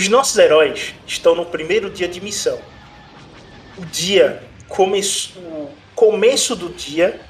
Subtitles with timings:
[0.00, 2.58] Os nossos heróis estão no primeiro dia de missão.
[3.76, 7.20] O dia começou, o começo do dia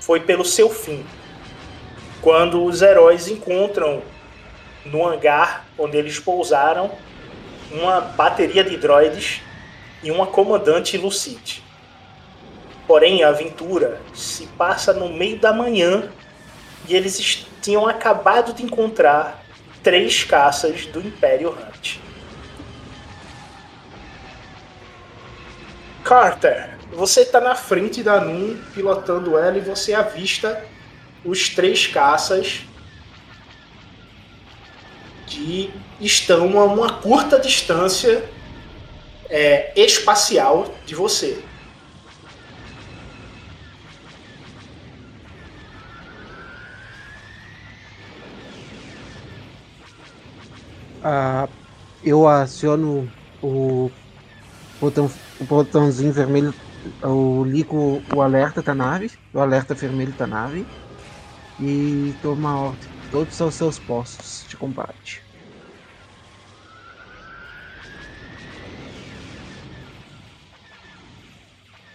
[0.00, 1.04] foi pelo seu fim.
[2.22, 4.00] Quando os heróis encontram
[4.84, 6.92] no hangar onde eles pousaram
[7.72, 9.40] uma bateria de droids
[10.00, 11.64] e uma comandante Lucite.
[12.86, 16.08] Porém, a aventura se passa no meio da manhã
[16.86, 19.44] e eles tinham acabado de encontrar
[19.82, 22.09] três caças do Império Hunt.
[26.10, 30.60] Carter, você está na frente da Num, pilotando ela, e você avista
[31.24, 32.62] os três caças
[35.28, 38.28] que estão a uma curta distância
[39.28, 41.44] é, espacial de você.
[51.04, 51.48] Ah,
[52.02, 53.08] eu aciono
[53.40, 53.92] o
[54.80, 55.08] botão,
[55.40, 56.54] o botãozinho vermelho
[57.02, 60.66] eu ligo o alerta da nave, o alerta vermelho da nave
[61.58, 62.88] e toma ordem.
[63.10, 65.22] Todos são seus postos de combate.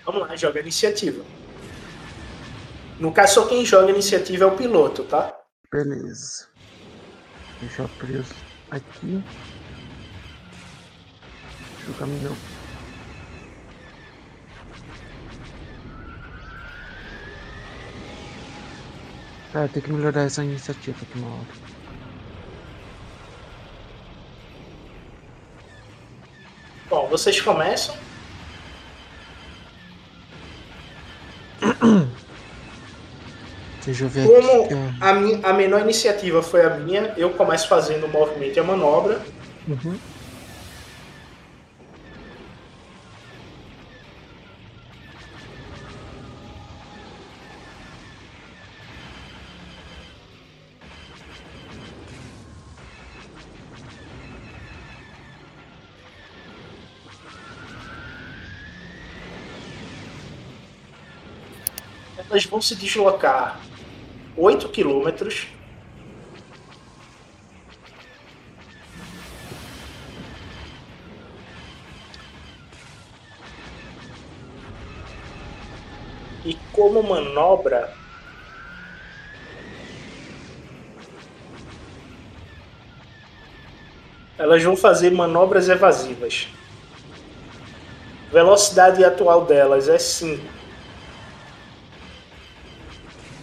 [0.06, 1.24] Vamos lá, joga iniciativa.
[3.00, 5.36] No caso, só quem joga iniciativa é o piloto, tá?
[5.72, 6.48] Beleza.
[7.60, 8.26] Deixa eu abrir
[8.70, 9.24] aqui.
[11.78, 12.55] Deixa eu caminhar.
[19.56, 21.48] É, tem que melhorar essa iniciativa aqui uma hora.
[26.90, 27.96] Bom, vocês começam.
[33.86, 34.68] Deixa eu ver Como
[35.00, 35.12] a,
[35.50, 39.22] a menor iniciativa foi a minha, eu começo fazendo o movimento e a manobra.
[39.68, 39.98] Uhum.
[62.36, 63.62] Elas vão se deslocar
[64.36, 65.48] 8 quilômetros.
[76.44, 77.96] E como manobra,
[84.38, 86.50] elas vão fazer manobras evasivas.
[88.30, 90.55] Velocidade atual delas é 5.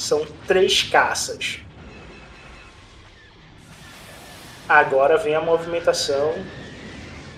[0.03, 1.61] São três caças.
[4.69, 6.35] Agora vem a movimentação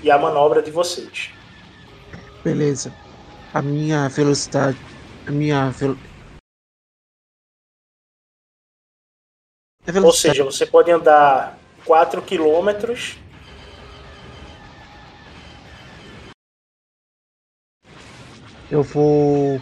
[0.02, 1.31] e a manobra de vocês.
[2.43, 2.90] Beleza.
[3.52, 4.78] A minha velocidade.
[5.26, 5.69] A minha.
[5.72, 5.99] Velo...
[9.87, 13.19] A Ou velocidade- seja, você pode andar 4 quilômetros
[18.70, 19.60] Eu vou.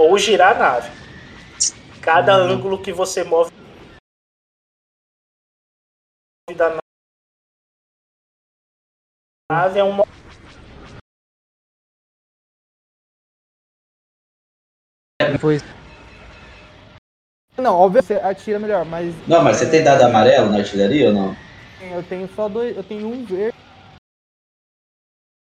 [0.00, 0.90] Ou girar a nave.
[2.00, 2.52] Cada Hum.
[2.52, 3.50] ângulo que você move
[6.56, 6.80] da
[9.52, 10.06] nave é um mo-
[15.38, 15.58] Foi.
[17.58, 21.12] Não, óbvio você atira melhor, mas Não, mas você tem dado amarelo na artilharia ou
[21.14, 21.36] não?
[21.80, 22.76] eu tenho só dois.
[22.76, 23.56] Eu tenho um verde.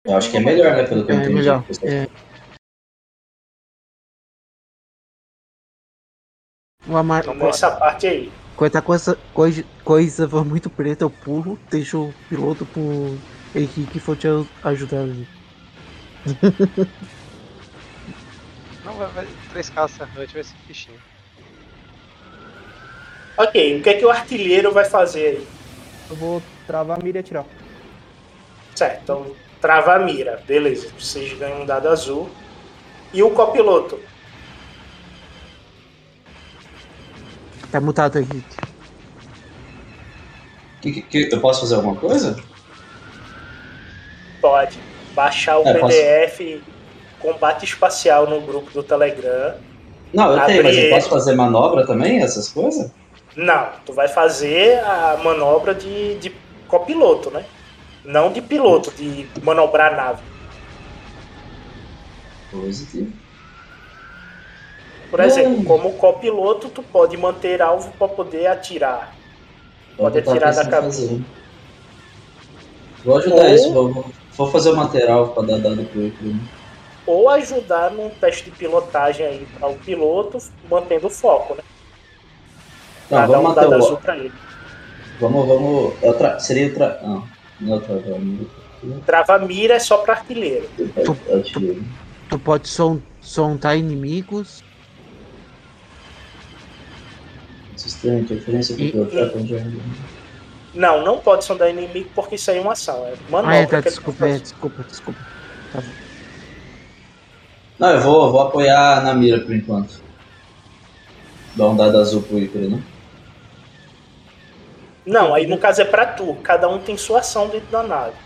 [0.06, 0.84] Eu acho que é melhor, né?
[0.88, 1.36] Pelo que eu É entendi.
[1.36, 1.64] melhor.
[1.84, 2.27] É.
[6.88, 7.26] O amar...
[7.26, 8.32] nessa parte aí.
[8.56, 13.18] Quando tá com essa coisa, coisa for muito preta, eu pulo, deixo o piloto pro
[13.54, 15.28] Henrique for te a- ajudar ali.
[18.84, 20.98] Não, vai, vai três caças Hut vai ser fichinho.
[23.38, 25.48] Ok, o que é que o artilheiro vai fazer aí?
[26.10, 27.46] Eu vou travar a mira e atirar.
[28.74, 30.90] Certo, então trava a mira, beleza.
[30.98, 32.30] Vocês ganham um dado azul.
[33.14, 34.00] E o copiloto?
[37.72, 38.58] Tá mutado, Henrique.
[40.82, 42.36] Que- que- que- eu posso fazer alguma coisa?
[44.42, 44.80] Pode
[45.14, 46.64] baixar o É, posso- PDF
[47.20, 49.56] Combate Espacial no grupo do Telegram.
[50.14, 52.92] Não, eu tenho, mas eu posso fazer manobra também, essas coisas?
[53.36, 56.32] Não, tu vai fazer a manobra de, de
[56.68, 57.46] copiloto, né?
[58.06, 60.22] Não de piloto, de manobrar a nave.
[62.52, 63.12] Positivo.
[65.10, 65.64] Por exemplo, Hum.
[65.64, 69.16] como copiloto, tu pode manter alvo para poder atirar.
[69.96, 71.02] Pode atirar da cabeça.
[71.02, 71.22] fazer.
[73.06, 76.36] Vou ajudar Ou- isso, vou, vou- fazer o material pra dar dado pro Icaro.
[77.06, 80.38] Ou ajudar num teste de pilotagem aí para o piloto,
[80.70, 81.64] mantendo o foco, né?
[83.10, 83.98] Não, Pra dar vamos um manter azul o.
[83.98, 84.34] pra ele.
[85.22, 85.94] Vamos, vamos.
[86.04, 86.74] é tra- Seria o.
[86.74, 87.00] Tra...
[87.02, 87.24] Não,
[87.62, 88.50] não é o travamento.
[89.06, 90.70] Trava mira é só para artilheiro.
[90.96, 91.84] É o artilheiro.
[92.30, 94.62] Tu pode son sontar inimigos.
[97.88, 99.66] Sistema, interferência, é?
[100.74, 103.06] Não, não pode sondar inimigo porque isso aí é uma ação.
[103.06, 103.56] É manobra.
[103.56, 105.20] Ah, é, tá, que ele desculpa, é, desculpa, desculpa.
[105.72, 105.88] Tá bom.
[107.80, 110.02] Não, eu vou, vou apoiar na mira por enquanto.
[111.56, 112.84] Dar um dado azul pro Icaro, né?
[115.06, 116.36] Não, aí no caso é pra tu.
[116.44, 118.18] Cada um tem sua ação dentro da nave.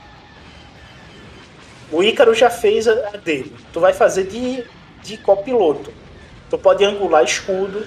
[1.92, 3.54] O Ícaro já fez a a dele.
[3.72, 4.64] Tu vai fazer de,
[5.04, 5.94] de copiloto.
[6.50, 7.86] Tu pode angular escudo,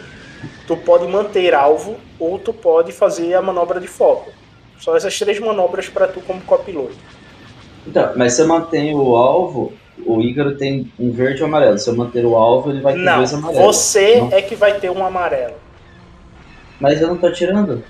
[0.66, 4.30] tu pode manter alvo, ou tu pode fazer a manobra de foco.
[4.78, 6.97] Só essas três manobras pra tu como copiloto.
[7.87, 9.73] Então, mas se eu mantenho o alvo,
[10.06, 11.78] o Ícaro tem um verde e um amarelo.
[11.78, 13.76] Se eu manter o alvo, ele vai ter Não, dois amarelos.
[13.76, 14.33] você Não.
[14.33, 15.54] é que vai ter um amarelo.
[16.80, 17.85] Mas eu não tô atirando.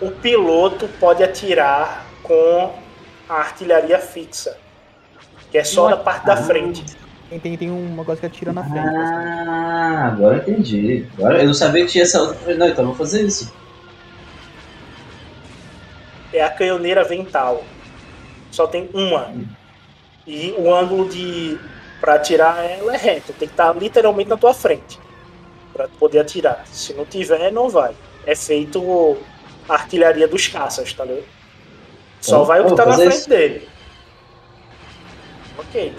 [0.00, 2.70] O piloto pode atirar com
[3.28, 4.56] a artilharia fixa,
[5.50, 6.84] que é só Não, da parte da frente.
[7.30, 8.88] Tem, tem, tem uma coisa que atira na frente.
[8.88, 11.06] Ah, agora eu entendi.
[11.18, 12.54] Agora eu não sabia que tinha essa outra.
[12.54, 13.52] Não, então eu vou fazer isso.
[16.32, 17.64] é a canhoneira vental.
[18.50, 19.32] Só tem uma.
[20.26, 21.58] E o ângulo de
[22.00, 24.98] para atirar ela é reto, tem que estar literalmente na tua frente
[25.72, 26.64] para poder atirar.
[26.66, 27.94] Se não tiver, não vai.
[28.24, 29.18] É feito
[29.68, 31.24] a artilharia dos caças, tá ligado?
[32.20, 33.28] Só Então, vai o que tá na frente isso.
[33.28, 33.68] dele.
[35.58, 35.94] Ok.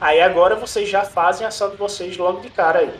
[0.00, 2.94] Aí agora vocês já fazem a ação de vocês logo de cara aí.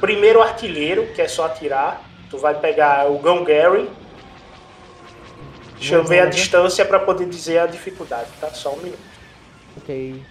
[0.00, 2.02] Primeiro artilheiro, que é só atirar.
[2.30, 3.88] Tu vai pegar o Gun Gary.
[5.78, 8.48] Deixa eu ver a distância para poder dizer a dificuldade, tá?
[8.50, 8.98] Só um minuto.
[9.76, 10.22] Ok.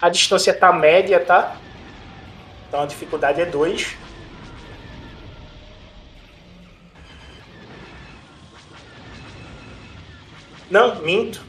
[0.00, 1.56] A distância tá média, tá?
[2.68, 3.96] Então a dificuldade é 2.
[10.70, 11.40] Não, minto.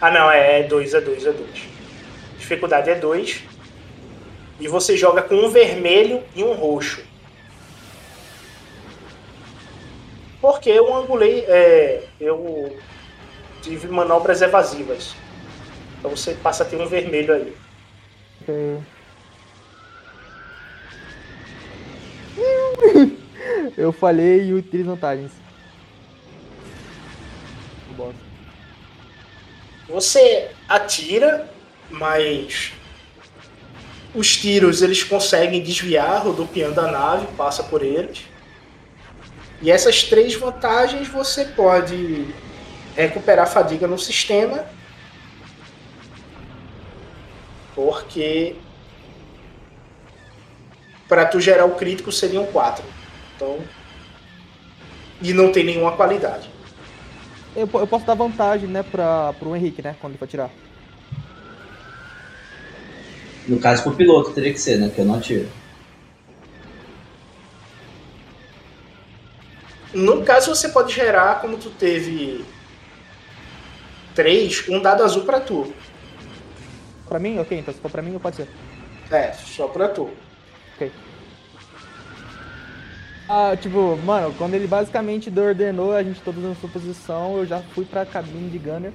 [0.00, 1.50] Ah, não, é 2, é 2, é 2.
[2.38, 3.42] Dificuldade é 2.
[4.60, 7.04] E você joga com um vermelho e um roxo.
[10.40, 11.44] Porque eu angulei.
[11.48, 12.78] É, eu
[13.60, 15.14] tive manobras evasivas.
[16.06, 17.56] Então você passa a ter um vermelho aí.
[18.42, 18.78] Ok.
[23.76, 25.32] Eu falhei e utilizo vantagens.
[27.96, 28.20] Bosta.
[29.88, 31.50] Você atira,
[31.90, 32.72] mas
[34.14, 38.26] os tiros eles conseguem desviar, rodopiando a nave, passa por eles.
[39.60, 42.32] E essas três vantagens você pode
[42.94, 44.75] recuperar fadiga no sistema,
[47.76, 48.56] porque
[51.06, 52.84] para tu gerar o crítico seriam quatro.
[53.36, 53.58] Então,
[55.22, 56.50] e não tem nenhuma qualidade.
[57.54, 60.50] Eu, eu posso dar vantagem, né, pra, pro Henrique, né, quando ele for tirar.
[63.46, 64.90] No caso, pro piloto teria que ser, né?
[64.92, 65.48] Que eu não atiro.
[69.94, 72.44] No caso, você pode gerar, como tu teve
[74.14, 75.72] três, um dado azul pra tu.
[77.08, 77.38] Pra mim?
[77.38, 78.48] Ok, então se for pra mim, pode ser.
[79.10, 80.10] É, só pra tu.
[80.74, 80.90] Ok.
[83.28, 87.60] Ah, tipo, mano, quando ele basicamente ordenou a gente todos na sua posição, eu já
[87.74, 88.92] fui pra cabine de Gunner.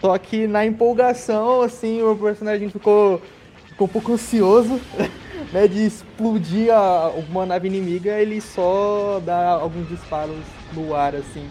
[0.00, 3.20] Só que na empolgação, assim, o personagem ficou,
[3.68, 4.80] ficou um pouco ansioso,
[5.52, 10.36] né, de explodir a, uma nave inimiga, ele só dá alguns disparos
[10.72, 11.48] no ar, assim,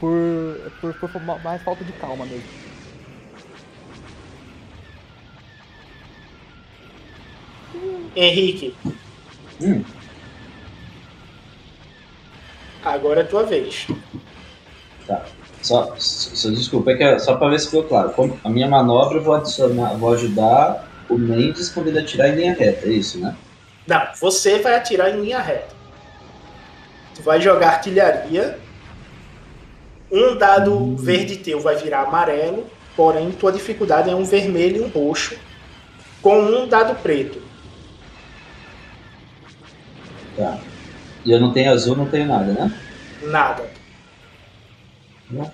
[0.00, 2.63] por, por, por ma- mais falta de calma mesmo.
[8.16, 8.74] Henrique,
[9.60, 9.82] Hum,
[12.84, 13.86] agora é tua vez.
[15.06, 15.24] tá.
[15.62, 18.10] Só, só desculpa, é que é só pra ver se ficou claro.
[18.10, 22.34] Como a minha manobra eu vou adicionar, vou ajudar o Mendes quando ele atirar em
[22.36, 23.34] linha reta, é isso, né?
[23.86, 25.74] Não, você vai atirar em linha reta.
[27.14, 28.58] Tu vai jogar artilharia.
[30.12, 34.88] Um dado verde teu vai virar amarelo, porém tua dificuldade é um vermelho e um
[34.88, 35.34] roxo,
[36.20, 37.40] com um dado preto.
[40.36, 40.58] Tá.
[41.24, 42.80] E eu não tenho azul, não tenho nada, né?
[43.22, 43.70] Nada.
[45.30, 45.50] Não.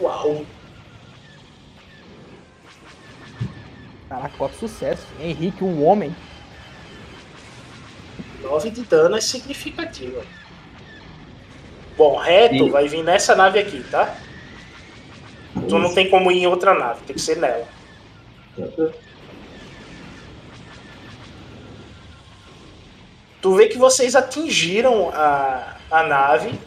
[0.00, 0.44] Uau.
[4.08, 5.06] Caraca, quanto sucesso.
[5.20, 6.14] Henrique, um homem.
[8.42, 10.22] 9 de dano é significativo.
[11.96, 14.16] Bom, reto E- vai vir nessa nave aqui, tá?
[15.68, 17.66] Tu não tem como ir em outra nave, tem que ser nela.
[23.44, 26.58] Tu vê que vocês atingiram a, a nave.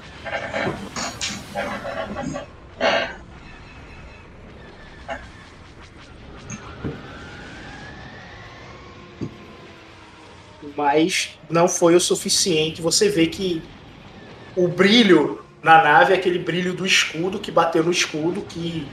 [10.76, 12.80] Mas não foi o suficiente.
[12.80, 13.64] Você vê que
[14.56, 18.88] o brilho na nave é aquele brilho do escudo que bateu no escudo, que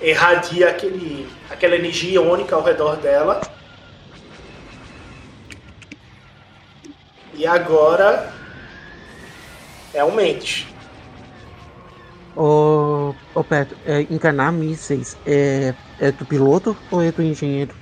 [0.00, 3.40] irradia aquele, aquela energia iônica ao redor dela.
[7.34, 8.32] E agora
[9.94, 10.66] é o Mendes.
[12.34, 17.74] Ô, ô Petro, é, encarnar mísseis é, é do piloto ou é do engenheiro?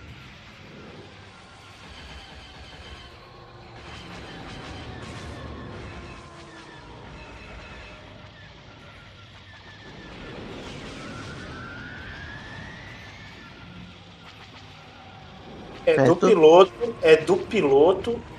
[15.87, 18.30] É do piloto, é do piloto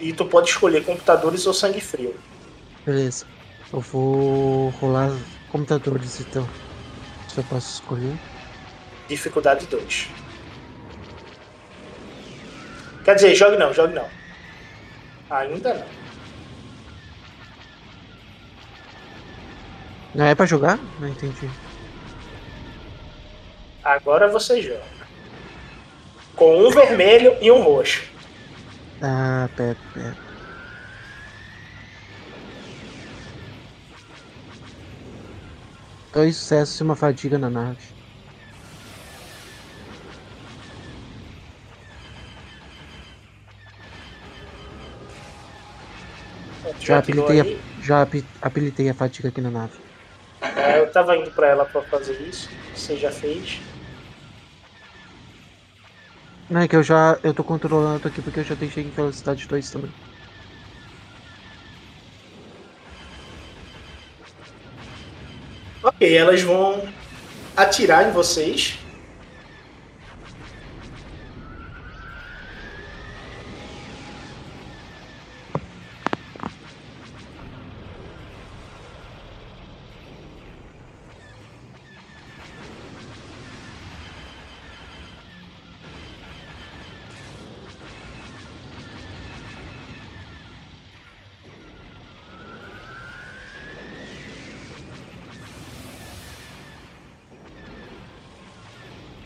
[0.00, 2.14] e tu pode escolher computadores ou sangue frio.
[2.84, 3.26] Beleza.
[3.72, 5.10] Eu vou rolar
[5.50, 6.48] computadores então.
[7.28, 8.16] Se eu posso escolher.
[9.08, 10.08] Dificuldade 2.
[13.04, 14.08] Quer dizer, jogue não, jogue não.
[15.30, 15.86] Ainda não.
[20.14, 20.78] Não é pra jogar?
[20.98, 21.50] Não entendi.
[23.84, 24.96] Agora você joga.
[26.34, 28.15] Com um vermelho e um roxo.
[29.02, 30.16] Ah, pera, pera.
[36.12, 37.76] Dois sucessos e uma fadiga na nave.
[46.80, 48.08] Já habilitei, a, já
[48.40, 49.72] habilitei a fadiga aqui na nave.
[50.56, 52.48] É, eu tava indo pra ela pra fazer isso.
[52.74, 53.60] Você já fez.
[56.48, 57.18] Não, é que eu já.
[57.22, 59.94] Eu tô controlando aqui porque eu já deixei em velocidade 2 também.
[65.82, 66.92] Ok, elas vão
[67.56, 68.86] atirar em vocês.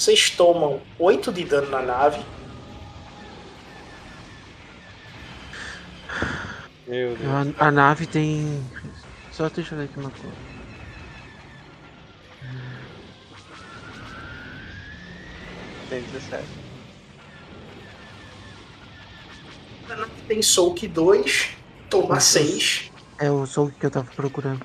[0.00, 2.24] Vocês tomam 8 de dano na nave.
[6.86, 7.56] Meu Deus.
[7.58, 8.66] A, a nave tem.
[9.30, 10.36] Só deixa eu ver aqui uma coisa.
[15.90, 16.44] Tem 17.
[19.90, 21.50] A nave tem Soak 2,
[21.90, 22.38] toma Nossa.
[22.38, 22.90] 6.
[23.18, 24.64] É o som que eu tava procurando.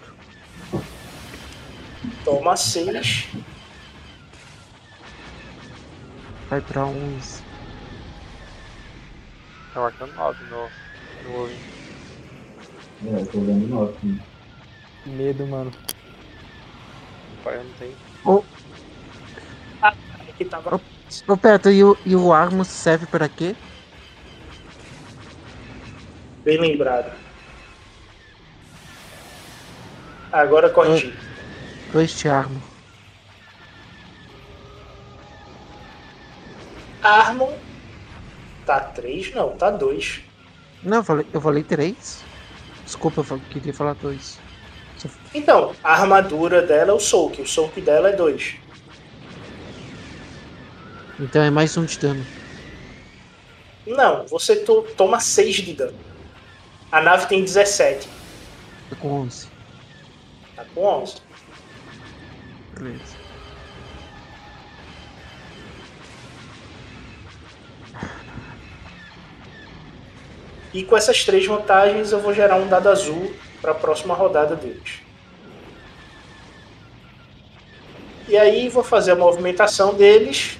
[2.23, 3.27] Toma 6.
[6.49, 7.43] Vai pra 11.
[9.73, 10.69] Tá marcando 9 no,
[11.23, 11.60] no ouvinte.
[13.05, 14.19] É, eu tô vendo 9 também.
[15.03, 15.71] Que medo, mano.
[17.43, 18.45] Pai, eu não tenho.
[20.38, 20.81] Que tava...
[21.27, 23.55] Ô Peto, e o, e o Armus serve pra quê?
[26.43, 27.12] Bem lembrado.
[30.31, 31.13] Agora corrigi.
[31.91, 32.74] Dois de arma.
[37.09, 37.53] Armon.
[38.65, 39.33] Tá 3?
[39.33, 40.21] Não, tá 2.
[40.83, 42.23] Não, eu falei, eu falei três.
[42.83, 44.39] Desculpa, eu queria falar dois.
[45.33, 47.41] Então, a armadura dela é o Soak.
[47.41, 48.55] O Soak dela é 2.
[51.19, 52.25] Então é mais um de dano.
[53.85, 55.97] Não, você to- toma 6 de dano.
[56.91, 58.07] A nave tem 17.
[58.89, 59.47] Tô com 11.
[60.55, 61.15] Tá com 11.
[62.77, 63.14] Beleza.
[70.75, 74.57] E com essas três vantagens eu vou gerar um dado azul para a próxima rodada
[74.57, 74.99] deles.
[78.27, 80.59] E aí vou fazer a movimentação deles.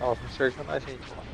[0.00, 1.24] Ó, vão cercando a gente lá.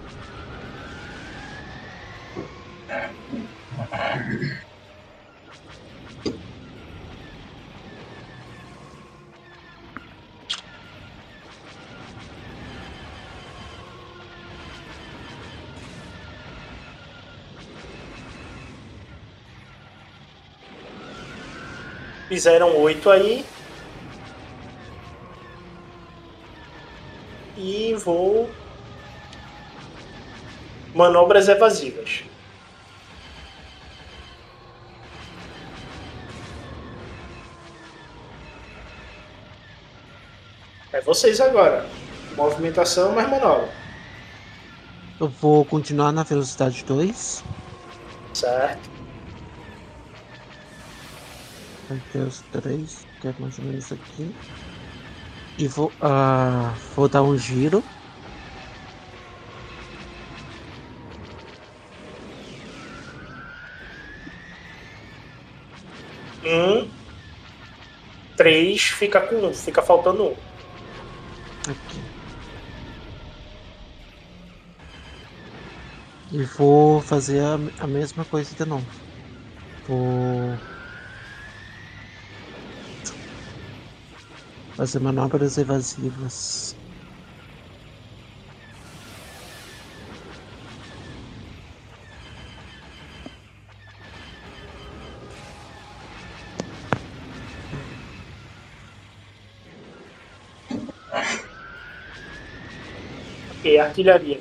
[22.33, 23.45] Fizeram oito aí.
[27.59, 28.51] E vou.
[30.95, 32.25] Manobras evasivas.
[40.91, 41.87] É vocês agora.
[42.35, 43.69] Movimentação mais manobra.
[45.21, 47.45] Eu vou continuar na velocidade 2.
[48.33, 49.02] Certo.
[52.01, 54.37] Ter os três, que é mais ou menos isso aqui.
[55.59, 57.85] E vou, ah, vou dar um giro.
[66.45, 66.91] Um.
[68.37, 68.83] Três.
[68.83, 69.55] Fica com um.
[69.55, 70.37] Fica faltando um.
[71.67, 72.13] Aqui.
[76.31, 78.87] E vou fazer a, a mesma coisa de novo.
[79.87, 80.59] Vou
[84.77, 86.75] fazer manobras evasivas.
[103.63, 104.41] Ok, artilharia.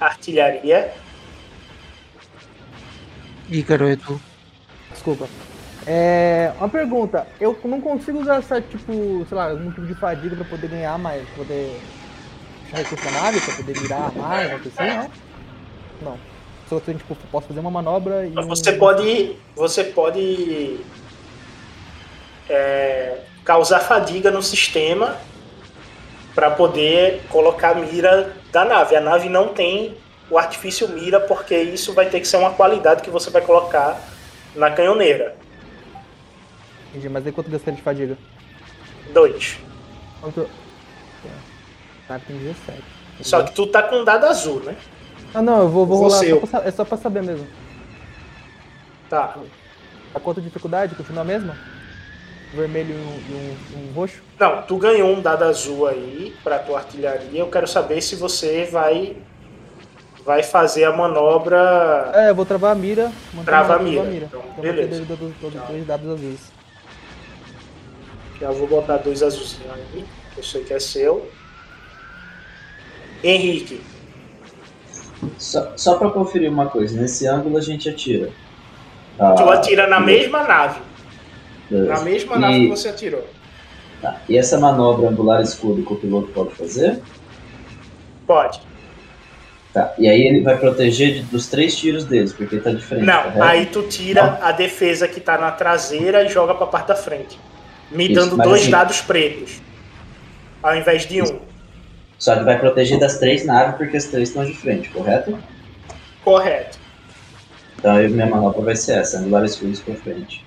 [0.00, 1.05] Artilharia.
[3.48, 4.20] Ícaro, tu.
[4.92, 5.28] Desculpa.
[5.86, 6.52] É.
[6.58, 7.26] Uma pergunta.
[7.40, 11.24] Eu não consigo gastar, tipo, sei lá, algum tipo de fadiga pra poder ganhar mais,
[11.28, 11.80] pra poder
[12.72, 15.10] recurso nave, pra poder mirar mais, uma coisa assim, não?
[16.12, 16.18] Não.
[16.68, 18.36] Só que, tipo, posso fazer uma manobra e.
[18.36, 19.36] um- Você pode.
[19.54, 20.80] Você pode.
[22.48, 25.16] é, causar fadiga no sistema
[26.34, 28.96] para poder colocar a mira da nave.
[28.96, 29.96] A nave não tem
[30.30, 34.00] o artifício mira porque isso vai ter que ser uma qualidade que você vai colocar
[34.54, 35.36] na canhoneira.
[36.90, 38.16] Entendi, mas aí quanto gastei de fadiga?
[39.12, 39.58] Dois.
[40.20, 40.48] Quanto...
[42.08, 42.82] Tá, tem 17.
[43.22, 44.76] Só que tu tá com um dado azul, né?
[45.34, 47.46] Ah não, eu vou, vou rolar, só pra, é só pra saber mesmo.
[49.10, 49.36] Tá.
[50.14, 50.94] A quanto de dificuldade?
[50.94, 51.56] Continua a mesma?
[52.54, 54.22] Vermelho e um, um- um roxo?
[54.38, 57.40] Não, tu ganhou um dado azul aí pra tua artilharia.
[57.40, 59.16] Eu quero saber se você vai
[60.26, 62.10] vai fazer a manobra.
[62.14, 63.10] É, eu vou travar a mira.
[63.44, 64.02] Trava a mira.
[64.02, 64.88] Então, Então, beleza.
[64.88, 65.04] beleza.
[65.16, 66.52] Dois, dois, dois dados azuis.
[68.40, 70.04] Já vou botar dois azulzinhos aí.
[70.34, 71.30] que Eu sei que é seu.
[73.24, 73.80] Henrique,
[75.38, 78.30] Só, só pra conferir uma coisa, nesse ângulo a gente atira.
[79.18, 80.80] Ah, tu atira na mesma nave.
[81.70, 81.92] beleza.
[81.94, 83.26] Na mesma E- nave que você atirou.
[84.02, 87.00] tá, E essa manobra angular escuro que o piloto pode fazer?
[88.26, 88.60] Pode.
[89.76, 89.92] Tá.
[89.98, 93.04] E aí ele vai proteger de- dos três tiros deles, porque tá de frente.
[93.04, 93.42] Não, correto?
[93.42, 97.38] aí tu tira a defesa que tá na traseira e joga pra parte da frente.
[97.90, 99.60] Me Isso, dando dois assim- dados pretos.
[100.62, 101.40] Ao invés de um.
[102.18, 105.38] Só que vai proteger das três naves, porque as três estão de frente, correto?
[106.24, 106.78] Correto.
[107.78, 110.42] Então aí minha manobra vai ser essa, angular escuros pra frente.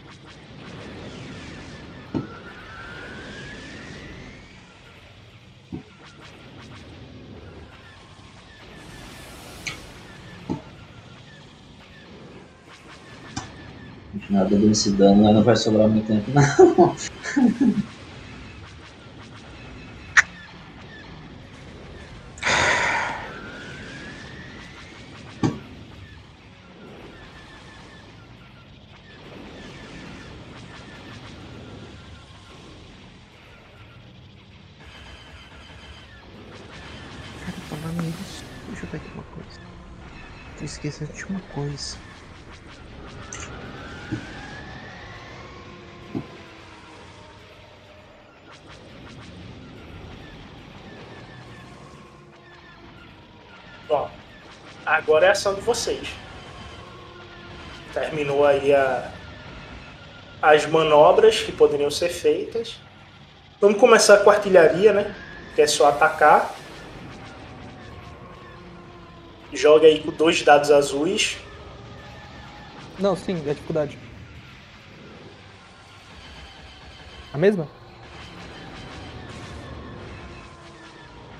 [14.11, 16.95] Continuar dando esse dano, mas não vai sobrar muito tempo, não.
[37.41, 39.57] Cara, falando nisso, deixa eu ver aqui uma coisa.
[40.57, 42.08] Tô esquecendo de uma coisa.
[55.09, 56.07] Agora é ação de vocês.
[57.91, 59.11] Terminou aí a,
[60.39, 62.79] as manobras que poderiam ser feitas.
[63.59, 65.15] Vamos começar com a artilharia, né?
[65.55, 66.53] Que é só atacar.
[69.51, 71.39] Joga aí com dois dados azuis.
[72.99, 73.97] Não, sim, é dificuldade.
[77.33, 77.67] A mesma?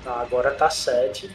[0.02, 1.30] Tá, agora tá 7.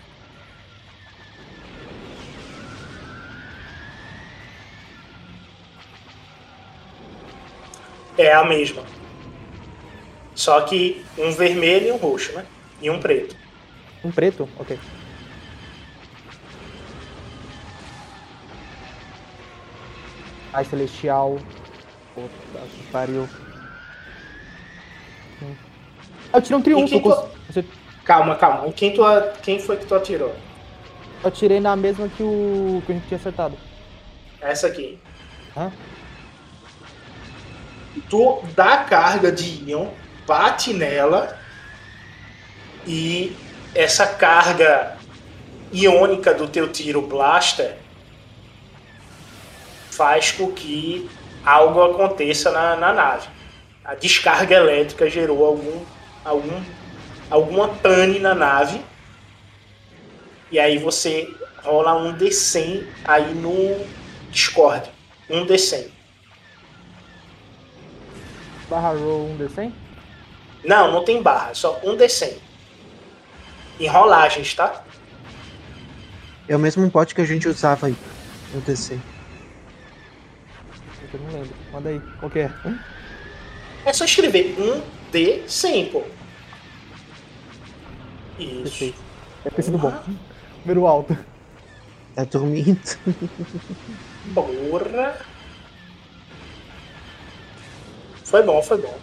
[8.18, 8.84] É a mesma.
[10.34, 12.46] Só que um vermelho e um roxo, né?
[12.82, 13.36] E um preto.
[14.04, 14.48] Um preto?
[14.60, 14.78] Ok.
[20.54, 21.38] Ai, celestial.
[22.14, 23.28] Puta que pariu.
[26.34, 27.00] Eu tirei um triunfo.
[27.00, 27.66] tu- Você-
[28.04, 28.68] Calma, calma.
[28.68, 29.02] Em Quem, tu,
[29.42, 30.36] quem foi que tu atirou?
[31.24, 33.58] Eu tirei na mesma que o que a gente tinha acertado.
[34.40, 35.00] Essa aqui.
[35.58, 35.72] Hã?
[38.10, 39.90] Tu dá carga de íon,
[40.28, 41.40] bate nela
[42.86, 43.36] e
[43.74, 44.98] essa carga
[45.72, 47.78] iônica do teu tiro blaster
[49.92, 51.10] faz com que
[51.44, 53.28] algo aconteça na, na nave.
[53.84, 55.86] A descarga elétrica gerou algum,
[56.24, 56.64] algum,
[57.30, 58.82] alguma pane na nave.
[60.52, 61.30] E aí você
[61.64, 63.86] rola um D100 aí no
[64.32, 64.90] Discord.
[65.30, 65.95] Um D100.
[68.70, 69.72] Barra roll 1 D100?
[70.64, 72.34] Não, não tem barra, é só um D100.
[73.80, 74.84] Em rolagens, tá?
[76.48, 77.96] É o mesmo pote que a gente usava aí
[78.54, 79.00] no DC.
[81.14, 81.56] Eu não lembro.
[81.72, 82.02] Manda aí.
[82.20, 82.52] Qual que é?
[83.86, 86.04] É só escrever um D100, pô.
[88.38, 88.64] Isso.
[88.64, 89.00] Perfeito.
[89.44, 89.94] Deve ter sido bom.
[90.66, 91.18] Número alto.
[92.16, 92.80] Tá dormindo.
[94.34, 95.35] Porra.
[98.26, 98.98] Foi bom, foi bom.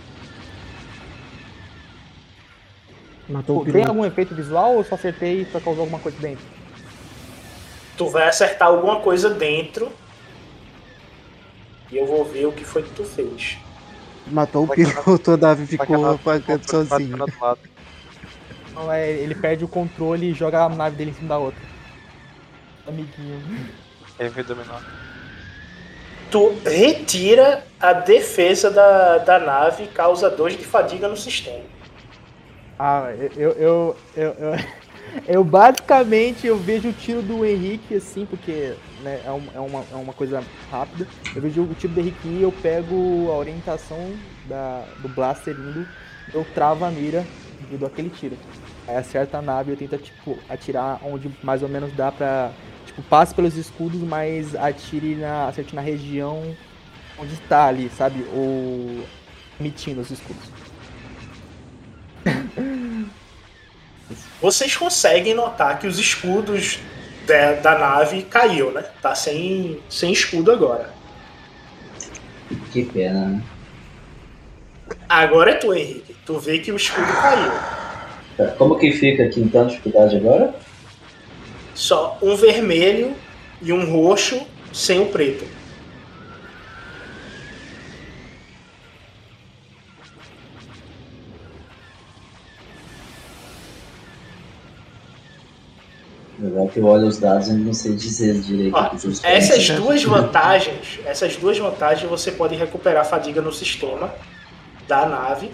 [3.28, 3.90] Matou o Pô, tem piloto.
[3.90, 6.44] algum efeito visual ou só acertei pra causar alguma coisa dentro?
[7.96, 9.92] Tu vai acertar alguma coisa dentro.
[11.90, 13.58] E eu vou ver o que foi que tu fez.
[14.26, 17.16] Matou o Vai piloto, a nave ficou apagando sozinho.
[18.74, 21.60] Não, é, ele perde o controle e joga a nave dele em cima da outra.
[22.88, 23.40] Amiguinho.
[24.18, 24.82] Ele veio dominar.
[26.32, 31.60] Tu retira a defesa da, da nave e causa 2 de fadiga no sistema.
[32.78, 34.54] Ah, eu, eu, eu, eu,
[35.28, 39.84] eu basicamente eu vejo o tiro do Henrique assim, porque né, é, um- é uma,
[39.92, 41.06] é uma coisa rápida.
[41.36, 44.14] Eu vejo o tiro do Henrique e eu pego a orientação
[44.46, 45.86] da, do blaster indo,
[46.32, 47.26] eu travo a mira
[47.70, 48.38] e dou aquele tiro.
[48.88, 52.50] Aí acerta a nave e eu tento tipo, atirar onde mais ou menos dá pra.
[52.92, 55.48] Tipo, passe pelos escudos, mas atire na.
[55.48, 56.54] acerte na região
[57.18, 58.26] onde está ali, sabe?
[58.32, 59.04] Ou
[59.58, 60.50] emitindo os escudos.
[64.40, 66.78] Vocês conseguem notar que os escudos
[67.26, 68.84] da, da nave caiu, né?
[69.00, 70.90] Tá sem, sem escudo agora.
[72.72, 73.42] Que pena, né?
[75.08, 76.14] Agora é tu, Henrique.
[76.26, 77.52] Tu vê que o escudo caiu.
[78.58, 80.54] Como que fica aqui então a dificuldade agora?
[81.74, 83.14] Só um vermelho
[83.60, 85.44] e um roxo sem o preto.
[96.44, 98.74] Agora que eu olho os dados, eu não sei dizer direito.
[98.74, 98.90] Ó,
[99.22, 104.12] essas duas vantagens, essas duas vantagens você pode recuperar fadiga no sistema
[104.88, 105.52] da nave,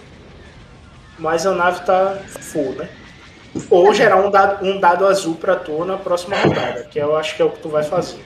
[1.19, 2.89] mas a nave tá full, né?
[3.69, 7.35] Ou gerar um dado, um dado azul pra tu na próxima rodada, que eu acho
[7.35, 8.23] que é o que tu vai fazer.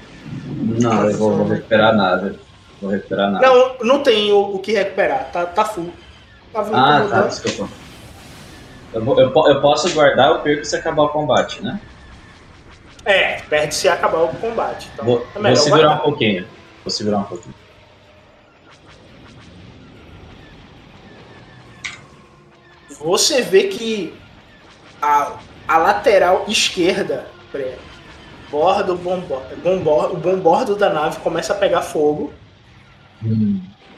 [0.56, 2.40] Não, eu vou, vou recuperar a nave.
[2.82, 3.46] Vou recuperar a nave.
[3.46, 5.92] Não, não tem o, o que recuperar, tá, tá full.
[6.52, 7.30] Tava ah, tá, incomodando.
[7.30, 7.70] desculpa.
[8.94, 11.80] Eu, vou- eu eu posso guardar o perco se acabar o combate, né?
[13.06, 14.90] É, perde se acabar o combate.
[14.94, 16.02] Então, Vou, é vou segurar um guardar.
[16.04, 16.48] pouquinho.
[16.84, 17.56] Vou segurar um pouquinho.
[23.00, 24.14] Você vê que
[25.04, 25.38] a,
[25.68, 27.28] a lateral esquerda,
[28.50, 32.34] bordo, bombordo, bombordo, o bombordo da nave começa a pegar fogo,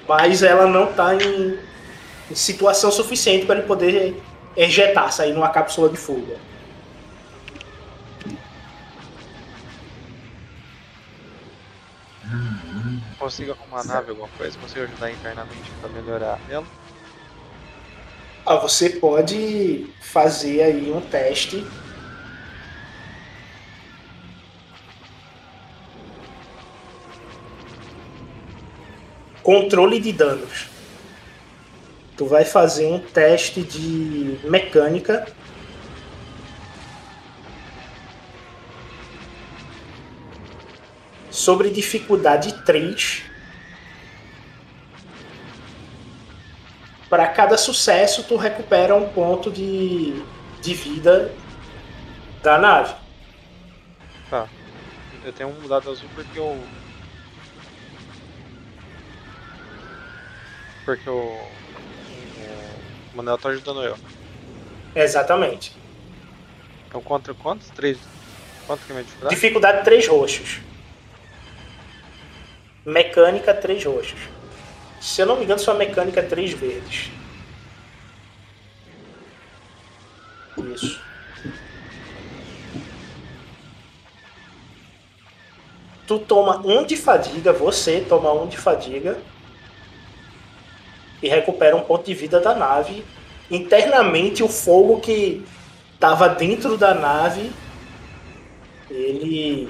[0.07, 1.59] mas ela não está em,
[2.31, 4.21] em situação suficiente para ele poder
[4.57, 6.37] ejetar, sair numa cápsula de fuga.
[13.19, 14.57] Consigo arrumar a nave, alguma coisa?
[14.57, 16.65] Consigo ajudar internamente pra melhorar ela?
[18.47, 21.65] Ah, você pode fazer aí um teste.
[29.41, 30.67] Controle de danos.
[32.15, 35.27] Tu vai fazer um teste de mecânica.
[41.31, 43.34] Sobre dificuldade 3.
[47.15, 50.21] Para cada sucesso, tu recupera um ponto de,
[50.61, 51.33] de vida
[52.43, 52.93] da nave.
[54.29, 54.49] Tá.
[55.23, 56.61] Eu tenho um dado azul porque eu.
[60.83, 61.39] Porque o.
[63.13, 63.97] O Manel tá ajudando eu.
[64.93, 65.71] Exatamente.
[66.89, 67.69] Então contra quantos?
[67.69, 67.97] Três.
[68.67, 69.35] Quanto que é a dificuldade?
[69.35, 70.59] Dificuldade 3 roxos.
[72.85, 74.34] Mecânica 3 roxos.
[75.05, 77.11] Se eu não me engano, sua mecânica é 3 verdes.
[80.73, 80.99] Isso.
[86.07, 89.19] Tu toma um de fadiga, você toma um de fadiga.
[91.21, 93.05] E recupera um ponto de vida da nave.
[93.51, 95.45] Internamente, o fogo que
[95.93, 97.53] estava dentro da nave
[98.89, 99.69] ele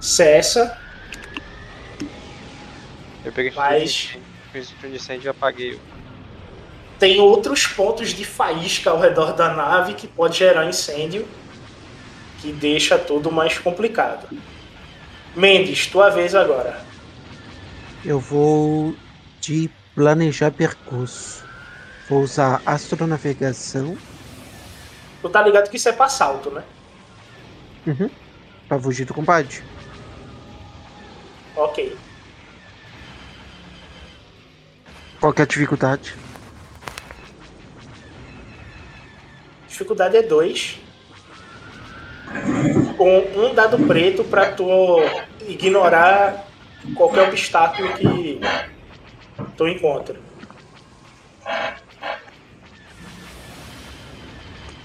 [0.00, 0.80] cessa,
[3.26, 4.16] Eu peguei Mas-
[4.54, 5.78] de incêndio e apaguei
[6.98, 11.28] tem outros pontos de faísca ao redor da nave que pode gerar incêndio,
[12.40, 14.28] que deixa tudo mais complicado.
[15.34, 16.80] Mendes, tua vez agora.
[18.04, 18.96] Eu vou
[19.40, 21.44] de planejar percurso.
[22.08, 23.98] Vou usar astronavegação
[25.20, 26.62] Tu tá ligado que isso é pra salto, né?
[27.86, 28.08] uhum,
[28.68, 29.62] pra fugir do combate.
[31.56, 31.96] Ok.
[35.20, 36.14] Qual é a dificuldade?
[39.68, 40.80] Dificuldade é 2.
[42.96, 44.66] Com um dado preto pra tu
[45.48, 46.46] ignorar
[46.94, 48.40] qualquer obstáculo que
[49.56, 50.16] tu encontra.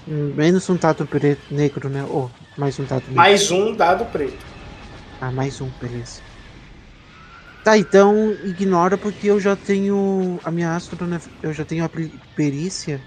[0.06, 2.04] Menos um dado preto, negro, né?
[2.08, 3.14] Ou mais um dado negro.
[3.14, 4.44] Mais um dado preto.
[5.20, 6.20] Ah, mais um, beleza.
[7.64, 11.18] Tá, então ignora porque eu já tenho a minha astro, né?
[11.40, 11.90] Eu já tenho a
[12.34, 13.00] perícia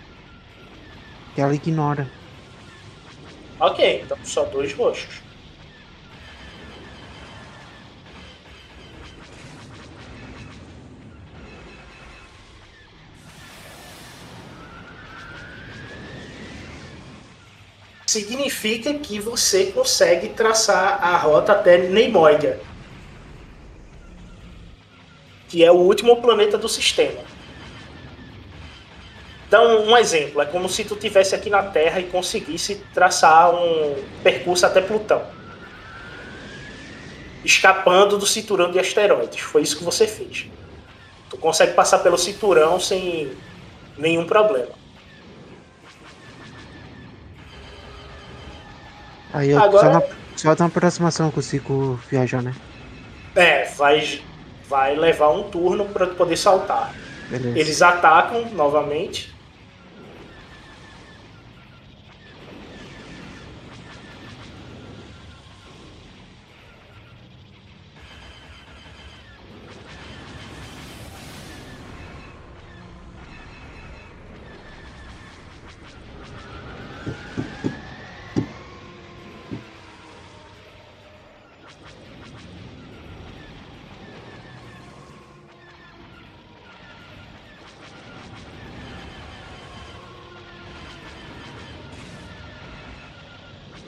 [1.36, 2.10] que ela ignora.
[3.60, 5.22] Ok, então só dois roxos.
[18.08, 22.75] Significa que você consegue traçar a rota até Neimoidia
[25.56, 27.22] que é o último planeta do sistema.
[29.48, 33.96] Então, um exemplo, é como se tu tivesse aqui na Terra e conseguisse traçar um
[34.22, 35.26] percurso até Plutão.
[37.46, 39.39] Escapando do cinturão de asteroides.
[39.39, 40.48] Foi isso que você fez.
[41.30, 43.32] Tu consegue passar pelo cinturão sem
[43.98, 44.74] nenhum problema.
[49.32, 50.02] Aí eu Agora- só, na,
[50.36, 52.54] só na aproximação eu consigo viajar, né?
[53.34, 54.22] É, vai,
[54.69, 56.93] vai levar um turno para poder saltar.
[57.30, 57.58] Beleza.
[57.58, 59.35] Eles atacam novamente.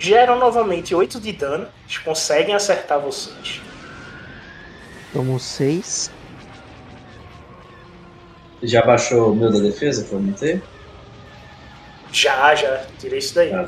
[0.07, 1.67] Geram novamente 8 de dano.
[1.83, 3.61] Eles conseguem acertar vocês.
[5.11, 6.09] Tomo 6.
[8.63, 10.61] Já baixou o meu da defesa que eu aumentei?
[12.09, 13.53] Já, já, tirei isso daí.
[13.53, 13.67] Ah,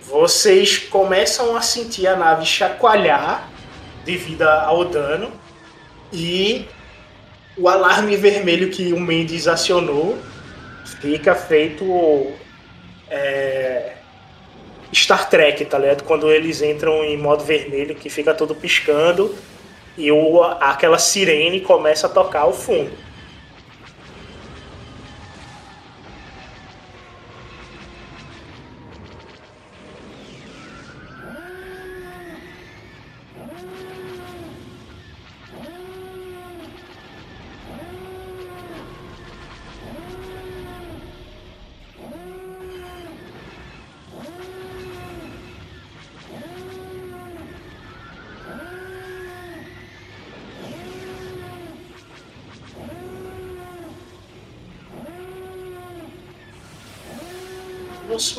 [0.00, 3.46] Vocês começam a sentir a nave chacoalhar
[4.06, 5.30] devido ao dano
[6.10, 6.66] e
[7.58, 10.18] o alarme vermelho que o Mendes acionou
[11.02, 12.32] fica feito
[13.10, 13.99] é,
[14.92, 16.04] Star Trek, tá ligado?
[16.04, 19.34] Quando eles entram em modo vermelho que fica todo piscando
[19.96, 22.90] e o, aquela sirene começa a tocar ao fundo.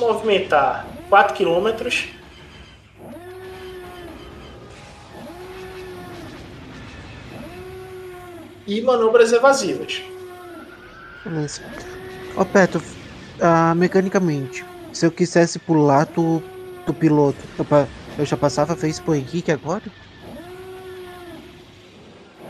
[0.02, 2.10] Movimentar 4 quilômetros.
[8.68, 10.02] E manobras evasivas.
[11.24, 11.62] Beleza.
[12.36, 12.82] Ó, Petro,
[13.40, 16.42] ah, mecanicamente, se eu quisesse pular, tu,
[16.86, 17.40] tu piloto.
[18.18, 19.84] Eu, já passava vez pro Henrique agora?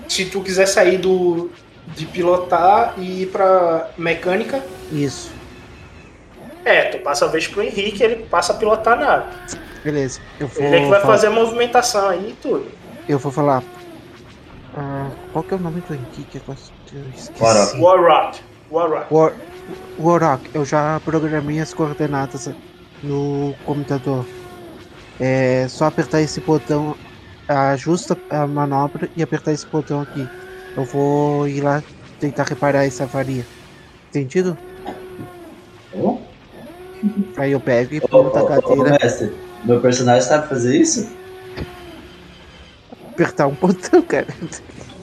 [0.07, 1.49] Se tu quiser sair do
[1.95, 5.40] de pilotar e ir pra mecânica, Isso.
[6.65, 9.25] É, tu passa a vez pro Henrique, ele passa a pilotar a nave.
[9.83, 10.19] Beleza.
[10.39, 10.63] Eu vou.
[10.63, 12.71] Ele é que vai falar- fazer a movimentação aí e tudo.
[13.09, 13.63] Eu vou falar.
[14.77, 16.39] Ah, qual que é o nome do Henrique?
[16.47, 17.31] Eu esqueci.
[17.41, 17.79] Warrock.
[17.81, 18.39] Warrock.
[18.71, 19.13] Warrock.
[19.13, 19.33] War,
[19.99, 22.49] Warrock, eu já programei as coordenadas
[23.03, 24.25] no computador.
[25.19, 26.95] É só apertar esse botão,
[27.47, 30.27] ajusta a manobra e apertar esse botão aqui.
[30.75, 31.83] Eu vou ir lá
[32.19, 33.45] tentar reparar essa avaria.
[34.09, 34.57] Entendido?
[35.93, 36.21] Bom?
[37.37, 39.33] Aí eu pego e ponto a cadeira, mestre,
[39.63, 41.09] meu personagem sabe fazer isso?
[43.11, 44.27] apertar um botão, cara.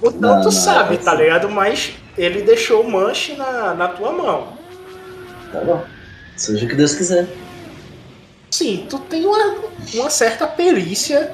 [0.03, 1.22] O Não, tanto não, sabe, é tá assim.
[1.22, 1.49] ligado?
[1.51, 4.49] Mas ele deixou o manche na, na tua mão.
[5.53, 5.84] Tá bom.
[6.36, 7.26] Seja o que Deus quiser.
[8.51, 9.57] Sim, tu tem uma,
[9.94, 11.32] uma certa perícia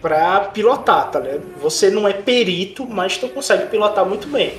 [0.00, 1.42] pra pilotar, tá ligado?
[1.60, 4.58] Você não é perito, mas tu consegue pilotar muito bem.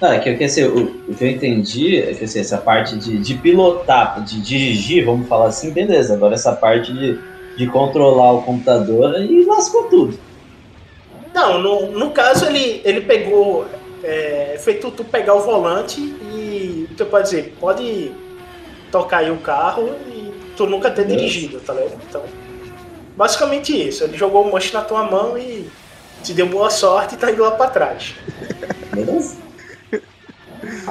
[0.00, 2.96] Não, é que, que assim, o, o que eu entendi é que assim, essa parte
[2.96, 6.14] de, de pilotar, de dirigir, vamos falar assim, beleza.
[6.14, 7.18] Agora essa parte de,
[7.56, 10.18] de controlar o computador aí lascou tudo.
[11.34, 13.66] Não, no, no caso ele, ele pegou.
[14.02, 18.12] É, feito tu pegar o volante e tu pode dizer, pode
[18.92, 21.98] tocar aí o carro e tu nunca ter dirigido, tá ligado?
[22.08, 22.22] Então,
[23.16, 24.04] basicamente isso.
[24.04, 25.68] Ele jogou o manche na tua mão e
[26.22, 28.14] te deu boa sorte e tá indo lá pra trás.
[28.94, 29.47] Beleza?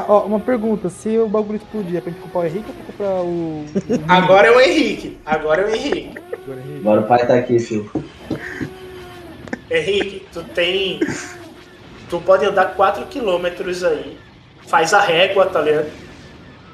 [0.08, 2.86] Ó, uma pergunta, se o bagulho explodir, é pra gente culpar o Henrique ou pra
[2.86, 3.66] culpar o.
[4.08, 5.18] Agora é o Henrique.
[5.26, 6.18] Agora é o Henrique.
[6.32, 6.80] Agora, Henrique?
[6.80, 7.92] Agora o pai tá aqui, filho.
[9.70, 11.02] Henrique, tu tem.
[12.10, 13.48] Tu pode andar 4 km
[13.86, 14.18] aí.
[14.66, 15.92] Faz a régua, tá ligado?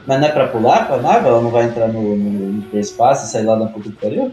[0.06, 1.28] Mas não é pra pular com a nave?
[1.28, 4.32] Ela não vai entrar no, no, no hiperespaço e sair lá na puta que pariu?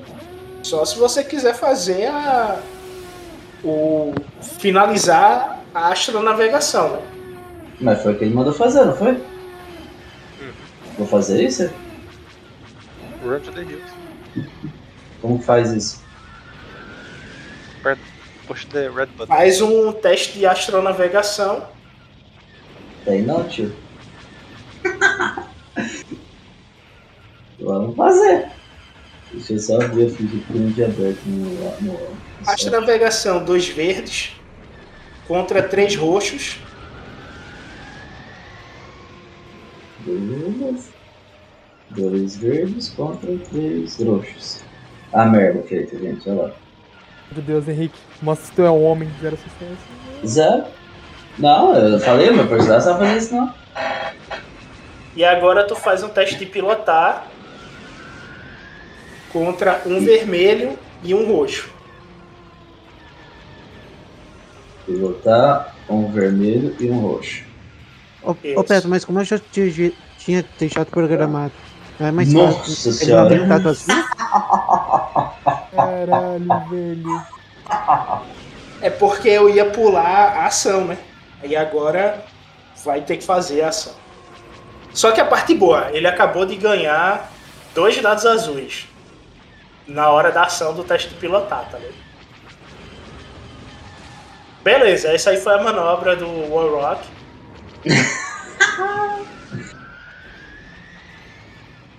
[0.63, 2.59] Só se você quiser fazer a.
[3.65, 4.13] O.
[4.43, 7.01] finalizar a astronavegação, né?
[7.81, 9.21] Mas foi o que ele mandou fazer, não foi?
[10.99, 11.71] Vou fazer isso?
[13.23, 13.93] Run to the hills.
[15.21, 16.03] Como que faz isso?
[18.47, 19.27] Push the red button.
[19.27, 21.69] Faz um teste de astronavegação.
[23.05, 23.73] Tem não, tio.
[27.61, 28.49] Vamos fazer.
[29.33, 31.81] Deixa eu só abrir a ficha print aberto no.
[31.81, 32.01] no...
[32.47, 34.33] Astronavegação, dois verdes.
[35.29, 36.59] Contra três roxos.
[40.05, 40.91] Beleza.
[41.91, 44.63] Dois verdes contra três roxos.
[45.13, 46.29] Ah, merda, feito, gente.
[46.31, 46.53] Olha lá.
[47.33, 47.99] Meu Deus, Henrique.
[48.23, 49.11] Mostra se tu é um homem.
[49.21, 50.27] Zero sucesso.
[50.27, 50.65] Zero.
[51.39, 53.55] Não, eu falei, meu personagem não sabe fazer isso não.
[55.17, 57.27] E agora tu faz um teste de pilotar.
[59.33, 61.71] Contra um vermelho e um roxo.
[64.87, 67.50] Pilotar um vermelho e um roxo.
[68.23, 71.53] Ô, Pedro, mas como eu já tinha, tinha deixado programado,
[71.99, 72.93] não é mais Nossa fácil.
[72.93, 73.35] senhora.
[73.35, 73.93] Ele não assim?
[75.75, 77.23] Caralho, velho.
[78.83, 80.99] É porque eu ia pular a ação, né?
[81.43, 82.25] Aí agora
[82.85, 83.95] vai ter que fazer a ação.
[84.93, 87.31] Só que a parte boa, ele acabou de ganhar
[87.75, 88.89] dois dados azuis
[89.87, 91.95] na hora da ação do teste de pilotar, tá vendo?
[94.63, 97.07] Beleza, essa aí foi a manobra do Warrock.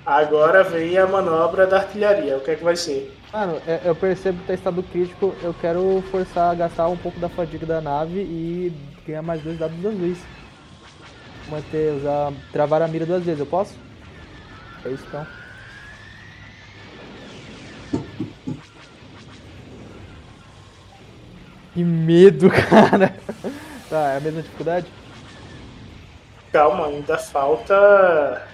[0.06, 2.38] Agora vem a manobra da artilharia.
[2.38, 3.16] O que é que vai ser?
[3.32, 5.34] Mano, é- eu percebo que tá estado crítico.
[5.42, 8.72] Eu quero forçar a gastar um pouco da fadiga da nave e
[9.06, 10.30] ganhar mais dois dados azuis.
[11.48, 12.34] Manter, usar.
[12.52, 13.80] Travar a mira duas vezes, eu posso?
[14.84, 15.26] É isso então.
[21.74, 23.24] Que medo, cara.
[23.90, 24.94] Tá, é a mesma dificuldade?
[26.52, 28.46] Calma, ainda falta.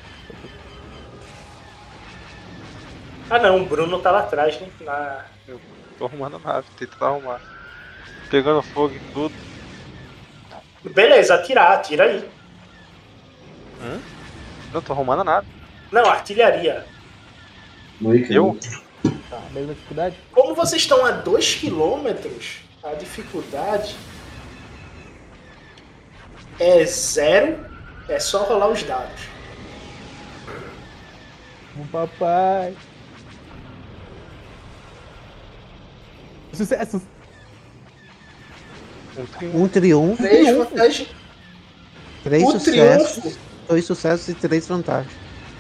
[3.30, 4.70] Ah não, o Bruno tá lá atrás, né?
[4.82, 5.26] Na...
[5.98, 7.42] Tô arrumando a nave, tentando arrumar.
[8.30, 9.36] Pegando fogo em tudo.
[10.84, 12.30] Beleza, atirar, atira aí.
[14.72, 15.48] Não, tô arrumando a nave.
[15.92, 16.86] Não, artilharia.
[18.00, 18.58] Muito Eu?
[19.30, 20.16] Tá, mesma dificuldade?
[20.32, 22.08] Como vocês estão a 2 km,
[22.84, 23.96] a dificuldade
[26.60, 27.67] é zero.
[28.10, 29.22] É só rolar os dados.
[31.78, 32.74] Um papai.
[36.54, 37.02] Sucesso!
[39.54, 41.10] Um triunfo, Três vantagens.
[42.24, 45.12] três O sucessos, triunfo, dois sucessos e três vantagens.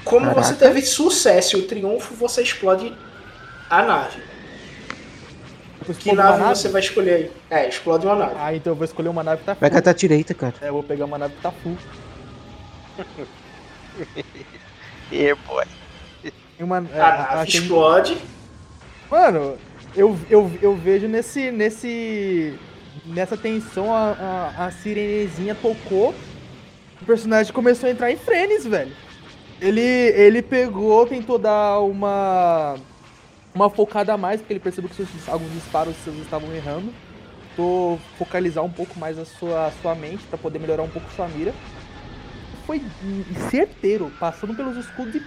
[0.04, 0.43] como Caraca.
[0.43, 2.95] você teve sucesso e o triunfo, você explode
[3.70, 4.22] a nave.
[6.00, 6.56] Que nave nave?
[6.56, 7.32] você vai escolher aí?
[7.50, 8.36] É, explode uma nave.
[8.38, 9.62] Ah, então eu vou escolher uma nave que tá full.
[9.62, 10.54] Vai catar a direita, cara.
[10.62, 11.78] É, eu vou pegar uma nave que tá full.
[15.12, 15.64] Yeah, boy.
[16.60, 18.18] E uma, A achei- explode.
[19.10, 19.58] Mano,
[19.95, 21.50] eu, eu, eu vejo nesse.
[21.52, 22.58] nesse.
[23.06, 26.14] nessa tensão a, a, a sirenezinha tocou.
[27.02, 28.91] O personagem começou a entrar em frenes, velho.
[29.62, 32.76] Ele, ele pegou, tentou dar uma.
[33.56, 36.93] uma focada a mais, porque ele percebeu que seus, alguns disparos seus estavam errando.
[37.56, 41.10] Tentou focalizar um pouco mais a sua, a sua mente pra poder melhorar um pouco
[41.16, 41.54] sua mira.
[42.68, 42.82] Foi
[43.49, 45.24] certeiro, passando pelos escudos e.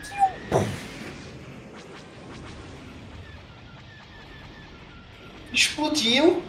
[5.51, 6.43] Explodiu.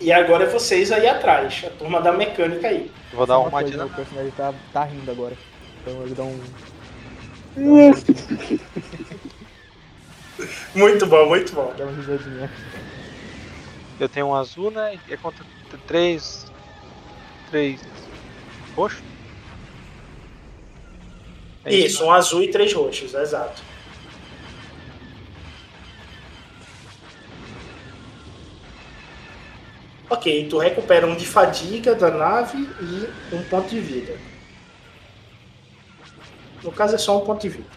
[0.00, 1.62] E agora é vocês aí atrás.
[1.66, 2.90] A turma da mecânica aí.
[3.12, 3.84] Vou dar Uma uma coisa.
[3.84, 5.36] O personagem tá, tá rindo agora.
[5.82, 6.40] Então ele dá um.
[10.74, 11.74] Muito bom, muito bom.
[11.76, 12.50] Dá uma risadinha.
[13.98, 14.98] Eu tenho um azul, né?
[15.06, 15.44] E é contra
[15.86, 16.50] três.
[17.50, 17.78] Três.
[18.74, 19.09] Roxo?
[21.64, 23.62] É Isso, um azul e três roxos, exato.
[30.08, 34.16] Ok, tu recupera um de fadiga da nave e um ponto de vida.
[36.64, 37.68] No caso é só um ponto de vida.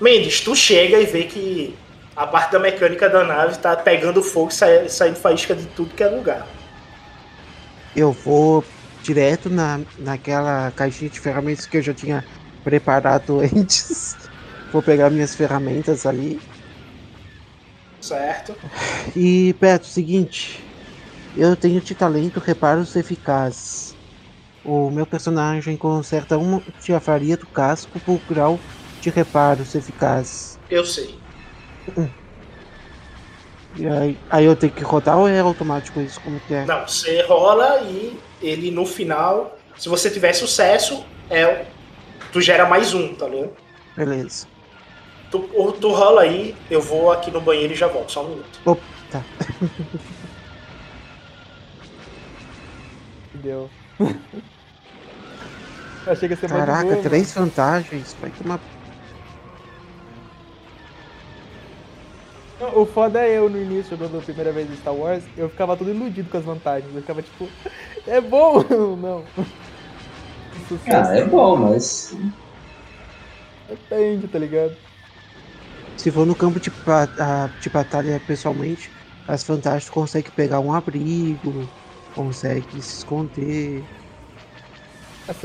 [0.00, 1.74] Mendes, tu chega e vê que
[2.14, 5.94] a parte da mecânica da nave tá pegando fogo e sai- saindo faísca de tudo
[5.94, 6.46] que é lugar.
[7.96, 8.64] Eu vou
[9.02, 12.24] direto na, naquela caixinha de ferramentas que eu já tinha
[12.64, 14.16] preparado antes.
[14.72, 16.40] Vou pegar minhas ferramentas ali.
[18.00, 18.56] Certo?
[19.14, 20.64] E, Beto, seguinte.
[21.36, 23.94] Eu tenho de talento reparos eficazes.
[24.64, 26.62] O meu personagem conserta uma
[27.00, 28.58] faria do casco por grau
[29.00, 30.58] de reparos eficazes.
[30.70, 31.18] Eu sei.
[33.76, 36.20] E aí, aí eu tenho que rodar ou é automático isso?
[36.20, 36.64] Como que é?
[36.64, 41.66] Não, você rola e ele no final, se você tiver sucesso, é
[42.34, 43.52] tu gera mais um, tá ligado?
[43.96, 44.48] Beleza.
[45.30, 45.38] Tu,
[45.80, 48.60] tu rola aí, eu vou aqui no banheiro e já volto, só um minuto.
[48.64, 49.22] Opa, tá.
[53.34, 53.70] Deu.
[54.00, 54.16] Eu
[56.12, 58.16] Achei que ia ser mais Caraca, boa, três vantagens.
[58.20, 58.58] Vai tomar.
[62.60, 65.48] Não, O foda é eu no início, jogando a primeira vez em Star Wars, eu
[65.48, 66.92] ficava todo iludido com as vantagens.
[66.92, 67.48] Eu ficava tipo,
[68.08, 68.64] é bom!
[68.96, 69.24] Não.
[70.78, 71.10] Sucesso.
[71.10, 72.08] Ah, é bom, mas.
[73.66, 74.78] Depende, tá ligado?
[75.96, 76.70] Se for no campo de,
[77.18, 78.92] a- de batalha pessoalmente,
[79.26, 81.72] as vantagens tu consegue pegar um abrigo,
[82.10, 83.90] consegue se esconder,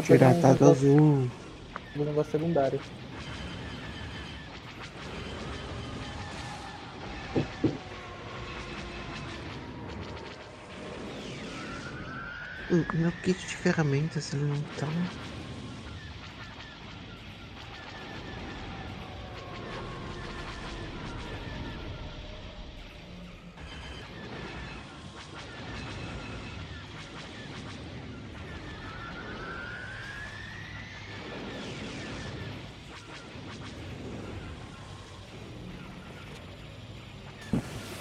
[0.01, 1.32] tirar dado negócio, azul.
[1.95, 2.84] um negócio secundário.
[12.70, 14.88] Meu kit de ferramentas ele não tá.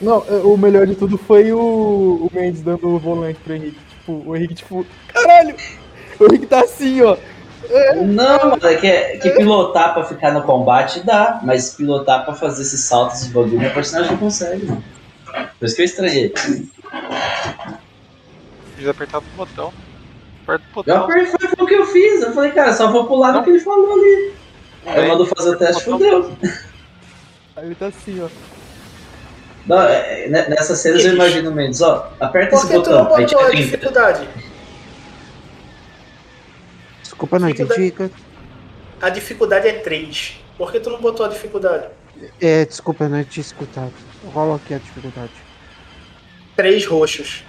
[0.00, 3.87] Não, é, o melhor de tudo foi o, o Mendes dando o volante pro Henrique.
[4.08, 5.54] Tipo, o Henrique, tipo, caralho!
[6.18, 7.16] O Henrique tá assim, ó.
[8.06, 12.62] Não, mano, é que, que pilotar pra ficar no combate dá, mas pilotar pra fazer
[12.62, 14.82] esses saltos de bagulho, meu personagem não consegue, mano.
[15.58, 16.30] Por isso que eu estranhei.
[18.70, 19.72] Precisa apertar o botão.
[20.44, 21.04] Aperta o Eu botão.
[21.04, 22.22] apertei, foi, foi o que eu fiz.
[22.22, 24.32] Eu falei, cara, só vou pular no que ele falou ali.
[24.86, 26.32] Aí eu mando fazer o teste, fodeu.
[27.56, 28.28] Aí ele tá assim, ó.
[29.68, 32.72] Não, é, é, ne- nessas cenas eu imagino o Mendes, ó, aperta Por esse que
[32.82, 33.62] tu não botão, aí botou a tira 30.
[33.64, 34.28] dificuldade?
[37.02, 37.94] Desculpa, não entendi.
[39.00, 40.40] A dificuldade é 3.
[40.56, 41.86] Por que tu não botou a dificuldade?
[42.40, 43.92] É, desculpa, eu não tinha escutado.
[44.32, 45.30] Rola aqui a dificuldade.
[46.56, 47.44] 3 roxos.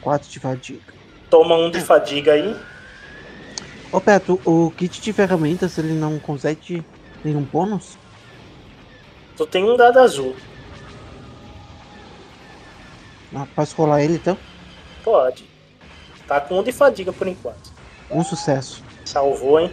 [0.00, 0.80] 4 de fadiga.
[1.30, 2.56] Toma um de fadiga aí.
[3.92, 6.84] Ô Beto, o kit de ferramentas ele não consegue
[7.24, 7.96] nenhum bônus?
[9.38, 10.34] Tu tem um dado azul.
[13.32, 14.36] Ah, posso rolar ele então?
[15.04, 15.48] Pode.
[16.26, 17.72] Tá com um de fadiga por enquanto.
[18.10, 18.82] Um sucesso.
[19.04, 19.72] Salvou, hein?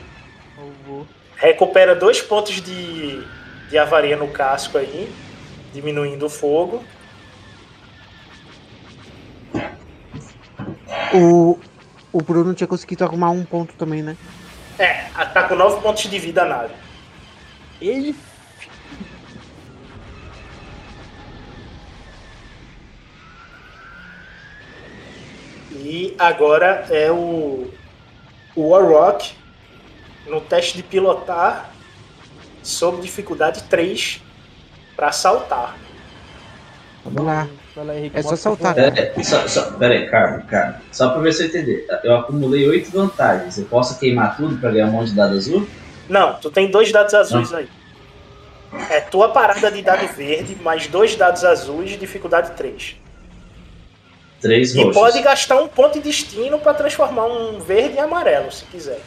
[0.55, 1.07] Salvou.
[1.35, 3.25] Recupera dois pontos de,
[3.67, 5.11] de avaria no casco aí.
[5.73, 6.83] Diminuindo o fogo.
[11.11, 11.59] O,
[12.13, 14.15] o Bruno tinha conseguido arrumar um ponto também, né?
[14.77, 16.73] É, tá com 9 pontos de vida a nave.
[17.81, 18.15] Ele.
[25.85, 27.69] E agora é o,
[28.55, 29.35] o Warrock
[30.25, 31.69] no teste de pilotar
[32.63, 34.19] sob dificuldade 3
[34.95, 35.77] para saltar.
[37.03, 37.47] Vamos lá.
[37.75, 38.17] Vai lá, Henrique.
[38.17, 38.73] É só saltar.
[38.73, 40.81] Pera aí, só, só, pera aí, calma, calma.
[40.91, 41.85] Só pra ver se eu entender.
[42.03, 43.59] Eu acumulei 8 vantagens.
[43.59, 45.67] Eu posso queimar tudo pra ganhar um monte de dado azul?
[46.09, 47.69] Não, tu tem dois dados azuis aí.
[48.89, 53.04] É tua parada de dado verde, mais dois dados azuis de dificuldade 3.
[54.41, 54.93] 3 E roxos.
[54.93, 58.99] pode gastar um ponto de destino para transformar um verde em amarelo, se quiser.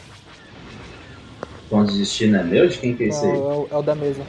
[1.69, 2.67] Ponto de destino é meu?
[2.67, 3.37] De quem que é esse Não, aí?
[3.37, 4.21] é o, é o da mesa.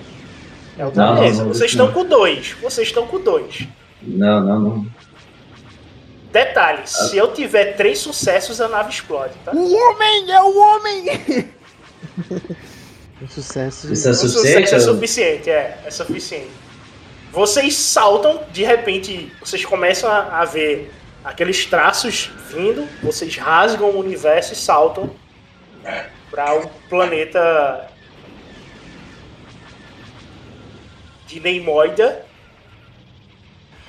[0.78, 1.42] É o da Não, não, mesa.
[1.44, 1.92] não, Vocês isso estão não.
[1.94, 2.52] com dois.
[2.62, 3.66] Vocês estão com dois.
[4.02, 4.86] Não, não, não.
[6.32, 9.50] Detalhe, se eu tiver três sucessos, a nave explode, tá?
[9.52, 11.50] O homem é o homem!
[13.22, 13.92] Um sucesso.
[13.92, 14.64] Isso é O suficiente?
[14.70, 16.50] sucesso é suficiente, é, é suficiente.
[17.30, 20.92] Vocês saltam, de repente, vocês começam a, a ver
[21.24, 25.14] aqueles traços vindo, vocês rasgam o universo e saltam
[26.28, 27.88] para o planeta
[31.26, 32.26] de Neimoida.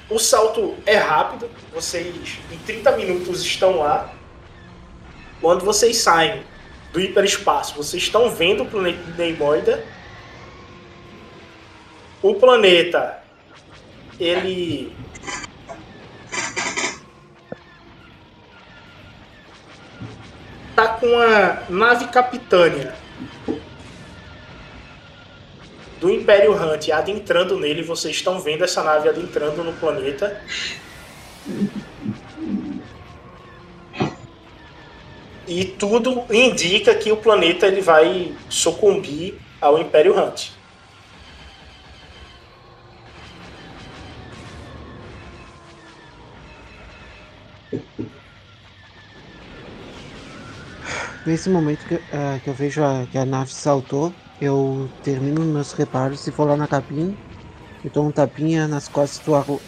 [0.08, 4.14] O salto é rápido, vocês em 30 minutos estão lá.
[5.40, 6.44] Quando vocês saem
[6.94, 9.84] do hiperespaço, vocês estão vendo o planeta de Neimoida.
[12.22, 13.21] O planeta,
[14.22, 14.96] ele
[20.76, 22.94] tá com a nave capitânia
[26.00, 27.82] do Império Hunt adentrando nele.
[27.82, 30.40] Vocês estão vendo essa nave adentrando no planeta.
[35.48, 40.61] E tudo indica que o planeta ele vai sucumbir ao Império Hunt.
[51.26, 55.72] Nesse momento que, eh, que eu vejo a- que a nave saltou, eu termino meus
[55.74, 57.20] reparos e vou lá na cabine
[57.84, 59.66] e dou um tapinha nas costas do, Aro-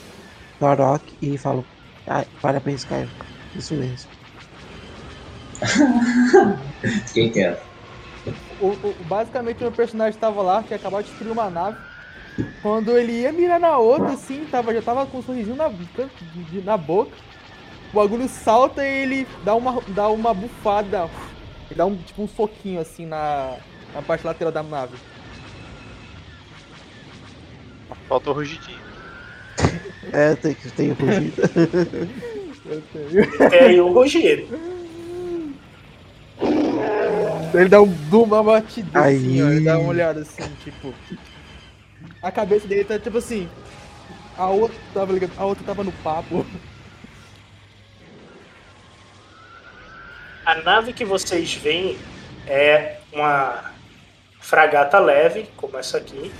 [0.59, 1.69] do Arok e falo:
[2.07, 3.13] "Ah, Parabéns, Caio.
[3.55, 4.11] Isso mesmo.
[7.07, 7.73] Fiquei quieto.
[8.47, 11.81] O, o- basicamente, meu personagem tava lá, tinha acabado de destruir uma nave.
[12.61, 15.69] Quando ele ia mirar na outra, assim, tava, já tava com um sorrisinho na,
[16.63, 17.19] na boca.
[17.91, 21.11] O bagulho salta e ele dá uma, dá uma bufada.
[21.69, 23.57] Ele dá um, tipo um soquinho, assim, na,
[23.93, 24.95] na parte lateral da nave.
[28.07, 28.81] Faltou rugidinho.
[30.11, 31.41] É, tem que ter rugido.
[32.65, 33.49] Eu tenho.
[33.49, 34.47] Tem aí o Rogério.
[37.53, 39.47] Ele dá um, uma batida assim, ó.
[39.47, 39.55] Aí.
[39.55, 40.93] Ele dá uma olhada assim, tipo.
[42.21, 43.49] A cabeça dele tá tipo assim.
[44.37, 46.45] A outra tava ligado, a outra tava no papo.
[50.45, 51.97] A nave que vocês veem
[52.45, 53.71] é uma
[54.39, 56.33] fragata leve, como essa aqui.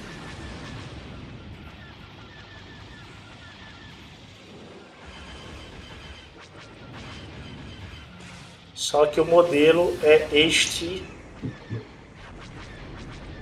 [8.76, 11.01] Só que o modelo é este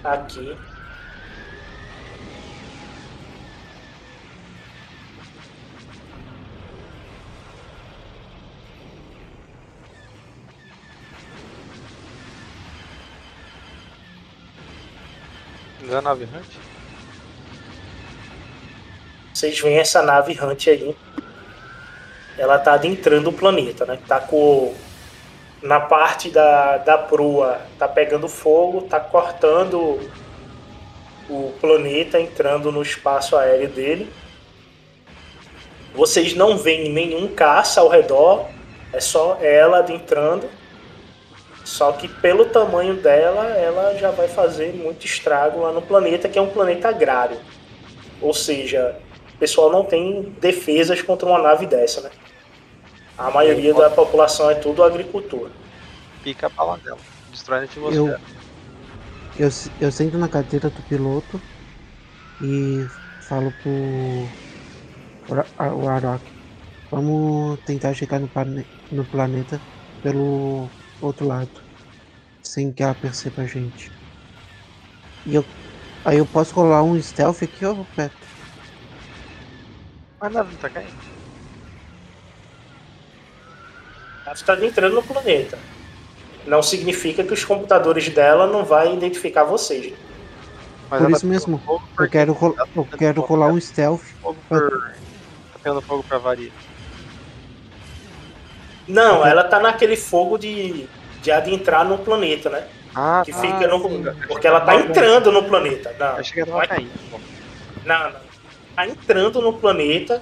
[0.04, 0.56] aqui.
[15.82, 16.46] Não é nave Hunt?
[19.34, 20.96] Vocês veem essa nave Hunt aí.
[22.38, 24.00] Ela tá adentrando o planeta, né?
[24.08, 24.74] Tá com.
[25.62, 30.00] Na parte da, da proa, tá pegando fogo, tá cortando
[31.30, 34.12] o planeta, entrando no espaço aéreo dele.
[35.94, 38.48] Vocês não veem nenhum caça ao redor,
[38.92, 40.50] é só ela adentrando.
[41.72, 46.38] Só que pelo tamanho dela, ela já vai fazer muito estrago lá no planeta, que
[46.40, 47.42] é um planeta agrário.
[48.20, 49.02] Ou seja,
[49.36, 52.12] o pessoal não tem defesas contra uma nave dessa, né?
[53.16, 55.56] A maioria da população é tudo agricultura.
[56.22, 57.06] Pica a bala dela.
[57.28, 58.22] Destrói a Eu, atmosfera.
[59.34, 61.44] eu, s- eu sento na cadeira do piloto
[62.40, 62.88] e
[63.20, 64.38] falo pro
[65.58, 66.26] a- o Arok.
[66.92, 69.66] Vamos tentar chegar no, plane- no planeta
[70.02, 71.61] pelo outro lado.
[72.52, 73.90] Sem que ela perceba a gente.
[75.26, 75.46] E eu.
[76.04, 78.14] Aí eu posso rolar um stealth aqui, ô Beto?
[80.20, 80.92] Mas a nave não tá caindo.
[84.26, 85.58] Ela está entrando no planeta.
[86.46, 89.94] Não significa que os computadores dela não vai identificar vocês.
[90.90, 91.62] Mas Por isso tá mesmo.
[91.98, 94.04] Eu quero, ro- eu quero rolar um stealth.
[94.22, 94.92] fogo por...
[95.54, 96.52] Tá pegando fogo pra varia.
[98.90, 100.90] Não, ela tá naquele fogo de,
[101.22, 102.64] de adentrar no planeta, né?
[102.94, 103.40] Ah, Que tá.
[103.40, 103.90] fica Ah, no.
[103.90, 104.04] sim.
[104.28, 105.96] Porque ela tá entrando no planeta.
[106.00, 106.92] Não, Achei que ela não tava é- caindo.
[107.12, 107.20] pô.
[107.86, 108.20] Não, não.
[108.76, 110.22] Tá entrando no planeta,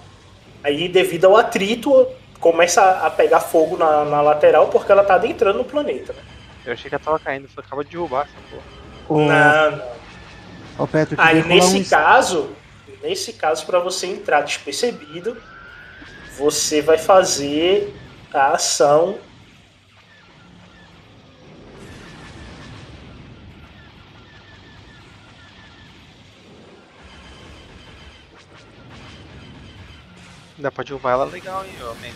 [0.64, 2.08] aí devido ao atrito,
[2.40, 6.14] começa a pegar fogo na, na lateral porque ela tá adentrando no planeta.
[6.14, 6.20] Né?
[6.66, 7.48] Eu achei que ela tava caindo.
[7.48, 9.26] Você acaba de derrubar essa porra.
[9.26, 9.78] Não,
[10.78, 10.88] não.
[10.88, 12.50] Petro, eu Aí um nesse caso,
[13.04, 15.36] nesse caso, para você entrar despercebido,
[16.38, 17.94] você vai fazer
[18.34, 19.18] a ação.
[30.60, 32.14] Dá pra derrubar ela legal, hein, homem.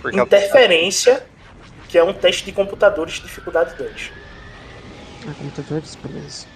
[0.00, 1.26] Porque ela tá- Interferência,
[1.88, 4.10] que é um teste de computadores de dificuldade 2.
[5.28, 6.46] Ah, computadores, beleza.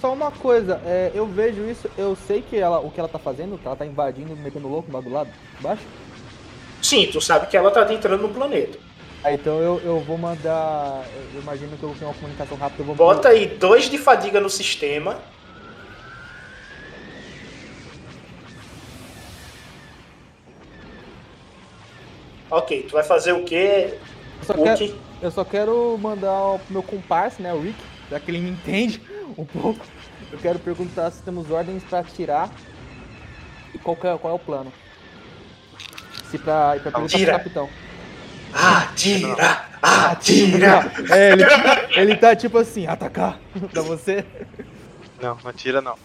[0.00, 3.18] Só uma coisa, é, eu vejo isso, eu sei que ela, o que ela tá
[3.18, 5.26] fazendo, que ela tá invadindo, metendo louco no bagulho lá
[5.58, 5.82] embaixo.
[6.80, 8.78] Sim, tu sabe que ela tá adentrando no planeta.
[9.24, 11.04] Ah, então eu, eu vou mandar.
[11.32, 14.40] Eu imagino que eu tenho uma comunicação rápida, eu vou Bota aí dois de fadiga
[14.40, 15.18] no sistema.
[22.52, 23.98] Ok, tu vai fazer o quê?
[24.40, 25.00] Eu só, quero, que?
[25.22, 27.78] eu só quero mandar pro meu comparsa, né, o Rick,
[28.10, 29.00] já que ele me entende
[29.38, 29.82] um pouco.
[30.30, 32.50] Eu quero perguntar se temos ordens pra atirar
[33.74, 34.70] e qual, que é, qual é o plano.
[36.30, 37.32] Se pra, pra perguntar pro Atira.
[37.32, 37.70] capitão.
[38.52, 39.64] Atira!
[39.80, 40.92] Atira!
[41.10, 41.44] É, ele,
[41.96, 43.40] ele tá tipo assim, atacar
[43.72, 44.26] pra você.
[45.22, 45.96] Não, não atira não.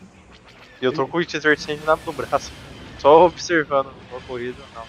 [0.81, 2.53] E eu tô com o exercente no braço.
[2.99, 4.83] Só observando a corrida, não.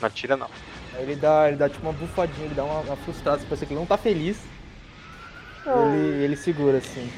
[0.00, 0.48] Não atira não.
[0.98, 3.72] Ele dá, ele dá tipo uma bufadinha, ele dá uma, uma frustrada, se parece que
[3.72, 4.38] ele não tá feliz.
[5.66, 7.10] Ele, ele segura assim.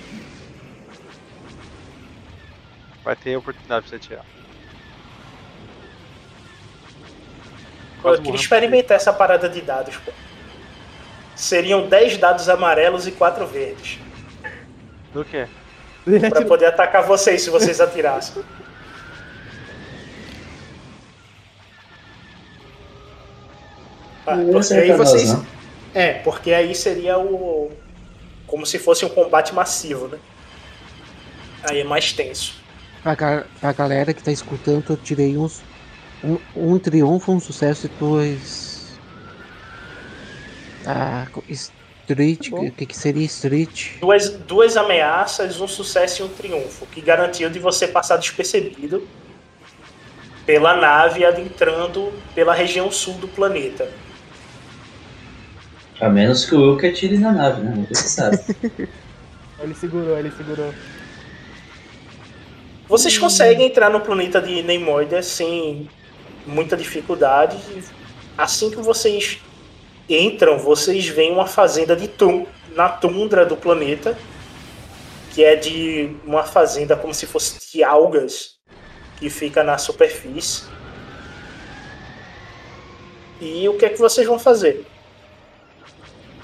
[3.04, 4.24] Vai ter oportunidade pra você atirar.
[8.02, 10.12] Pô, eu queria experimentar essa parada de dados, pô.
[11.34, 13.98] seriam 10 dados amarelos e 4 verdes.
[15.12, 15.48] Do quê?
[16.30, 18.44] Pra poder atacar vocês se vocês atirassem.
[24.26, 25.32] Ah, porque aí nós, vocês.
[25.32, 25.46] não.
[25.94, 27.70] É, porque aí seria o.
[28.46, 30.18] Como se fosse um combate massivo, né?
[31.68, 32.54] Aí é mais tenso.
[33.02, 35.62] Pra, ga- pra galera que tá escutando, eu tirei uns.
[36.24, 38.98] Um, um triunfo, um sucesso e dois.
[40.86, 42.64] Ah, Street, Bom.
[42.66, 43.98] o que, que seria Street?
[44.00, 49.06] Duas, duas ameaças, um sucesso e um triunfo, que garantiu de você passar despercebido
[50.46, 53.90] pela nave adentrando pela região sul do planeta.
[56.00, 57.72] A menos que o Wilker atire na nave, né?
[57.74, 58.38] Nunca se sabe.
[59.58, 60.72] Ele segurou, ele segurou.
[62.86, 65.88] Vocês conseguem entrar no planeta de Neimoida sem
[66.46, 67.56] muita dificuldade.
[68.36, 69.40] Assim que vocês
[70.08, 74.16] entram, vocês veem uma fazenda de tum na tundra do planeta,
[75.32, 78.56] que é de uma fazenda como se fosse de algas
[79.18, 80.64] que fica na superfície.
[83.40, 84.86] E o que é que vocês vão fazer?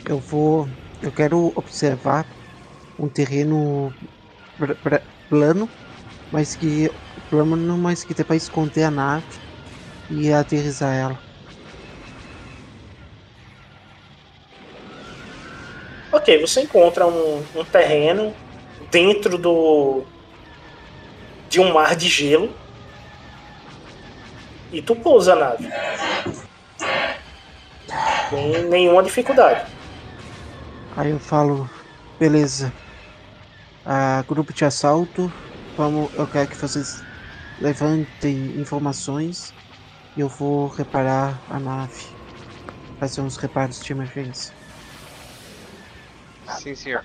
[0.04, 0.68] Eu vou.
[1.02, 2.26] Eu quero observar
[2.98, 3.92] um terreno
[5.28, 5.68] plano,
[6.30, 6.90] mas que.
[7.30, 9.24] Plano, mas que dê pra esconder a nave
[10.10, 11.18] e aterrissar ela.
[16.12, 18.34] Ok, você encontra um, um terreno
[18.90, 20.04] dentro do
[21.48, 22.50] de um mar de gelo
[24.70, 25.68] e tu pousa a nave.
[28.30, 29.81] Sem nenhuma dificuldade.
[30.96, 31.68] Aí eu falo,
[32.18, 32.72] beleza.
[33.84, 35.32] Ah, grupo de assalto,
[35.76, 37.04] vamos, eu quero que vocês
[37.58, 39.54] levantem informações
[40.16, 41.94] e eu vou reparar a nave.
[42.98, 44.54] Fazer uns reparos de emergência.
[46.60, 47.04] Sim, senhor.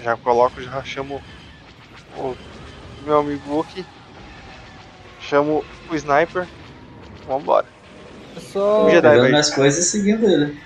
[0.00, 1.22] Já coloco, já chamo
[2.16, 2.34] o
[3.04, 3.86] meu amigo Wookie.
[5.18, 6.48] Chamo o sniper.
[7.26, 7.68] Vambora.
[8.38, 8.84] Só.
[8.86, 10.63] O Jedi Pegando minhas coisas e seguindo ele.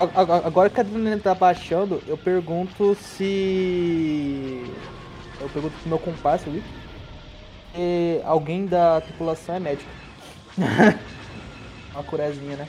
[0.00, 4.64] Agora que a adrenalina tá baixando, eu pergunto se.
[5.38, 6.62] Eu pergunto pro meu comparsa ali.
[7.74, 9.90] Se alguém da tripulação é médico.
[11.92, 12.68] Uma curezinha, né?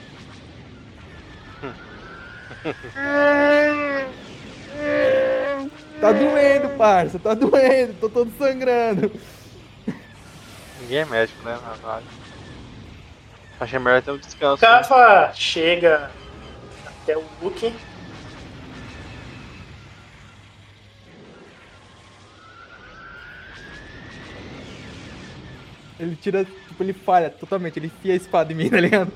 [6.01, 9.11] Tá doendo, parça, tá doendo, tô todo sangrando.
[10.81, 11.57] Ninguém é médico, né?
[11.81, 12.05] Nave.
[13.59, 14.61] Achei melhor ter um descanso.
[14.61, 14.67] né?
[14.67, 15.31] Cava
[17.01, 17.73] chega até o Luke.
[25.99, 29.11] Ele tira, tipo, ele falha totalmente, ele enfia a espada em mim, tá ligado?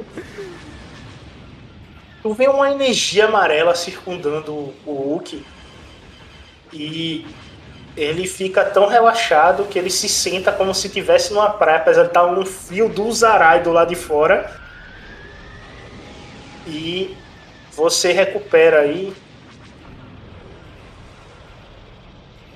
[2.22, 5.44] Tu vê uma energia amarela circundando o Hulk
[6.72, 7.26] e
[7.98, 12.10] ele fica tão relaxado que ele se senta como se estivesse numa praia, apesar de
[12.10, 14.60] estar um fio do Zarai do lado de fora.
[16.68, 17.16] E
[17.76, 19.14] você recupera aí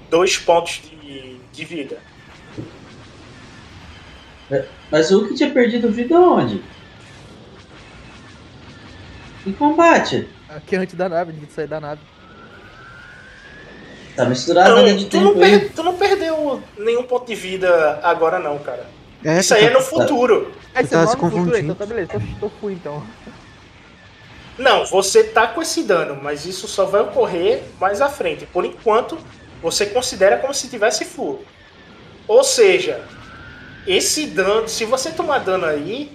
[0.10, 1.98] dois pontos de, de vida.
[4.92, 6.64] Mas o que tinha perdido vida onde?
[9.46, 10.28] Em combate.
[10.50, 12.02] Aqui antes da nave, antes de sair da nave.
[14.16, 17.36] Tá misturado Não, na linha de tu, não per- tu não perdeu nenhum ponto de
[17.36, 18.86] vida agora não, cara.
[19.24, 20.52] É, Isso aí é tá- no futuro.
[20.74, 21.58] Aí Você tá se no futuro aí, confundindo.
[21.72, 23.04] Então tá beleza, tô, tô fui então.
[24.60, 28.45] Não, você tá com esse dano, mas isso só vai ocorrer mais à frente.
[28.45, 29.18] Por enquanto,
[29.62, 31.45] você considera como se tivesse full.
[32.28, 33.01] Ou seja,
[33.88, 36.12] esse dano, se você tomar dano aí,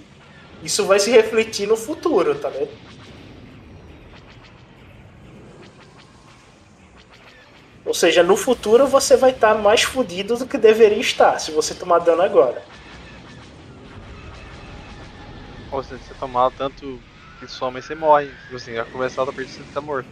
[0.61, 2.69] isso vai se refletir no futuro, tá vendo?
[7.83, 11.73] Ou seja, no futuro você vai estar mais fudido do que deveria estar, se você
[11.73, 12.63] tomar dano agora.
[15.71, 16.99] Ou se você tomar tanto
[17.39, 18.29] que soma e você morre.
[18.43, 20.09] Tipo assim, já começar a partida você tá morto.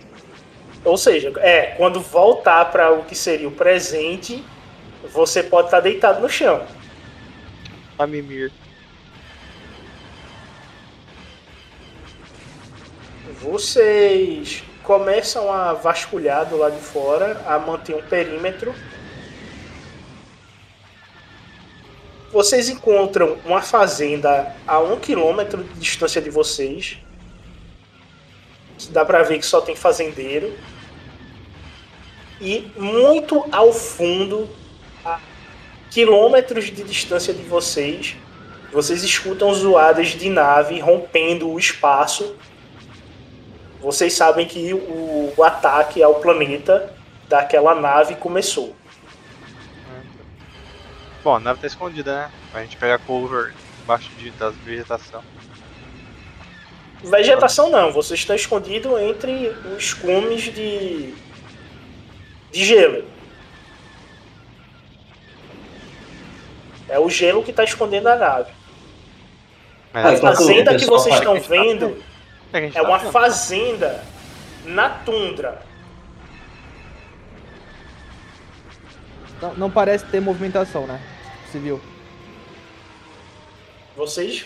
[0.83, 4.43] Ou seja, é, quando voltar para o que seria o presente,
[5.13, 6.65] você pode estar deitado no chão.
[7.97, 8.51] A mimir.
[13.41, 18.73] Vocês começam a vasculhar do lado de fora, a manter um perímetro.
[22.31, 26.97] Vocês encontram uma fazenda a um quilômetro de distância de vocês.
[28.91, 30.53] Dá pra ver que só tem fazendeiro.
[32.41, 34.49] E muito ao fundo,
[35.05, 35.19] a
[35.89, 38.15] quilômetros de distância de vocês,
[38.71, 42.35] vocês escutam zoadas de nave rompendo o espaço
[43.83, 46.95] vocês sabem que o, o ataque ao planeta
[47.27, 48.73] daquela nave começou.
[51.21, 52.31] Bom, a nave tá escondida, né?
[52.49, 53.53] Pra gente pegar cover
[53.83, 55.21] embaixo de, das vegetação.
[57.03, 61.13] Vegetação não, vocês estão escondidos entre os cumes de,
[62.51, 63.03] de gelo.
[66.87, 68.51] É o gelo que está escondendo a nave.
[69.91, 72.03] Mas A então fazenda que pessoal vocês fala estão vendo
[72.53, 74.03] É, que é uma fazenda
[74.65, 75.61] na tundra.
[79.41, 81.01] Não, não parece ter movimentação, né?
[81.51, 81.81] Civil.
[83.95, 84.45] Vocês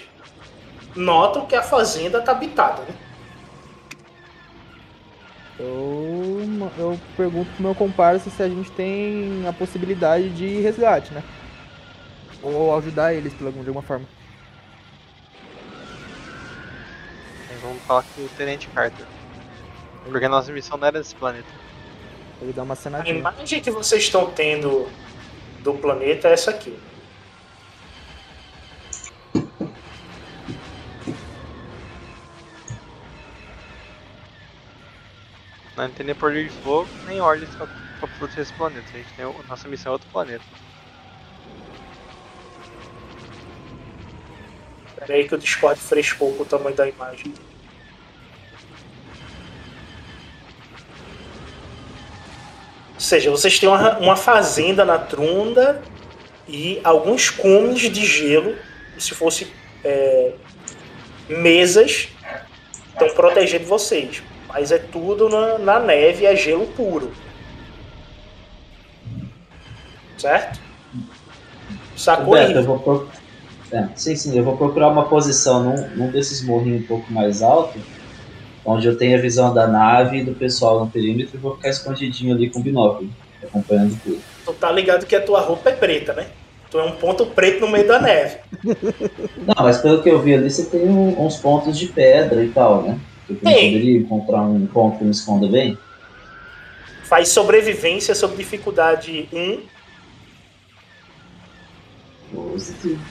[0.97, 2.95] notam que a fazenda está habitada, né?
[5.59, 11.23] Eu, eu pergunto pro meu comparsa se a gente tem a possibilidade de resgate, né?
[12.43, 14.05] Ou ajudar eles de alguma de alguma forma.
[17.61, 19.05] Vamos falar com o Tenente Carter.
[20.05, 21.47] Porque a nossa missão não era desse planeta.
[22.41, 23.17] Ele dá uma A cenadinha.
[23.17, 24.87] imagem que vocês estão tendo
[25.61, 26.77] do planeta é essa aqui.
[35.77, 37.67] Não tem nem poder de fogo, nem ordens pra,
[37.99, 38.85] pra proteger esse planeta.
[38.93, 40.43] A gente tem, o- nossa missão é outro planeta.
[44.97, 47.31] Pera aí que o Discord frescou com o tamanho da imagem.
[52.95, 55.81] Ou seja, vocês têm uma, uma fazenda na Trunda
[56.47, 58.55] e alguns cumes de gelo,
[58.97, 59.47] se fosse
[59.83, 60.31] é,
[61.29, 62.07] mesas,
[62.93, 64.23] estão protegendo vocês.
[64.49, 67.11] Mas é tudo na, na neve, é gelo puro.
[70.17, 70.59] Certo?
[71.95, 72.55] Sacou Beto, aí?
[72.55, 73.09] eu vou pro...
[73.71, 77.41] é, sim, sim, eu vou procurar uma posição num, num desses morrinhos um pouco mais
[77.41, 77.79] alto,
[78.65, 81.69] onde eu tenha a visão da nave e do pessoal no perímetro e vou ficar
[81.69, 83.09] escondidinho ali com o binóculo,
[83.43, 84.21] acompanhando tudo.
[84.45, 86.27] Tu tá ligado que a tua roupa é preta, né?
[86.71, 88.37] Tu é um ponto preto no meio da neve.
[89.37, 92.49] Não, mas pelo que eu vi ali, você tem um- uns pontos de pedra e
[92.49, 92.99] tal, né?
[93.29, 93.73] Eu Tem.
[93.73, 95.77] poderia encontrar um ponto que me esconda bem.
[97.03, 99.61] Faz sobrevivência sob dificuldade 1.
[102.33, 103.01] Positivo.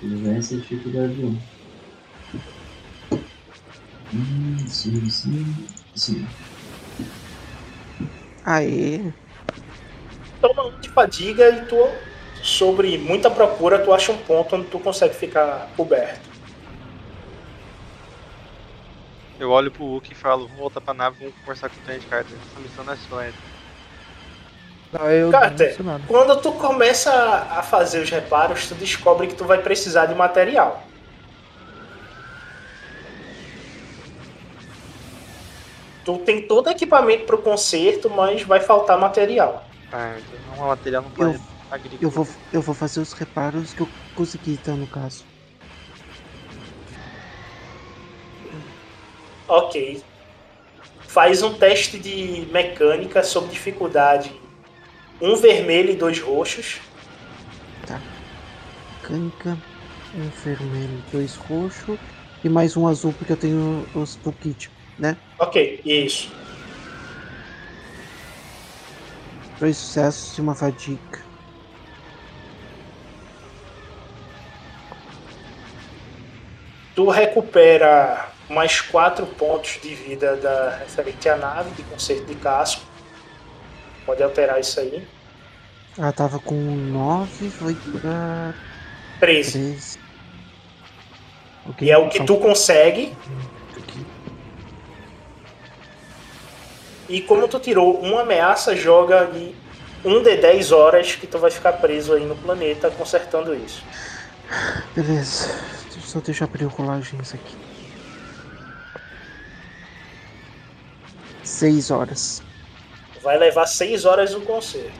[0.00, 1.38] Sobrevivência dificuldade 1.
[4.14, 6.26] Hum, sim, sim, sim.
[8.44, 9.00] Aê.
[10.40, 11.78] Toma um de fadiga e tu,
[12.42, 16.31] sobre muita procura, tu acha um ponto onde tu consegue ficar coberto.
[19.42, 22.06] Eu olho pro Wookie e falo, vamos voltar pra nave, vamos conversar com o Tenente
[22.06, 22.32] Carter.
[22.32, 23.36] Essa missão não é sua ainda.
[24.92, 29.44] Não, eu Carter, não quando tu começa a fazer os reparos, tu descobre que tu
[29.44, 30.86] vai precisar de material.
[36.04, 39.66] Tu tem todo equipamento para o conserto, mas vai faltar material.
[39.92, 42.00] Ah, então não é material no Eu, planeta agrícola.
[42.00, 45.31] eu, vou, eu vou fazer os reparos que eu consegui, então, no caso.
[49.48, 50.02] Ok.
[51.08, 54.32] Faz um teste de mecânica sob dificuldade
[55.20, 56.80] um vermelho e dois roxos.
[59.02, 59.60] Mecânica,
[60.14, 61.98] um vermelho, dois roxo
[62.42, 65.20] e mais um azul, porque eu tenho os toolkit, né?
[65.38, 66.28] Ok, isso.
[69.58, 71.24] Dois sucessos e uma fadiga.
[76.94, 82.82] Tu recupera mais quatro pontos de vida da referente à nave de conserto de casco.
[84.04, 85.06] Pode alterar isso aí.
[85.96, 88.54] Ela tava com 9, foi pra
[89.20, 89.52] 13.
[89.52, 89.98] 13.
[91.66, 93.16] Ok, E é o que só tu consegue.
[97.08, 99.54] E como tu tirou uma ameaça, joga ali
[100.04, 103.84] um de 10 horas que tu vai ficar preso aí no planeta consertando isso.
[104.94, 105.54] Beleza.
[106.00, 107.56] Só deixa eu abrir o colagens aqui.
[111.62, 112.42] 6 horas.
[113.22, 114.90] Vai levar 6 horas o conserto.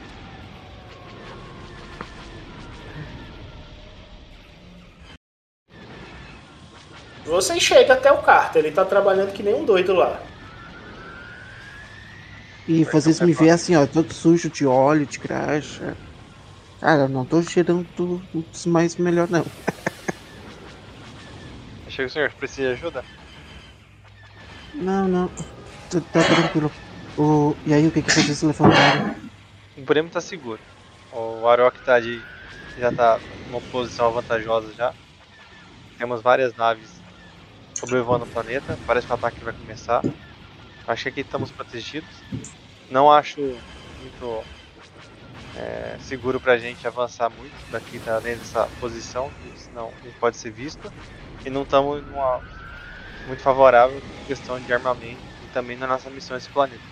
[7.25, 10.21] Você chega até o Carter, ele tá trabalhando que nem um doido lá.
[12.65, 15.97] E vocês me veem assim, ó, todo sujo de óleo, de graxa.
[16.79, 17.85] Cara, eu não tô cheirando
[18.33, 19.45] dos mais melhor, não.
[21.89, 23.03] Chega o senhor, precisa de ajuda?
[24.75, 25.29] Não, não.
[26.01, 26.71] Tá, tá tranquilo.
[27.17, 27.55] O...
[27.65, 29.15] E aí, o que que vocês levantaram?
[29.77, 30.59] O Bremo tá seguro.
[31.11, 32.21] O Arok tá de.
[32.77, 34.93] já tá numa posição vantajosa já.
[35.97, 36.89] Temos várias naves
[37.75, 38.77] sobrevoando o planeta.
[38.87, 40.01] Parece que o ataque vai começar.
[40.87, 42.09] Acho que aqui estamos protegidos.
[42.89, 44.43] Não acho muito
[45.55, 50.51] é, seguro pra gente avançar muito daqui tá dentro dessa posição, senão gente pode ser
[50.51, 50.91] visto.
[51.45, 52.03] E não estamos
[53.27, 56.89] muito favorável em questão de armamento também na nossa missão nesse planeta.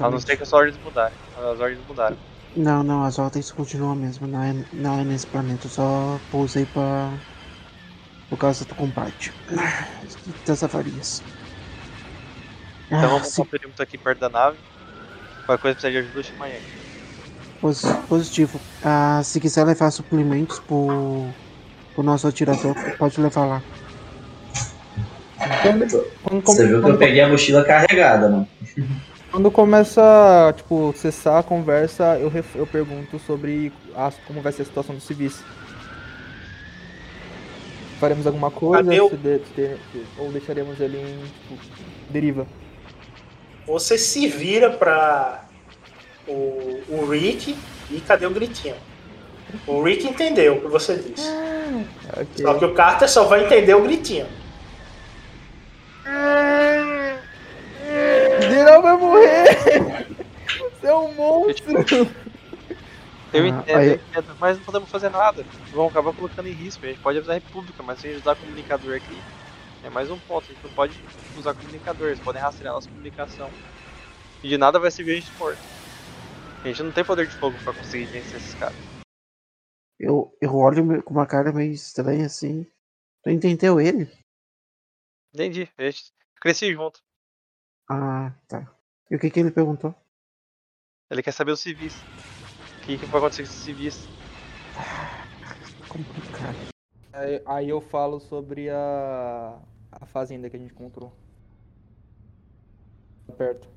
[0.00, 0.24] A não Exatamente.
[0.24, 1.18] ser que as ordens mudarem.
[1.34, 2.20] As ordens mudaram.
[2.56, 4.26] Não, não, as ordens continuam mesmo.
[4.26, 5.66] Não é, não é nesse planeta.
[5.66, 7.20] Eu só pousei pra.
[8.28, 9.32] Por causa do combate.
[10.46, 11.10] Das avarias.
[12.90, 14.58] Então Ah, vamos se- montar um perímetro aqui perto da nave.
[15.46, 16.64] Qualquer coisa precisa de ajuda, chama aí.
[17.60, 18.60] Posi- positivo.
[18.82, 21.34] Ah, se quiser levar suplementos pro,
[21.94, 23.64] pro nosso atirador, pode levar lá.
[26.22, 28.48] Quando, Você viu que eu peguei a mochila carregada, mano.
[29.30, 34.62] quando começa, tipo, cessar a conversa, eu, ref- eu pergunto sobre as- como vai ser
[34.62, 35.42] a situação dos civis.
[38.00, 41.18] Faremos alguma coisa se de- se- se- ou deixaremos ele em
[41.48, 41.60] tipo,
[42.10, 42.46] deriva?
[43.66, 45.44] Você se vira pra
[46.28, 47.56] o, o Rick
[47.90, 48.74] e cadê o gritinho?
[49.66, 51.28] O Rick entendeu o que você disse.
[52.12, 52.26] Ok.
[52.44, 54.26] Só que o Carter só vai entender o gritinho.
[58.48, 59.44] Geral vai morrer!
[60.58, 61.74] Você é um monstro!
[63.32, 65.44] Eu Ah, entendo, eu entendo, mas não podemos fazer nada.
[65.72, 66.84] Vamos acabar colocando em risco.
[66.84, 69.18] A gente pode usar a República, mas se a gente usar comunicador aqui,
[69.82, 70.44] é mais um ponto.
[70.44, 71.02] A gente não pode
[71.36, 73.50] usar comunicador, eles podem rastrear nossa comunicação.
[74.42, 75.60] E de nada vai servir a gente forte.
[76.62, 78.76] A gente não tem poder de fogo pra conseguir vencer esses caras.
[79.98, 82.66] Eu, eu olho com uma cara meio estranha assim.
[83.22, 84.08] Tu entendeu ele?
[85.34, 87.00] Entendi, a gente cresci junto.
[87.90, 88.72] Ah, tá.
[89.10, 89.92] E o que que ele perguntou?
[91.10, 91.96] Ele quer saber os civis.
[92.78, 94.08] O que, que vai acontecer com esses civis?
[95.88, 96.54] Complicado.
[97.12, 99.58] Aí, aí eu falo sobre a,
[99.90, 101.12] a fazenda que a gente encontrou.
[103.36, 103.68] Perto.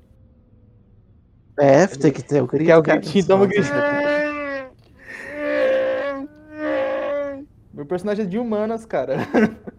[1.58, 2.66] É, tem que ter o grito.
[2.66, 3.00] Quer o cara.
[3.00, 3.26] gritinho?
[3.26, 3.74] Toma o gritinho.
[7.74, 9.16] Meu personagem é de humanas, cara.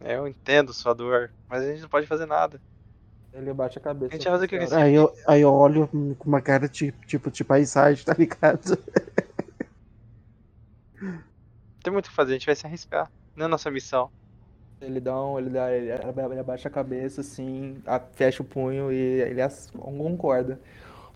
[0.00, 2.60] eu entendo sua dor, mas a gente não pode fazer nada.
[3.32, 4.12] Ele bate a cabeça.
[4.12, 5.86] A gente vai fazer o que esse Aí eu, aí eu olho
[6.18, 8.76] com uma cara tipo, tipo de paisagem, tá ligado?
[11.82, 13.10] Tem muito o que fazer, a gente vai se arriscar.
[13.34, 14.12] Não é nossa missão.
[14.80, 15.38] Ele dá um.
[15.38, 19.70] Ele, dá, ele, ele abaixa a cabeça assim, a- fecha o punho e ele as-
[19.70, 20.60] concorda.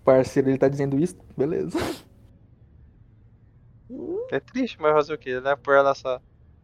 [0.01, 1.17] O parceiro ele tá dizendo isso?
[1.37, 1.79] Beleza.
[4.31, 5.41] É triste, mas fazer o quê?
[5.41, 5.55] Né?
[5.57, 6.21] Por a nossa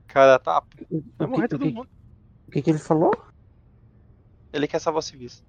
[0.07, 0.69] cara tapa.
[1.19, 1.89] Vai O morrer todo que, mundo.
[2.49, 3.13] O que que ele falou?
[4.53, 5.43] Ele quer salvar civis.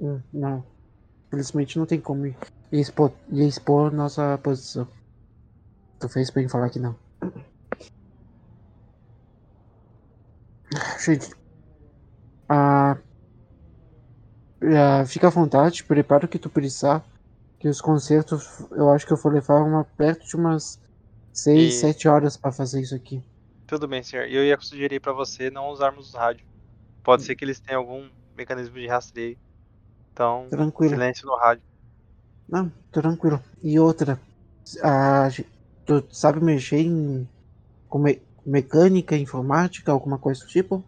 [0.00, 0.64] Hum, não.
[1.28, 2.36] Infelizmente não tem como ir
[2.72, 4.88] expor, expor nossa posição.
[6.00, 6.96] Tu fez bem falar que não.
[11.04, 11.30] Gente.
[12.48, 12.96] Ah,
[14.62, 17.04] ah, fica à vontade, prepara o que tu precisar.
[17.58, 20.78] Que os concertos, eu acho que eu vou levar uma, perto de umas
[21.32, 23.22] 6, E- 7 horas pra fazer isso aqui.
[23.74, 24.28] Tudo bem, senhor.
[24.28, 26.46] E eu ia sugerir pra você não usarmos o rádio.
[27.02, 29.36] Pode ser que eles tenham algum mecanismo de rastreio.
[30.12, 30.94] Então, Tranquilo.
[30.94, 31.64] silêncio no rádio.
[32.48, 33.42] Não, tranquilo.
[33.64, 34.20] E outra,
[34.80, 35.28] a,
[35.84, 37.28] tu sabe mexer em
[37.88, 40.84] com me- mecânica, informática, alguma coisa do tipo?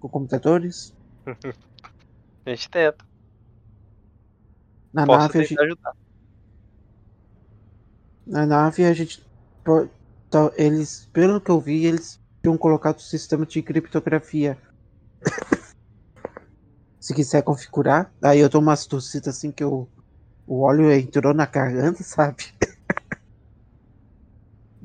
[0.00, 0.94] Com computadores?
[2.46, 3.04] A gente tenta.
[4.94, 5.92] Na Posso nave, a gente, ajudar.
[8.26, 9.22] na nave a gente.
[10.56, 14.58] Eles, pelo que eu vi, eles tinham colocado o sistema de criptografia.
[17.00, 19.88] Se quiser configurar, aí eu dou umas tossidas assim que eu,
[20.46, 22.44] o óleo entrou na garganta, sabe?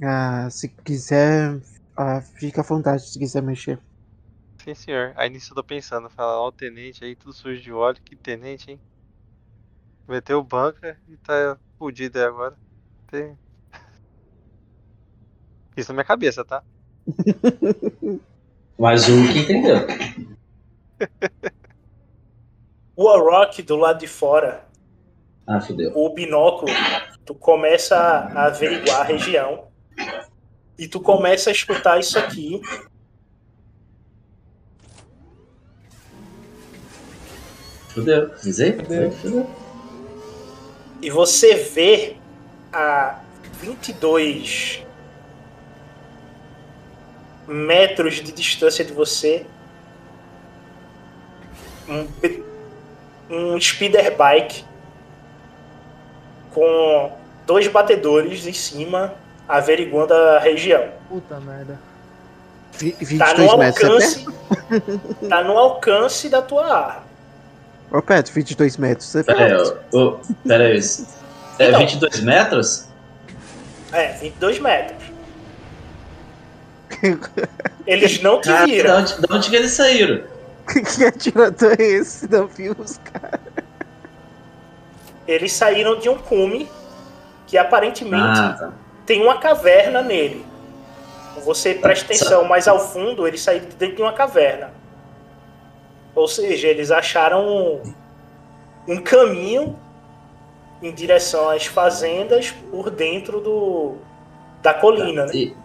[0.04, 1.60] ah, se quiser,
[1.96, 3.80] ah, fica à vontade se quiser mexer.
[4.64, 5.14] Sim, senhor.
[5.16, 8.02] Aí nisso eu tô pensando, falar, ó, o tenente aí, tudo sujo de óleo.
[8.04, 8.82] Que tenente, hein?
[10.08, 12.58] Meteu o banca e tá fudido aí agora.
[13.08, 13.38] Tem...
[15.78, 16.64] Isso na minha cabeça, tá?
[18.78, 19.88] Mas o que entendeu?
[22.96, 24.66] O Rock do lado de fora,
[25.46, 25.92] Ah, fodeu.
[25.96, 26.72] o binóculo,
[27.26, 29.66] tu começa a averiguar a região
[30.78, 32.62] e tu começa a escutar isso aqui.
[37.90, 38.30] Fodeu.
[38.42, 38.78] Dizer?
[38.78, 39.48] Fodeu.
[41.02, 42.18] e você vê
[42.72, 43.20] a
[43.62, 44.86] 22
[47.48, 49.46] metros de distância de você
[51.88, 52.08] um,
[53.30, 54.66] um speeder bike
[56.54, 57.12] com
[57.46, 59.14] dois batedores em cima
[59.48, 60.90] averiguando a região.
[61.08, 61.80] Puta merda.
[62.74, 64.26] Tá 22 no metros, alcance.
[64.26, 67.08] você tá no alcance da tua arma.
[67.90, 69.56] Ô, Petro, 22 metros, você Pera aí,
[69.94, 70.80] ô, ô, pera aí.
[71.60, 71.80] É Então.
[71.80, 72.88] 22 metros?
[73.94, 75.07] É, 22 metros.
[77.86, 78.98] Eles não te Cara, de viram.
[79.00, 80.24] onde, de onde que eles saíram?
[80.96, 82.30] que atirador é esse?
[82.30, 83.40] Não viu os caras?
[85.28, 86.70] Eles saíram de um cume
[87.46, 88.72] que aparentemente Ah, tá.
[89.06, 90.46] tem uma caverna nele.
[91.46, 94.72] Você presta atenção mais ao fundo, eles saíram de dentro de uma caverna.
[96.16, 97.94] Ou seja, eles acharam um,
[98.88, 99.78] um caminho
[100.82, 103.96] em direção às fazendas por dentro do
[104.62, 105.32] da colina, né?
[105.34, 105.56] E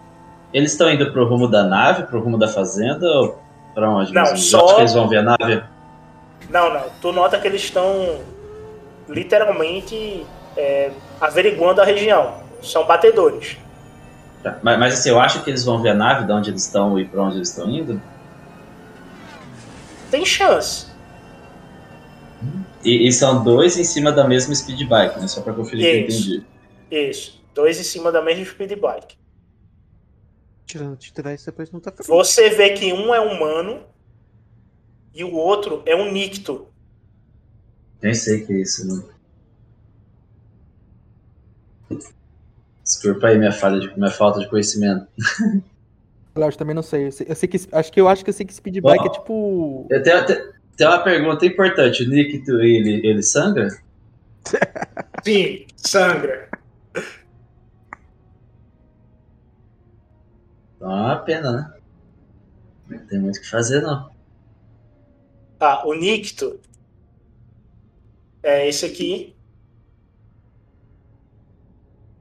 [0.53, 3.39] eles estão indo pro rumo da nave, pro rumo da fazenda ou
[3.73, 4.13] pra onde?
[4.13, 5.63] Não, só- eles vão ver a nave?
[6.49, 6.83] Não, não.
[7.01, 8.19] Tu nota que eles estão
[9.09, 10.25] literalmente
[10.55, 12.35] é, averiguando a região.
[12.61, 13.57] São batedores.
[14.41, 16.65] Tá, Mas, mas assim, eu acho que eles vão ver a nave, de onde eles
[16.65, 18.01] estão e pra onde eles estão indo.
[20.11, 20.87] Tem chance.
[22.83, 25.27] E, e são dois em cima da mesma speed bike, né?
[25.27, 26.45] Só pra conferir que eu entendi.
[26.91, 27.41] Isso.
[27.55, 29.15] Dois em cima da mesma speed bike.
[30.65, 32.07] Tirando tirar isso depois não tá feliz.
[32.07, 33.85] Você vê que um é humano
[35.13, 36.67] e o outro é um nicto.
[38.01, 39.03] Nem sei que é isso, né?
[42.83, 45.07] Desculpa aí minha, falha de, minha falta de conhecimento.
[46.35, 47.07] Eu acho também não sei.
[47.07, 47.57] Eu sei, eu sei que.
[47.71, 49.05] Acho que eu acho que eu sei que speed bike Ó.
[49.05, 49.87] é tipo.
[49.87, 50.25] Eu tenho,
[50.75, 52.03] tem, uma pergunta importante.
[52.03, 53.67] O Nikito, ele, ele sangra?
[55.23, 56.49] Sim, sangra.
[60.83, 61.73] Então é uma pena, né?
[62.89, 64.11] Não tem muito o que fazer, não.
[65.57, 66.59] Tá, o nicto
[68.43, 69.33] é esse aqui.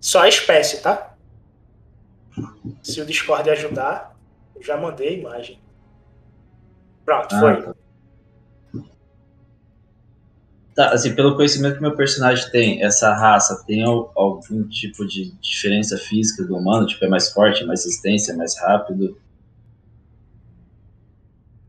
[0.01, 1.17] Só a espécie, tá?
[2.85, 4.17] Se o Discord ajudar,
[4.61, 5.61] já mandei a imagem.
[7.05, 7.63] Pronto, Ah, foi.
[7.65, 7.72] tá.
[10.75, 15.31] Tá, assim, pelo conhecimento que meu personagem tem, essa raça tem al- algum tipo de
[15.41, 16.87] diferença física do humano?
[16.87, 19.17] Tipo, é mais forte, mais resistência, mais rápido?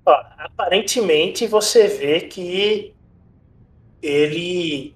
[0.06, 2.94] Ó, aparentemente você vê que
[4.02, 4.94] ele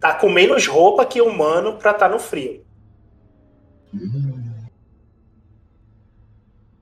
[0.00, 2.64] tá com menos roupa que o humano pra estar no frio.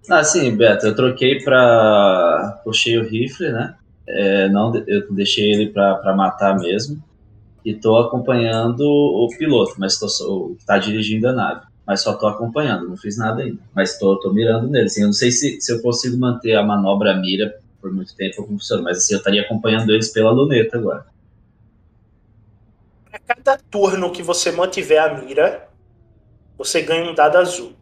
[0.09, 2.61] Ah, sim, Beto, eu troquei pra.
[2.65, 3.77] Puxei o rifle, né?
[4.09, 7.03] É, não, eu deixei ele pra matar mesmo.
[7.65, 11.63] E tô acompanhando o piloto, mas tô o que tá dirigindo a nave.
[11.87, 13.59] Mas só tô acompanhando, não fiz nada ainda.
[13.75, 14.87] Mas tô mirando nele.
[14.87, 18.37] Assim, eu não sei se, se eu consigo manter a manobra mira por muito tempo
[18.37, 21.07] como funciona, mas assim, eu estaria acompanhando eles pela luneta agora.
[23.13, 25.69] A cada turno que você mantiver a mira,
[26.59, 27.76] você ganha um dado azul.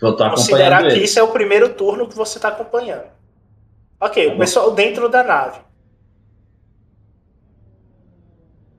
[0.00, 1.10] Eu tô Considerar que eles.
[1.10, 3.04] isso é o primeiro turno que você está acompanhando.
[4.00, 5.60] Ok, o pessoal dentro da nave.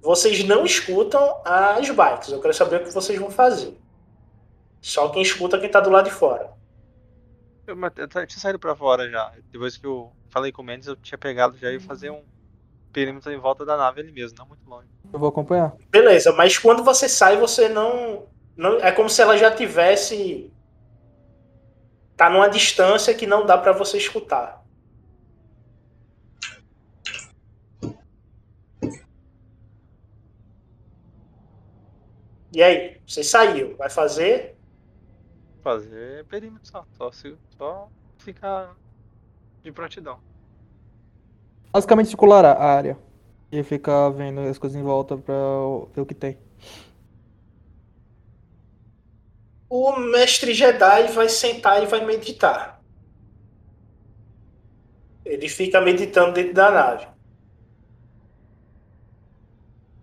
[0.01, 2.29] Vocês não escutam as bikes.
[2.29, 3.77] Eu quero saber o que vocês vão fazer.
[4.81, 6.49] Só quem escuta é quem tá do lado de fora.
[7.67, 9.31] Eu, mas eu tinha saído pra fora já.
[9.51, 12.23] Depois que eu falei com o Mendes, eu tinha pegado já e fazer um
[12.91, 14.87] perímetro em volta da nave ali mesmo, não muito longe.
[15.13, 15.73] Eu vou acompanhar.
[15.89, 18.25] Beleza, mas quando você sai, você não.
[18.57, 20.51] não é como se ela já tivesse.
[22.21, 24.63] Tá numa distância que não dá pra você escutar.
[32.53, 33.01] E aí?
[33.07, 33.75] Você saiu.
[33.75, 34.55] Vai fazer?
[35.63, 36.85] Fazer perímetro só.
[36.91, 37.09] Só,
[37.57, 37.89] só
[38.19, 38.75] ficar
[39.63, 40.19] de prontidão.
[41.73, 42.99] Basicamente circular a área.
[43.51, 45.33] E ficar vendo as coisas em volta pra
[45.91, 46.37] ver o que tem.
[49.73, 52.81] O mestre Jedi vai sentar e vai meditar.
[55.23, 57.07] Ele fica meditando dentro da nave.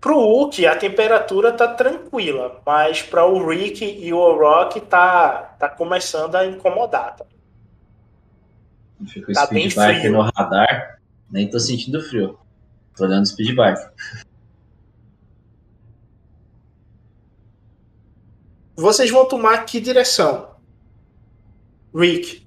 [0.01, 5.69] Pro Hulk, a temperatura tá tranquila, mas para o Rick e o Rock tá, tá
[5.69, 7.17] começando a incomodar.
[7.17, 7.27] tá?
[9.07, 10.13] Fica o Tá bem speed bike frio.
[10.13, 10.99] no radar,
[11.31, 12.39] nem tô sentindo frio.
[12.97, 13.83] Tô olhando o speed bike.
[18.81, 20.55] Vocês vão tomar que direção?
[21.93, 22.47] Rick.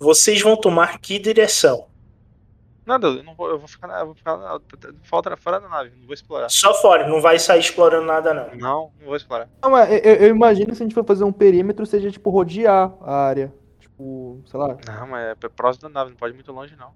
[0.00, 1.86] Vocês vão tomar que direção?
[2.84, 4.60] Nada, eu não vou, eu vou ficar, na, eu vou ficar na,
[5.04, 6.48] falta fora da nave, não vou explorar.
[6.50, 8.56] Só fora, não vai sair explorando nada não.
[8.56, 9.48] Não, não vou explorar.
[9.62, 12.30] Não, mas eu, eu- imagino que se a gente for fazer um perímetro, seja tipo
[12.30, 13.54] rodear a área.
[13.78, 14.76] Tipo, sei lá.
[14.84, 16.90] Não, mas é próximo da nave, não pode ir muito longe não.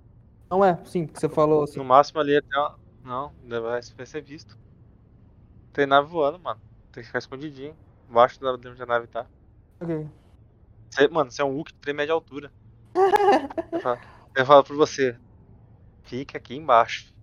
[0.51, 1.78] Não é, sim, que você falou assim.
[1.78, 2.59] No máximo ali até.
[2.59, 4.59] uma- Não, vai vai ser visto.
[5.73, 6.61] Tem nave voando, mano.
[6.91, 7.77] Tem que ficar escondidinho.
[8.11, 9.27] Embaixo da de onde a nave tá.
[9.81, 10.09] Ok.
[10.91, 12.53] Cê- mano, você é um Hulk de 3 metros de altura.
[13.73, 14.01] eu, falo,
[14.37, 15.16] eu falo pra você.
[16.03, 17.15] Fica aqui embaixo.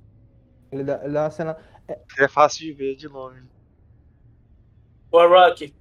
[0.71, 1.57] Ele dá, ele dá uma cena.
[2.09, 3.43] que É fácil de ver de longe.
[5.11, 5.75] Ô, Rock,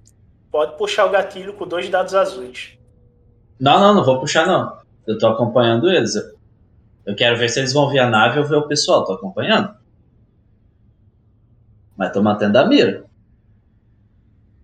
[0.51, 2.77] pode puxar o gatilho com dois dados azuis.
[3.59, 4.81] Não, não, não vou puxar não.
[5.07, 6.13] Eu tô acompanhando eles.
[6.15, 6.33] Eu-
[7.05, 9.03] Eu quero ver se eles vão ver a nave ou ver o pessoal.
[9.05, 9.75] Tô acompanhando.
[11.97, 13.05] Mas tô mantendo a mira.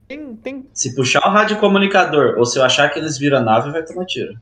[0.07, 3.41] Tem, tem, Se puxar o rádio comunicador ou se eu achar que eles viram a
[3.41, 4.33] nave, vai tomar tiro.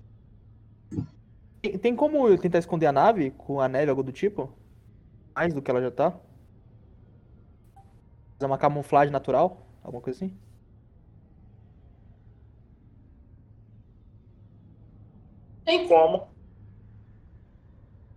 [1.62, 4.52] tem, tem como eu tentar esconder a nave com a neve, algo do tipo?
[5.36, 6.12] Mais do que ela já tá?
[8.40, 9.62] Fazer uma camuflagem natural?
[9.84, 10.36] Alguma coisa assim?
[15.66, 16.28] Tem como.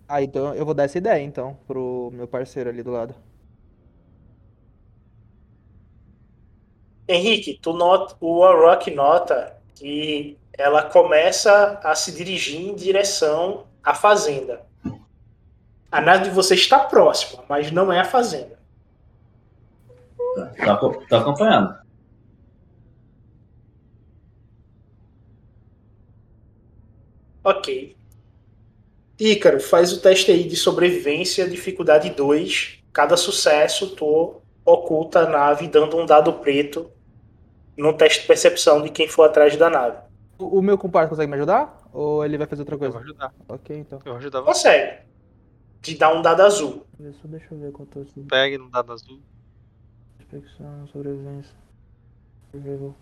[0.08, 3.14] Ah, então eu vou dar essa ideia então pro meu parceiro ali do lado.
[7.12, 13.94] Henrique, tu nota, o Warrock nota que ela começa a se dirigir em direção à
[13.94, 14.62] fazenda.
[15.90, 18.58] A nave de você está próxima, mas não é a fazenda.
[20.64, 21.74] Tô, aco- tô acompanhando.
[27.42, 27.96] Ok.
[29.18, 32.78] Ícaro, faz o teste aí de sobrevivência, dificuldade 2.
[32.92, 36.90] Cada sucesso, tu oculta a nave dando um dado preto
[37.76, 39.98] no teste de percepção de quem for atrás da nave.
[40.38, 41.78] O, o meu compadre consegue me ajudar?
[41.92, 43.04] Ou ele vai fazer outra Eu vou coisa?
[43.04, 43.34] ajudar.
[43.48, 43.98] Ok, então.
[44.04, 44.68] Eu vou ajudar você.
[44.68, 45.10] Consegue.
[45.82, 46.86] Te dá um dado azul.
[47.22, 48.24] Só deixa eu ver quanto eu.
[48.28, 49.20] Pegue no dado azul.
[50.20, 51.54] Inspeção, sobrevivência.
[52.50, 52.94] Survival.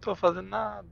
[0.00, 0.86] Tô fazendo nada.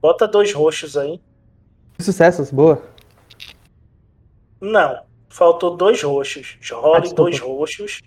[0.00, 1.20] Bota dois roxos aí.
[1.98, 2.82] Sucessos, boa.
[4.60, 5.04] Não.
[5.28, 6.58] Faltou dois roxos.
[6.70, 7.22] Ah, Role desculpa.
[7.22, 8.00] dois roxos.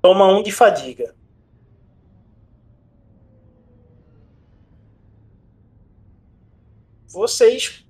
[0.00, 1.14] Toma um de fadiga.
[7.08, 7.84] Vocês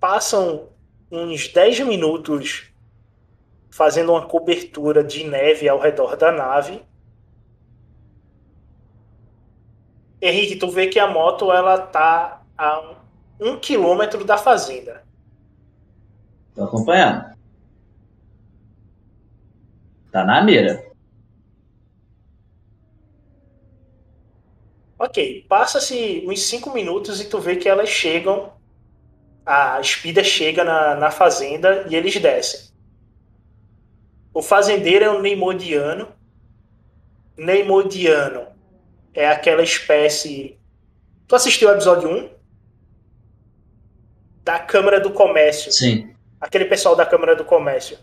[0.00, 0.68] passam
[1.10, 2.72] uns 10 minutos
[3.70, 6.82] fazendo uma cobertura de neve ao redor da nave.
[10.26, 15.04] Henrique, tu vê que a moto ela tá a um, um quilômetro da fazenda.
[16.54, 17.36] Tô acompanhando.
[20.10, 20.84] Tá na mira.
[24.98, 28.52] Ok, passa-se uns 5 minutos e tu vê que elas chegam.
[29.44, 32.68] A Speeder chega na, na fazenda e eles descem.
[34.34, 36.08] O fazendeiro é um Neimodiano.
[37.36, 38.55] Neimodiano
[39.16, 40.58] é aquela espécie.
[41.26, 42.30] Tu assistiu ao episódio 1?
[44.44, 45.72] Da Câmara do Comércio.
[45.72, 46.14] Sim.
[46.40, 47.98] Aquele pessoal da Câmara do Comércio.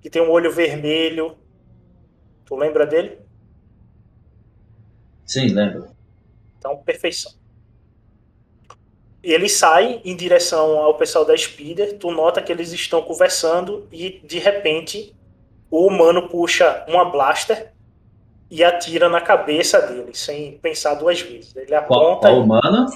[0.00, 1.36] Que tem um olho vermelho.
[2.46, 3.18] Tu lembra dele?
[5.26, 5.90] Sim, lembro.
[6.58, 7.32] Então, perfeição.
[9.22, 11.98] E ele sai em direção ao pessoal da Speeder.
[11.98, 15.14] Tu nota que eles estão conversando e, de repente,
[15.70, 17.72] o humano puxa uma blaster
[18.50, 21.54] e atira na cabeça dele, sem pensar duas vezes.
[21.54, 22.28] Ele aponta.
[22.28, 22.86] qual humano?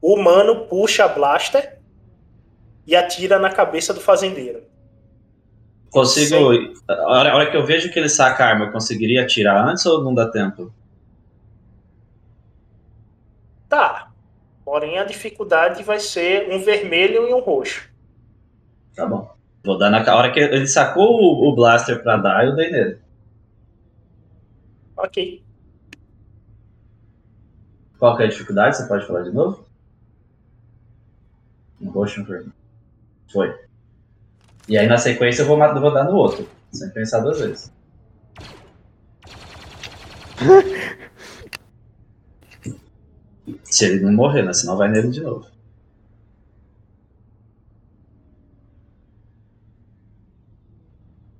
[0.00, 1.78] O humano puxa a blaster
[2.86, 4.62] e atira na cabeça do fazendeiro.
[5.90, 6.36] Consigo.
[6.88, 9.68] A hora, a hora que eu vejo que ele saca a arma, eu conseguiria atirar
[9.68, 10.72] antes ou não dá tempo?
[13.68, 14.10] Tá.
[14.64, 17.88] Porém, a dificuldade vai ser um vermelho e um roxo.
[18.96, 19.30] Tá bom.
[19.62, 22.70] Vou dar na a hora que ele sacou o, o blaster pra dar, eu dei
[22.70, 23.03] nele.
[25.04, 25.44] Ok.
[27.98, 28.76] Qual é a dificuldade?
[28.76, 29.66] Você pode falar de novo?
[31.84, 32.52] Roxo um vermelho.
[33.30, 33.54] Foi.
[34.66, 37.70] E aí na sequência eu vou, vou dar no outro, sem pensar duas vezes.
[43.62, 44.54] Se ele não morrer, né?
[44.54, 45.46] Senão vai nele de novo.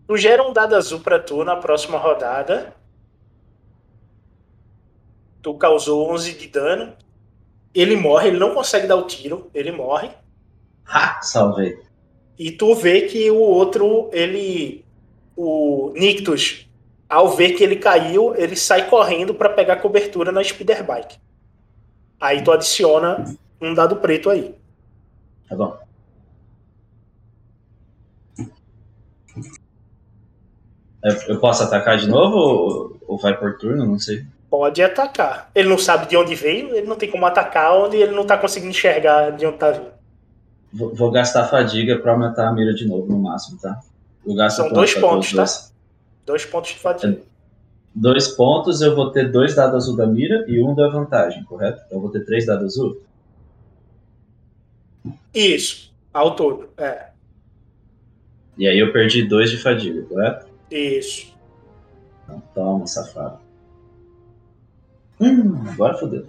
[0.06, 2.83] Tu gera um dado azul pra tu na próxima rodada
[5.44, 6.94] tu causou 11 de dano.
[7.74, 10.10] Ele morre, ele não consegue dar o tiro, ele morre.
[10.86, 11.78] Ha, salvei.
[12.38, 14.82] E tu vê que o outro, ele.
[15.36, 16.68] O Nictus,
[17.08, 21.18] ao ver que ele caiu, ele sai correndo para pegar cobertura na speeder bike.
[22.20, 24.54] Aí tu adiciona um dado preto aí.
[25.48, 25.76] Tá bom.
[31.28, 33.84] Eu posso atacar de novo ou vai por turno?
[33.84, 34.24] Não sei.
[34.56, 35.50] Pode atacar.
[35.52, 38.38] Ele não sabe de onde veio, ele não tem como atacar onde ele não tá
[38.38, 39.90] conseguindo enxergar de onde tá vindo.
[40.72, 43.80] Vou, vou gastar fadiga pra aumentar a mira de novo no máximo, tá?
[44.24, 45.38] Eu gasto São dois pontos, tá?
[45.38, 45.74] dois.
[46.24, 47.18] Dois pontos de fadiga.
[47.92, 51.82] Dois pontos, eu vou ter dois dados azul da mira e um da vantagem, correto?
[51.86, 53.02] Então eu vou ter três dados azul.
[55.34, 56.68] Isso, ao todo.
[56.76, 57.06] É,
[58.56, 60.46] E aí eu perdi dois de fadiga, correto?
[60.70, 61.34] isso.
[62.22, 63.42] Então toma, safado.
[65.20, 66.26] Hum, agora fodeu.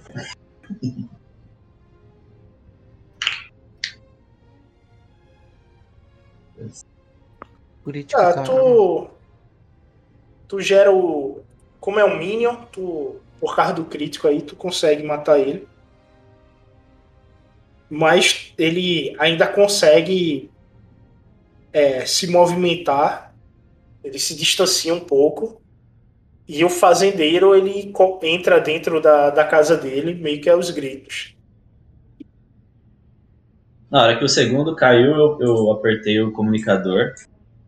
[7.84, 9.10] Crítico, Ah, tu.
[10.48, 11.44] Tu gera o.
[11.80, 13.18] Como é um Minion, tu.
[13.40, 15.68] Por causa do crítico aí, tu consegue matar ele.
[17.90, 20.49] Mas ele ainda consegue
[21.72, 23.36] é, se movimentar.
[24.03, 25.62] Ele se distancia um pouco.
[26.48, 27.92] E o fazendeiro ele
[28.22, 31.36] entra dentro da, da casa dele, meio que aos gritos.
[33.90, 37.14] Na hora que o segundo caiu, eu, eu apertei o comunicador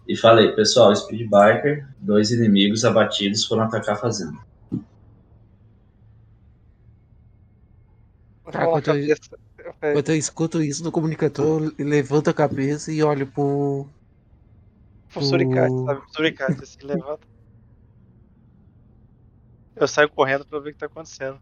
[0.07, 4.37] e falei, pessoal, Speed Biker, dois inimigos abatidos foram atacar a fazenda.
[8.51, 9.15] Cara, quando, eu,
[9.93, 13.87] quando eu escuto isso no comunicador, eu levanto a cabeça e olho pro.
[15.15, 16.01] O suricate, sabe?
[16.13, 17.36] Suricate assim levanta.
[19.79, 21.39] Eu saio correndo pra ver o que tá acontecendo.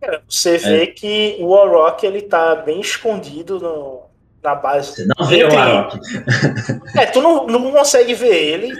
[0.00, 4.10] Cara, Você vê que o Warrock ele tá bem escondido no,
[4.42, 4.94] na base.
[4.94, 5.98] Você não vê o Arok.
[6.98, 8.74] É, tu não, não consegue ver ele.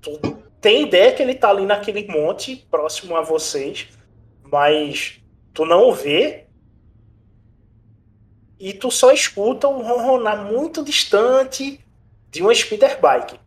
[0.00, 0.18] Tu
[0.60, 3.88] tem ideia que ele tá ali naquele monte próximo a vocês,
[4.44, 5.20] mas
[5.52, 6.46] tu não o vê.
[8.58, 11.80] E tu só escuta um ronronar muito distante
[12.30, 13.40] de uma speeder bike.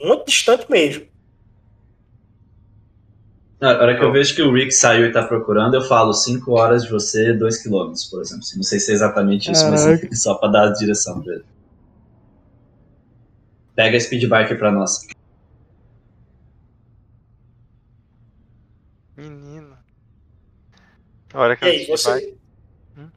[0.00, 1.06] Muito distante mesmo.
[3.60, 6.52] Na hora que eu vejo que o Rick saiu e tá procurando, eu falo 5
[6.52, 8.44] horas de você, 2 km, por exemplo.
[8.54, 9.82] Não sei se é exatamente isso, mas
[10.22, 11.44] só pra dar a direção pra ele.
[13.74, 15.06] Pega a Speed Biker pra nós.
[19.16, 19.76] Menino.
[21.34, 21.96] A hora que E vai.
[21.96, 22.36] você,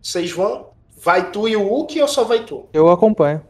[0.02, 0.72] vocês vão?
[1.04, 2.68] Vai tu e o Hulk ou só vai tu?
[2.74, 3.44] Eu acompanho.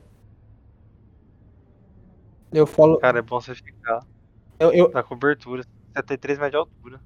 [2.51, 2.97] Eu falo.
[2.99, 4.05] Cara, é bom você ficar
[4.59, 5.63] Eu, eu, na cobertura.
[5.93, 7.01] 73 metros de altura.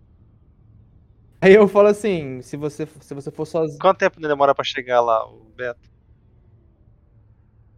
[1.41, 3.79] aí eu falo assim, se você, se você for sozinho.
[3.79, 5.89] Quanto tempo demora pra chegar lá, o Beto?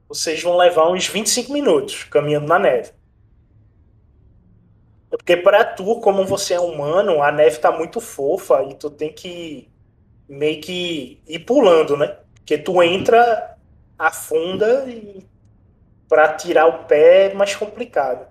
[0.08, 2.92] Vocês vão levar uns 25 minutos caminhando na neve.
[5.10, 9.12] Porque para tu, como você é humano, a neve tá muito fofa e tu tem
[9.12, 9.70] que
[10.28, 12.18] meio que ir pulando, né?
[12.36, 13.58] Porque tu entra,
[13.98, 15.26] afunda e
[16.08, 18.28] para tirar o pé é mais complicado.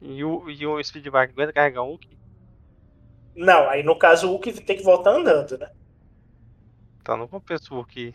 [0.00, 2.08] E o, e o Speedbike aguenta carregar um Hulk?
[3.36, 5.70] Não, aí no caso o Hulk tem que voltar andando, né?
[7.00, 8.14] Então não compensa o Hulk.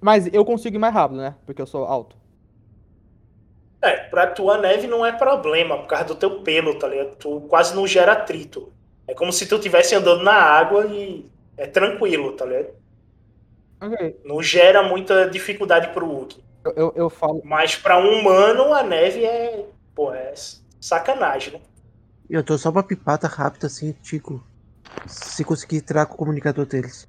[0.00, 1.36] Mas eu consigo ir mais rápido, né?
[1.46, 2.16] Porque eu sou alto.
[3.82, 7.16] É, pra tu a neve não é problema por causa do teu pelo, tá ligado?
[7.16, 8.72] Tu quase não gera atrito.
[9.06, 11.26] É como se tu estivesse andando na água e
[11.56, 12.74] é tranquilo, tá ligado?
[13.80, 14.20] Ok.
[14.24, 16.42] Não gera muita dificuldade pro Hulk.
[16.64, 17.40] Eu, eu, eu falo.
[17.44, 20.32] Mas pra um humano a neve é, pô, é
[20.80, 21.60] sacanagem, né?
[22.28, 24.42] Eu tô só pra pipata rápida assim, Tico.
[25.06, 27.08] Se conseguir entrar com o comunicador deles.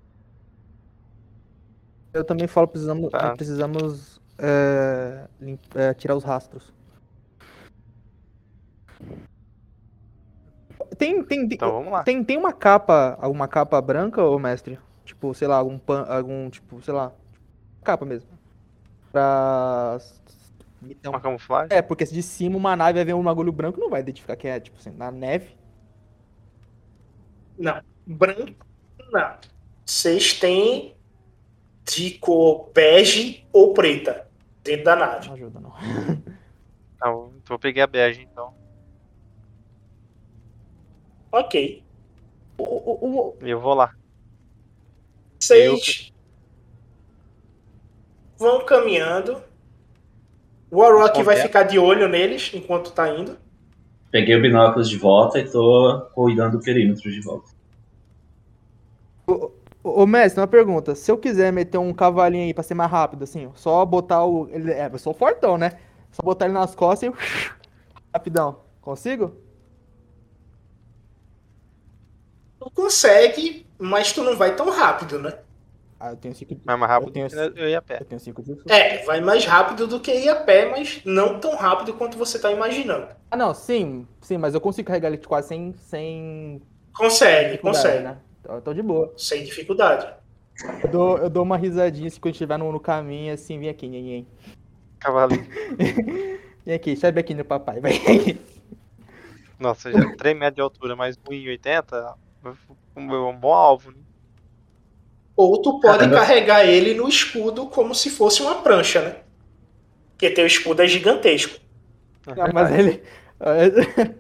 [2.13, 3.35] Eu também falo, precisamos, Tá.
[3.35, 5.27] precisamos é,
[5.75, 6.73] é, tirar os rastros.
[10.97, 12.03] Tem, tem, tem, Então vamos lá.
[12.03, 14.79] tem, tem uma capa, alguma capa branca, ô mestre?
[15.05, 17.11] Tipo, sei lá, algum pan, algum, tipo, sei lá,
[17.83, 18.29] capa mesmo.
[19.11, 19.97] Pra...
[20.83, 21.77] Então, Uma camuflagem?
[21.77, 24.35] é, porque se de cima uma nave vai ver um bagulho branco, não vai identificar
[24.35, 25.55] que é, tipo assim, na neve.
[27.57, 28.65] Não, branco
[29.11, 29.37] não.
[29.85, 30.95] Vocês têm
[31.85, 34.27] de cor bege ou preta
[34.63, 35.27] dentro da nave.
[35.27, 35.73] Não ajuda, não.
[36.95, 38.53] Então, então eu peguei a bege, então.
[41.31, 41.83] Ok.
[42.59, 43.91] O- o- o- eu vou lá.
[45.39, 46.13] Vocês
[48.37, 49.43] vão caminhando.
[50.71, 51.41] O Warrock vai Esconder.
[51.43, 53.37] ficar de olho neles enquanto tá indo.
[54.09, 57.49] Peguei o binóculos de volta e tô cuidando do perímetro de volta.
[59.27, 59.51] Ô,
[59.83, 60.95] ô, mestre, uma pergunta.
[60.95, 64.47] Se eu quiser meter um cavalinho aí pra ser mais rápido, assim, só botar o.
[64.49, 65.77] Ele, é, eu sou fortão, né?
[66.11, 67.15] Só botar ele nas costas e.
[68.13, 68.59] Rapidão.
[68.81, 69.35] Consigo?
[72.59, 75.37] Tu consegue, mas tu não vai tão rápido, né?
[76.03, 77.99] Ah, eu tenho 5 Mas mais rápido eu tenho, do que eu ia a pé.
[78.01, 81.39] eu tenho 5 de É, vai mais rápido do que ir a pé, mas não
[81.39, 83.07] tão rápido quanto você tá imaginando.
[83.29, 86.59] Ah, não, sim, sim, mas eu consigo carregar ele quase sem, sem
[86.91, 88.03] Consegue, dificuldade, consegue.
[88.03, 88.17] né?
[88.49, 89.13] Eu tô de boa.
[89.15, 90.07] Sem dificuldade.
[90.83, 93.87] Eu dou, eu dou uma risadinha assim quando estiver no, no caminho, assim, vem aqui,
[93.87, 94.27] nhenhen.
[94.99, 95.45] Cavalinho.
[96.65, 98.39] Vem aqui, sobe aqui no papai, vem aqui.
[99.59, 102.15] Nossa, já 3 metros de altura, mais 1,80.
[102.95, 104.01] Um um bom alvo, né?
[105.41, 106.17] Ou tu pode Caramba.
[106.17, 109.15] carregar ele no escudo como se fosse uma prancha, né?
[110.11, 111.59] Porque teu escudo é gigantesco.
[112.27, 113.01] É Ah, mas ele.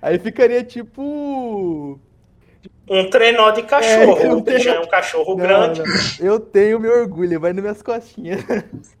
[0.00, 1.98] Aí ficaria tipo.
[2.88, 4.18] Um trenó de cachorro.
[4.18, 5.80] É, bicho tenho- é um cachorro Não, grande.
[5.82, 5.86] não.
[6.26, 8.42] Eu tenho meu orgulho, vai nas minhas costinhas.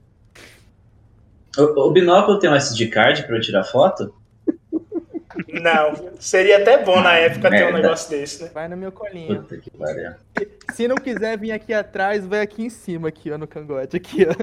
[1.56, 4.12] O, o binóculo tem um SD card pra eu tirar foto?
[5.62, 7.78] Não, seria até bom na época ter um Merda.
[7.82, 8.50] negócio desse, né?
[8.52, 9.42] Vai no meu colinho.
[9.42, 10.12] Puta que pariu.
[10.72, 14.26] Se não quiser vir aqui atrás, vai aqui em cima, aqui, ó, no cangote, aqui,
[14.26, 14.34] ó.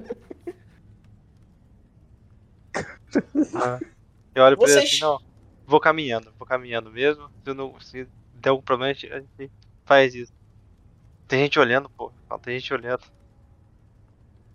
[4.33, 5.19] Eu olho pra ele Vocês- assim, não.
[5.65, 7.29] Vou caminhando, vou caminhando mesmo.
[7.45, 9.51] Se, não, se der algum problema, a gente,
[9.85, 10.33] faz isso.
[11.27, 12.11] Tem gente olhando, pô.
[12.43, 13.03] Tem gente olhando.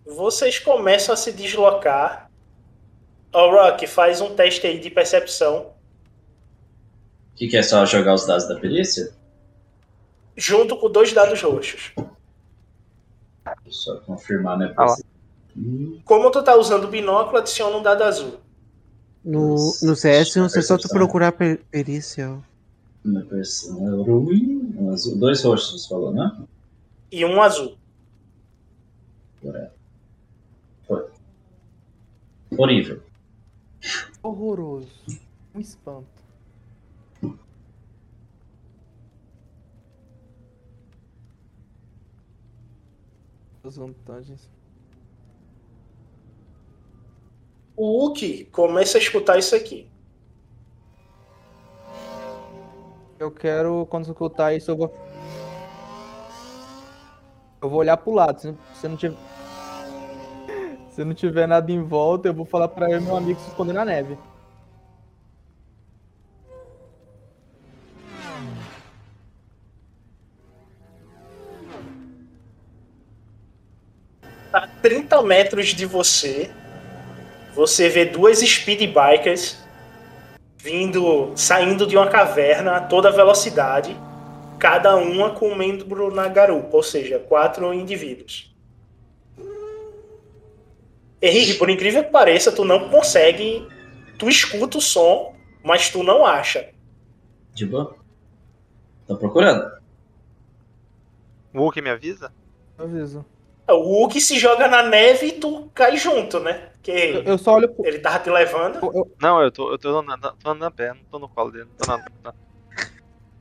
[0.05, 2.29] Vocês começam a se deslocar.
[3.33, 5.73] Ó, Rock, faz um teste aí de percepção.
[7.37, 9.11] O que, que é só jogar os dados da perícia?
[10.35, 11.91] Junto com dois dados roxos.
[11.95, 12.09] Deixa
[13.67, 14.87] eu só confirmar minha Ah lá.
[14.87, 15.11] percepção.
[15.55, 18.39] Hum, Como tu tá usando o binóculo, adiciona um dado azul.
[19.23, 22.27] No, no CS, você só tu procurar per- perícia.
[22.31, 22.37] ó.
[23.03, 24.73] Minha percepção ruim.
[24.75, 26.35] Um azul- Dois roxos, você falou, né?
[27.11, 27.77] E um azul.
[30.87, 31.05] Foi.
[32.57, 33.03] Horrível.
[34.23, 34.87] Horroroso.
[35.53, 36.07] Um espanto.
[43.67, 44.49] As vantagens.
[47.75, 49.91] O Uki começa a escutar isso aqui.
[53.19, 54.93] Eu quero, quando escutar isso, eu vou.
[57.61, 58.39] Eu vou olhar pro lado.
[58.39, 59.17] Se se não tiver.
[60.89, 63.49] Se não tiver nada em volta, eu vou falar pra eu e meu amigo se
[63.49, 64.17] esconder na neve.
[74.87, 76.49] 30 metros de você,
[77.53, 79.61] você vê duas speed bikers
[80.57, 83.97] vindo, saindo de uma caverna a toda velocidade,
[84.57, 88.55] cada uma com um membro na garupa, ou seja, quatro indivíduos.
[91.21, 93.67] Henrique, por incrível que pareça, tu não consegue,
[94.17, 96.69] tu escuta o som, mas tu não acha.
[97.53, 97.93] De boa?
[99.05, 99.69] Tô procurando.
[101.53, 102.31] O Hulk me avisa?
[102.79, 103.25] Eu aviso.
[103.69, 106.69] O Hulk se joga na neve e tu cai junto, né?
[106.87, 107.85] Eu, Porque eu só olho pro.
[107.85, 108.75] ele tava te levando.
[108.81, 111.27] eu- eu- Não, eu tô, eu tô, na, tô andando a pé, não tô no
[111.27, 111.65] colo dele.
[111.65, 112.33] Não tô na, na-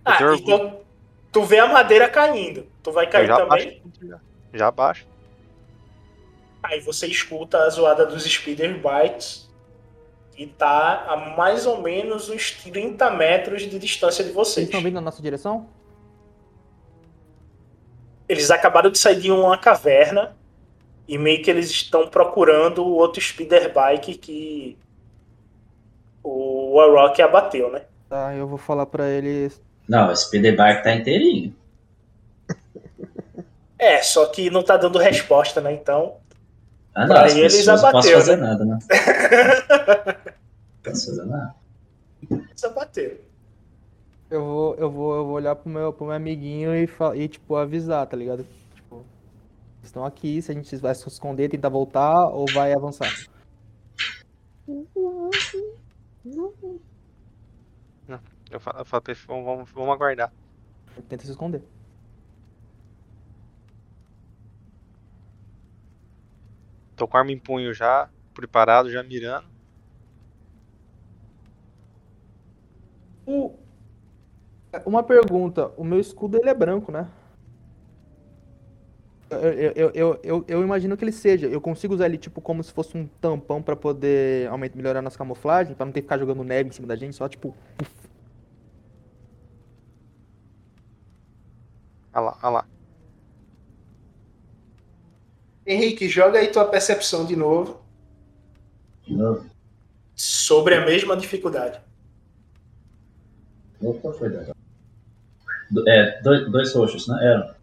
[0.05, 0.81] Ah, então
[1.31, 2.67] tu vê a madeira caindo.
[2.83, 3.49] Tu vai eu cair já também?
[3.49, 3.81] baixo.
[4.03, 4.21] Já,
[4.53, 5.07] já baixo.
[6.63, 9.49] Aí você escuta a zoada dos speeder bikes
[10.37, 14.67] e tá a mais ou menos uns 30 metros de distância de Vocês vocês.
[14.67, 15.69] estão vindo na nossa direção?
[18.29, 20.37] Eles acabaram de sair de uma caverna
[21.07, 24.77] e meio que eles estão procurando o outro speeder bike que
[26.23, 27.83] o Warrock abateu, né?
[28.09, 29.61] Tá, eu vou falar pra eles.
[29.89, 31.55] Não, esse PD Bike tá inteirinho.
[33.79, 35.73] É, só que não tá dando resposta, né?
[35.73, 36.17] Então,
[36.95, 38.47] Ah, não, Pra as eles pessoas não posso abateu, fazer né?
[38.49, 38.79] nada, né?
[40.87, 41.55] Não posso fazer nada.
[42.31, 43.17] eles abateram.
[44.29, 47.55] Eu vou, eu vou, eu vou olhar pro meu, pro meu amiguinho e, e, tipo,
[47.55, 48.45] avisar, tá ligado?
[48.75, 49.05] Tipo,
[49.83, 53.09] estão aqui, se a gente vai se esconder, tentar voltar ou vai avançar.
[58.51, 60.33] Eu falo, eu falo pra ele, vamos, vamos, vamos aguardar.
[61.09, 61.63] Tenta se esconder.
[66.97, 69.47] Tô com a arma em punho já, preparado, já mirando.
[73.27, 73.66] O...
[74.85, 77.09] Uma pergunta, o meu escudo ele é branco, né?
[79.29, 81.47] Eu, eu, eu, eu, eu, eu imagino que ele seja.
[81.49, 85.19] Eu consigo usar ele tipo como se fosse um tampão pra poder aumentar, melhorar nossa
[85.19, 87.55] camuflagem, pra não ter que ficar jogando neve em cima da gente, só tipo.
[92.15, 92.67] Olha lá, olha lá.
[95.67, 97.81] Henrique, joga aí tua percepção de novo
[99.05, 99.45] De novo.
[100.15, 101.81] sobre a mesma dificuldade.
[103.81, 104.56] Opa, foi legal.
[105.87, 107.19] É, dois, dois roxos, né?
[107.23, 107.55] Eram.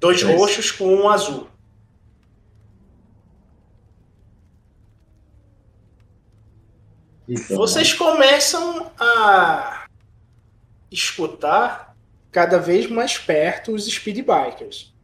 [0.00, 1.48] Dois, roxos com um azul.
[7.28, 9.86] Então, Vocês começam a
[10.90, 11.96] escutar
[12.30, 14.94] cada vez mais perto os speedbikers.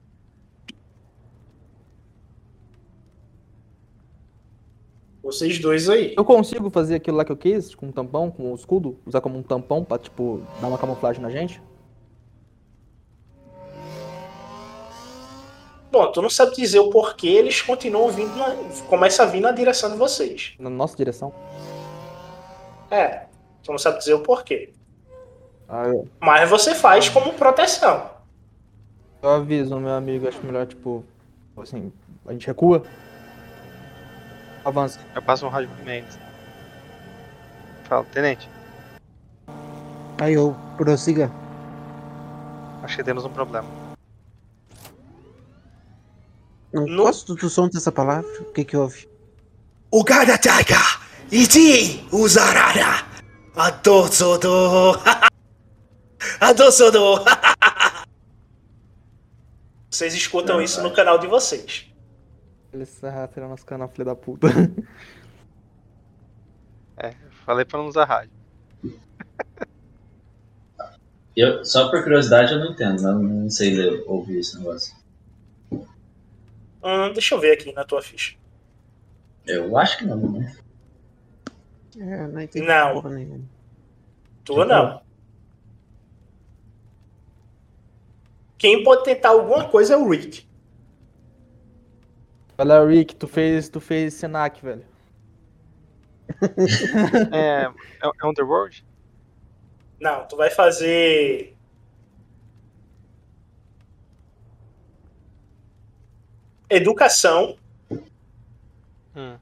[5.22, 6.14] Vocês dois aí.
[6.16, 8.98] Eu consigo fazer aquilo lá que eu quis, com um tampão, com o um escudo?
[9.06, 11.60] Usar como um tampão pra, tipo, dar uma camuflagem na gente?
[15.92, 18.56] Bom, tu não sabe dizer o porquê eles continuam vindo, na,
[18.88, 20.54] começa a vir na direção de vocês.
[20.58, 21.32] Na nossa direção?
[22.90, 23.26] É,
[23.62, 24.72] tu não sabe dizer o porquê.
[25.68, 28.10] Ah, eu, Mas você faz como proteção.
[29.22, 31.04] eu aviso, meu amigo, acho melhor, tipo,
[31.58, 31.92] assim,
[32.26, 32.82] a gente recua.
[34.64, 34.98] Avança.
[35.14, 36.18] Eu passo um rádio pro Mendes.
[37.84, 38.48] Fala, tenente,
[40.18, 41.30] Aí eu prossiga.
[42.82, 43.81] acho que temos um problema.
[46.72, 47.04] Não no...
[47.04, 48.30] gosto do som dessa palavra.
[48.40, 49.08] O que é que houve?
[49.90, 50.78] O Gadataiga!
[51.30, 52.06] Iti!
[52.12, 53.06] Usarara!
[53.54, 54.98] Adosodo!
[56.40, 57.24] Adosodo!
[59.90, 61.86] Vocês escutam isso no canal de vocês.
[62.72, 64.48] Essa rata no nosso canal, filha da puta.
[66.94, 67.14] É,
[67.46, 68.30] falei pra não usar rádio.
[71.34, 73.08] Eu, só por curiosidade eu não entendo, né?
[73.08, 74.94] eu não sei ler, ouvir esse negócio.
[76.82, 78.36] Hum, deixa eu ver aqui na tua ficha.
[79.46, 80.56] Eu acho que não, né?
[81.98, 82.94] É, não entendi Não.
[82.94, 83.44] porra nenhuma.
[84.44, 85.02] Tua não.
[88.58, 90.46] Quem pode tentar alguma coisa é o Rick.
[92.56, 94.84] Olha, Rick, tu fez, tu fez Senac, velho.
[97.32, 97.72] É, é,
[98.06, 98.84] é Underworld?
[100.00, 101.56] Não, tu vai fazer.
[106.74, 107.56] Educação
[109.14, 109.36] Hum.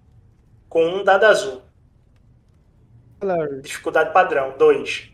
[0.68, 1.62] com um dado azul.
[3.20, 3.62] Olha, Rick.
[3.62, 5.12] Dificuldade padrão, 2.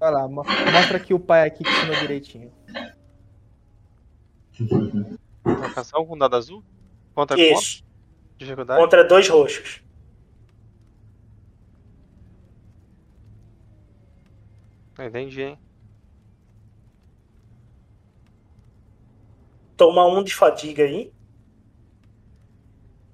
[0.00, 2.52] Vai lá, mo- mostra aqui o pai aqui que ensinou direitinho.
[5.44, 6.64] Marcação com dado azul?
[7.14, 7.60] Contra quanto?
[7.60, 7.84] Isso.
[8.38, 8.80] Dificuldade?
[8.80, 9.82] Contra dois roxos.
[14.98, 15.58] Entendi, hein?
[19.78, 21.12] Toma um de fadiga aí.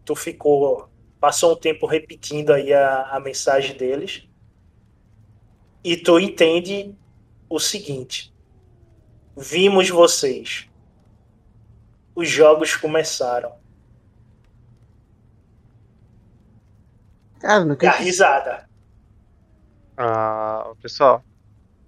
[0.03, 0.89] Tu ficou.
[1.21, 4.27] Passou um tempo repetindo aí a, a mensagem deles.
[5.85, 6.97] E tu entende
[7.51, 8.35] o seguinte.
[9.37, 10.67] Vimos vocês.
[12.17, 13.53] Os jogos começaram.
[17.41, 18.71] Cara, no que, E a risada.
[19.99, 21.23] Ah, pessoal,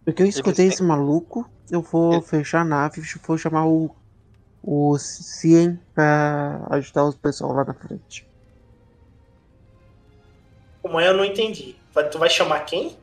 [0.07, 3.67] no que eu escutei Eles esse maluco, eu vou fechar a nave e vou chamar
[3.67, 3.95] o,
[4.67, 8.27] o Cien pra ajudar os pessoal lá na frente.
[10.83, 11.77] Como é, eu não entendi.
[12.11, 12.97] Tu vai chamar quem?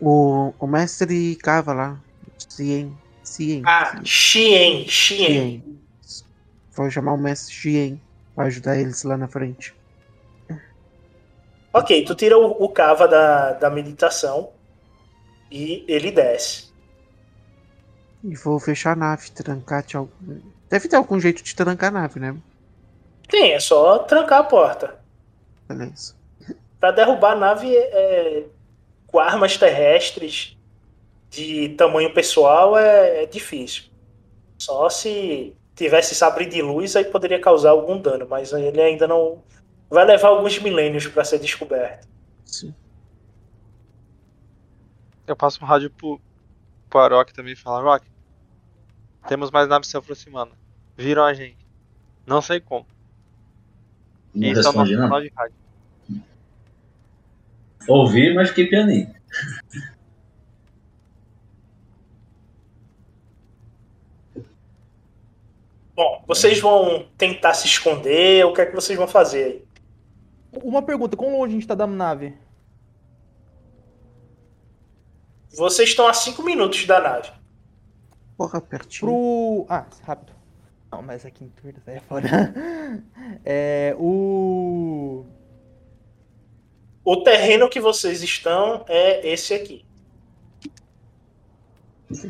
[0.00, 2.00] O, o mestre Cava lá.
[2.48, 2.96] Cien.
[3.22, 3.62] Cien.
[3.66, 4.86] Ah, Xien.
[4.88, 5.62] Xien.
[6.72, 8.00] Vou chamar o mestre Xien
[8.34, 9.74] pra ajudar eles lá na frente.
[11.72, 14.50] Ok, tu tira o, o cava da, da meditação
[15.50, 16.70] e ele desce.
[18.22, 19.84] E vou fechar a nave, trancar.
[19.94, 20.40] algum-
[20.72, 22.34] Deve ter algum jeito de trancar a nave, né?
[23.28, 24.98] Tem, é só trancar a porta.
[25.68, 26.14] Beleza.
[26.80, 28.44] Pra derrubar a nave é,
[29.06, 30.56] com armas terrestres
[31.28, 33.84] de tamanho pessoal é, é difícil.
[34.56, 39.42] Só se tivesse sabre de luz aí poderia causar algum dano, mas ele ainda não.
[39.90, 42.08] Vai levar alguns milênios pra ser descoberto.
[42.46, 42.74] Sim.
[45.26, 46.18] eu passo um rádio pro,
[46.88, 48.06] pro Arok também e falo, Rock,
[49.28, 50.61] temos mais naves se aproximando.
[50.96, 51.66] Viram a gente.
[52.26, 52.86] Não sei como.
[54.34, 55.56] Não Isso é o nosso canal de rádio.
[57.88, 59.12] Ouvi, mas fiquei pianinho.
[65.94, 69.64] Bom, vocês vão tentar se esconder, o que é que vocês vão fazer aí?
[70.62, 72.34] Uma pergunta, quão longe a gente tá da nave?
[75.54, 77.30] Vocês estão a 5 minutos da nave.
[78.36, 79.00] Porra, pertinho.
[79.00, 79.66] Pro.
[79.68, 80.32] Ah, rápido.
[80.92, 82.28] Não, mas aqui em Turdas aí é foda.
[83.44, 83.96] É.
[83.98, 85.24] O.
[87.02, 89.84] O terreno que vocês estão é esse aqui.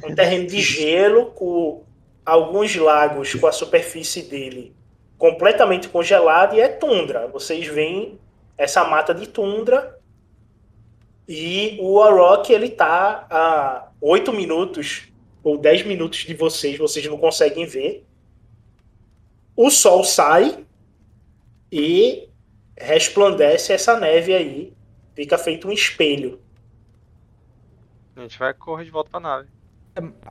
[0.04, 1.82] Um terreno de gelo com
[2.24, 4.72] alguns lagos com a superfície dele
[5.18, 7.28] completamente congelada e é tundra.
[7.28, 8.18] Vocês veem
[8.58, 9.98] essa mata de tundra
[11.28, 15.08] e o Arok ele tá a 8 minutos
[15.42, 18.04] ou 10 minutos de vocês, vocês não conseguem ver.
[19.56, 20.66] O sol sai
[21.70, 22.28] e
[22.78, 24.72] resplandece essa neve aí.
[25.14, 26.40] Fica feito um espelho.
[28.16, 29.48] A gente vai correr de volta pra nave.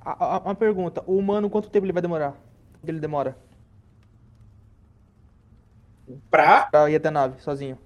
[0.04, 2.36] A- a- Uma pergunta, o humano quanto tempo ele vai demorar?
[2.86, 3.38] Ele demora?
[6.30, 7.78] Pra, Pra ir até a nave, sozinho.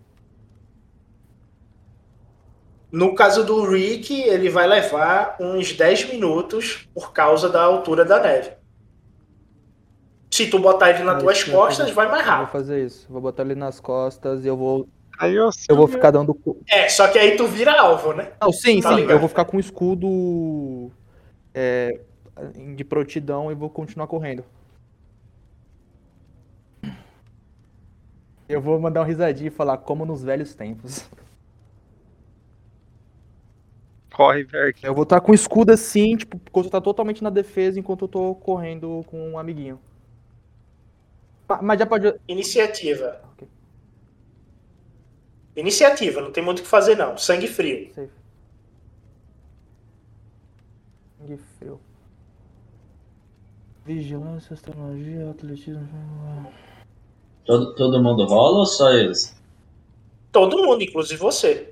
[2.91, 8.21] no caso do Rick, ele vai levar uns 10 minutos por causa da altura da
[8.21, 8.51] neve.
[10.35, 12.51] Se tu botar ele nas tuas eu costas, vai mais Eu Vou rápido.
[12.51, 13.07] fazer isso.
[13.09, 14.85] Vou botar ele nas costas e eu vou.
[15.17, 16.37] Aí eu, Eu vou ficar dando.
[16.67, 18.33] É, só que aí tu vira alvo, né?
[18.41, 18.95] Não, sim, Tá sim.
[18.95, 19.11] ligado.
[19.11, 20.91] Eu vou ficar com o escudo
[21.53, 22.01] é,
[22.75, 24.43] de prontidão e vou continuar correndo.
[28.49, 31.09] Eu vou mandar uma risadinha e falar como nos velhos tempos.
[34.13, 34.85] corre, Berk.
[34.85, 38.07] Eu vou estar com o escudo assim, tipo, enquanto tá totalmente na defesa, enquanto eu
[38.09, 39.79] tô correndo com um amiguinho.
[41.47, 42.13] Ma- Mas já pode.
[42.27, 43.21] Iniciativa.
[43.33, 43.47] Ok.
[45.55, 47.17] Iniciativa, não tem muito o que fazer não.
[47.17, 47.93] Sangue frio.
[47.93, 48.09] Safe.
[51.19, 51.79] Sangue frio.
[53.85, 55.87] Vigilância, astrologia, atletismo.
[57.45, 59.35] Todo, todo mundo rola ou só eles?
[60.31, 61.71] Todo mundo, inclusive você.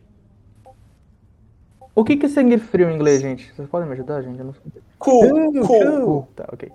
[1.95, 3.51] O que que é sangue frio em inglês, gente?
[3.53, 4.39] Vocês podem me ajudar, gente?
[4.39, 4.81] Eu não sei.
[4.99, 6.27] Cool, cool.
[6.35, 6.71] Tá, ok.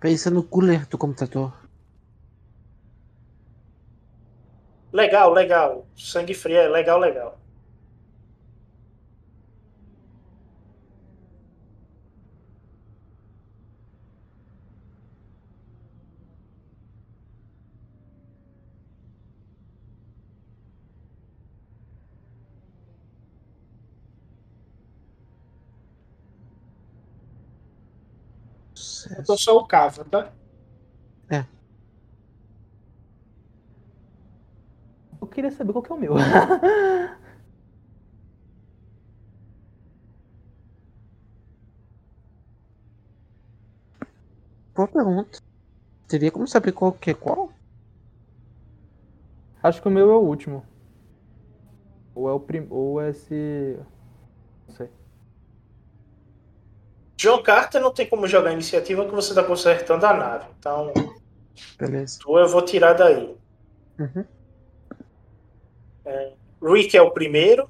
[0.00, 1.52] Pensa no cooler do computador.
[4.90, 5.86] Legal, legal.
[5.94, 7.38] Sangue frio é legal, legal.
[29.16, 30.32] Eu tô só o cava, tá?
[35.20, 36.14] Eu queria saber qual que é o meu.
[44.74, 45.40] Boa pergunta.
[46.08, 47.52] Teria como saber qual que é qual?
[49.62, 50.64] Acho que o meu é o último.
[52.14, 52.66] Ou é o prim...
[52.70, 53.78] Ou é esse.
[54.68, 54.88] Não sei.
[57.20, 60.46] John Carter não tem como jogar iniciativa que você tá consertando a nave.
[60.58, 60.90] Então,
[61.78, 62.18] Beleza.
[62.18, 63.36] tu eu vou tirar daí.
[63.98, 64.24] Uhum.
[66.62, 67.68] Rick é o primeiro.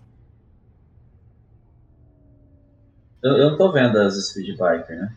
[3.21, 5.17] Eu, eu não tô vendo as Speed Biker, né?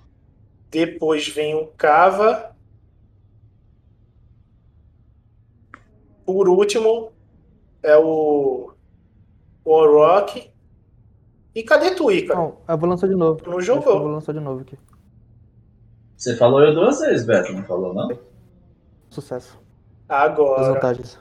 [0.72, 2.56] Depois vem o Cava.
[6.26, 7.14] Por último
[7.84, 8.74] é o
[9.64, 10.52] o Orochi.
[11.56, 12.40] E cadê tu, Ícaro?
[12.40, 13.42] Não, eu vou lançar de novo.
[13.46, 14.00] Não Acho que Eu jogou.
[14.02, 14.78] vou lançar de novo aqui.
[16.18, 18.10] Você falou eu duas vezes, Beto, não falou não?
[19.10, 19.60] Sucesso.
[20.08, 20.74] As Agora.
[20.74, 21.20] vantagens.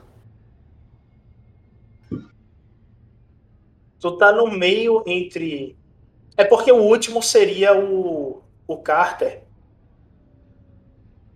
[3.99, 5.77] Tu tá no meio entre.
[6.35, 9.43] É porque o último seria o, o Carter.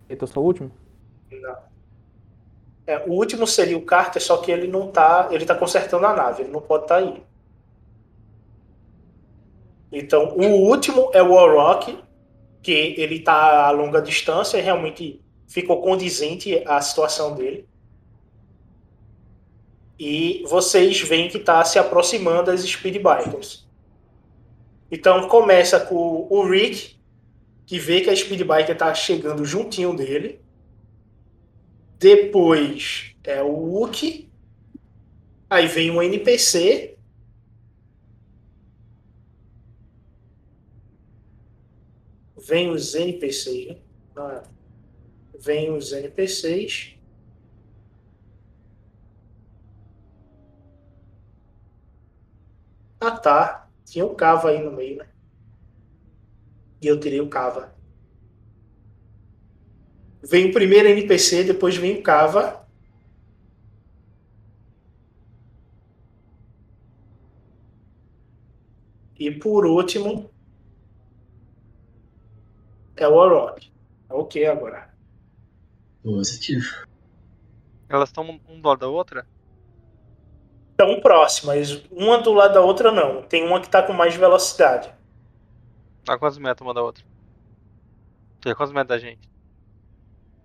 [0.08, 0.70] Eu sou o último?
[2.86, 5.28] É, o último seria o Carter, só que ele não tá.
[5.30, 7.22] Ele tá consertando a nave, ele não pode estar aí.
[9.90, 11.98] Então, o último é o Warrock,
[12.62, 17.66] que ele tá a longa distância e realmente ficou condizente a situação dele.
[19.98, 23.66] E vocês veem que tá se aproximando das Speed Bikers.
[24.90, 26.96] Então começa com o Rick,
[27.66, 30.40] que vê que a Speed Biker tá chegando juntinho dele.
[31.98, 34.30] Depois é o Wookie.
[35.50, 36.97] Aí vem um NPC.
[42.48, 43.76] Vem os NPCs, né?
[44.16, 44.42] Ah,
[45.38, 46.94] Vem os NPCs.
[53.00, 53.68] Ah tá.
[53.84, 55.06] Tinha o Cava aí no meio, né?
[56.82, 57.72] E eu tirei o Cava.
[60.22, 62.64] Vem o primeiro NPC, depois vem o Cava.
[69.18, 70.30] E por último
[73.04, 73.72] é o Orochi.
[74.08, 74.88] Ok agora.
[76.02, 76.86] Positivo.
[77.88, 79.26] Elas estão um do lado da outra?
[80.70, 83.22] Estão próximas, uma do lado da outra não.
[83.22, 84.92] Tem uma que tá com mais velocidade.
[86.08, 87.04] A quantos metros uma da outra?
[88.40, 89.28] Tem quantos metros da gente?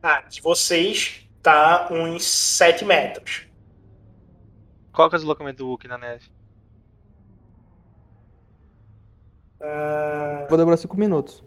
[0.02, 3.48] Ah, de vocês tá uns 7 metros.
[4.92, 6.30] Qual que é o deslocamento do Wookie na neve?
[9.62, 11.44] Ah, Vou demorar 5 minutos.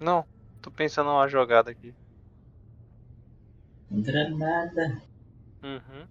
[0.00, 0.24] Não,
[0.62, 1.94] tô pensando numa jogada aqui.
[3.90, 5.02] Granada.
[5.62, 6.06] Uhum.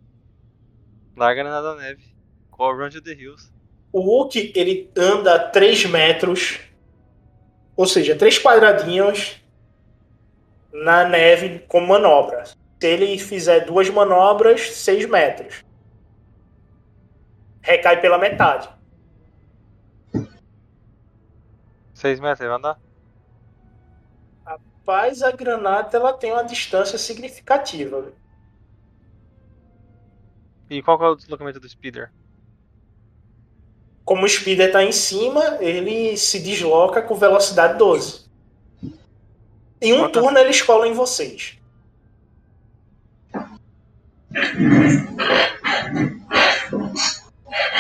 [1.15, 2.03] Larga na da neve.
[2.51, 3.51] Call Run to the Hills.
[3.91, 6.59] O Hulk, ele anda 3 metros,
[7.75, 9.41] ou seja, 3 quadradinhos
[10.73, 12.43] na neve com manobra.
[12.45, 15.63] Se ele fizer duas manobras, 6 metros.
[17.61, 18.69] Recai pela metade.
[21.93, 22.86] 6 metros, ele vai andar?
[24.87, 28.13] Rapaz, a granada ela tem uma distância significativa.
[30.69, 32.09] E qual é o deslocamento do Speeder?
[34.05, 38.29] Como o speeder tá em cima, ele se desloca com velocidade 12.
[39.81, 41.59] Em um turno ele escola em vocês.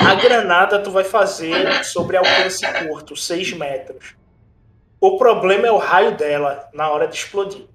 [0.01, 4.17] A granada tu vai fazer sobre alcance curto, 6 metros.
[4.99, 7.65] O problema é o raio dela na hora de explodir.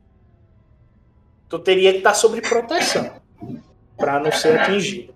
[1.49, 3.20] Tu teria que estar sobre proteção
[3.97, 5.15] para não ser atingido.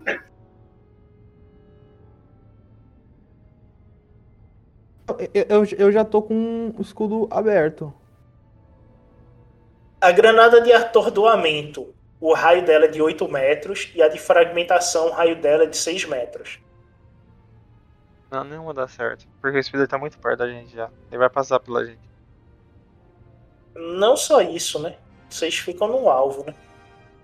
[5.33, 7.93] Eu, eu, eu já tô com o escudo aberto.
[10.01, 15.09] A granada de atordoamento, o raio dela é de 8 metros e a de fragmentação,
[15.09, 16.61] o raio dela é de 6 metros.
[18.31, 19.27] Não, nenhuma dá certo.
[19.41, 20.91] Porque o Speeder tá muito perto da gente já.
[21.11, 22.01] Ele vai passar pela gente.
[23.75, 24.97] Não só isso, né?
[25.29, 26.55] Vocês ficam no alvo, né?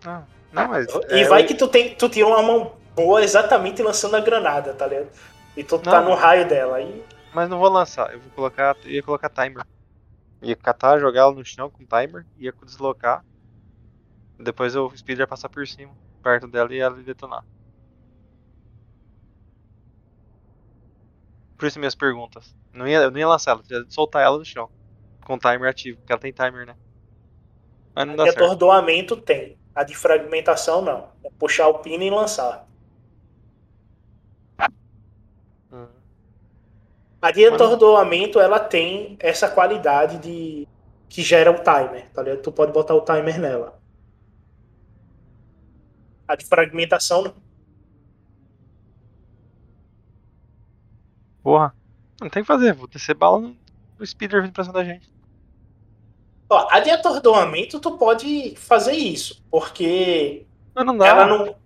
[0.04, 0.86] Não, não mas.
[1.10, 4.20] E é, vai eu- que tu, tem, tu tira uma mão boa exatamente lançando a
[4.20, 5.10] granada, tá ligado?
[5.56, 6.10] E tu tá Não.
[6.10, 6.76] no raio dela.
[6.76, 8.12] Aí Mas não vou lançar.
[8.12, 8.76] Eu vou colocar.
[8.84, 9.64] Eu ia colocar timer.
[10.42, 13.24] Ia catar, jogar ela no chão com timer, ia deslocar.
[14.38, 17.44] Depois o Speeder ia passar por cima, perto dela e ela ia detonar.
[21.62, 22.56] Por isso minhas perguntas.
[22.74, 24.68] Não ia, eu não ia lançar ela, ia soltar ela no chão.
[25.24, 26.74] Com timer ativo, porque ela tem timer, né?
[27.94, 28.44] Mas não a dá de certo.
[28.46, 29.56] atordoamento tem.
[29.72, 31.10] A de fragmentação não.
[31.22, 32.66] É puxar o pino e lançar.
[35.72, 35.86] Hum.
[37.22, 40.66] A de atordoamento ela tem essa qualidade de
[41.08, 42.42] que gera o timer, tá ligado?
[42.42, 43.80] Tu pode botar o timer nela.
[46.26, 47.34] A de fragmentação não.
[51.42, 51.74] Porra.
[52.20, 53.56] Não tem que fazer, vou descer bala no,
[54.04, 55.12] Speeder vindo pra cima da gente.
[56.48, 60.44] Ó, a de atordoamento tu pode fazer isso, porque
[60.74, 61.06] Mas não dá.
[61.06, 61.56] ela não.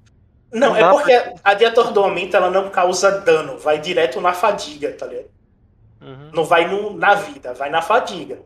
[0.53, 4.32] Não, Não é dá porque a de atordoamento ela não causa dano, vai direto na
[4.32, 5.28] fadiga, tá ligado?
[6.01, 6.31] Uhum.
[6.32, 8.39] Não vai no- na vida, vai na fadiga.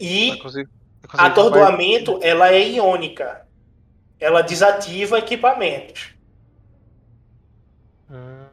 [0.00, 0.70] E Não consigo-
[1.02, 3.46] não consigo a atordoamento ela é iônica.
[4.18, 6.14] Ela desativa equipamentos.
[8.10, 8.46] Hum.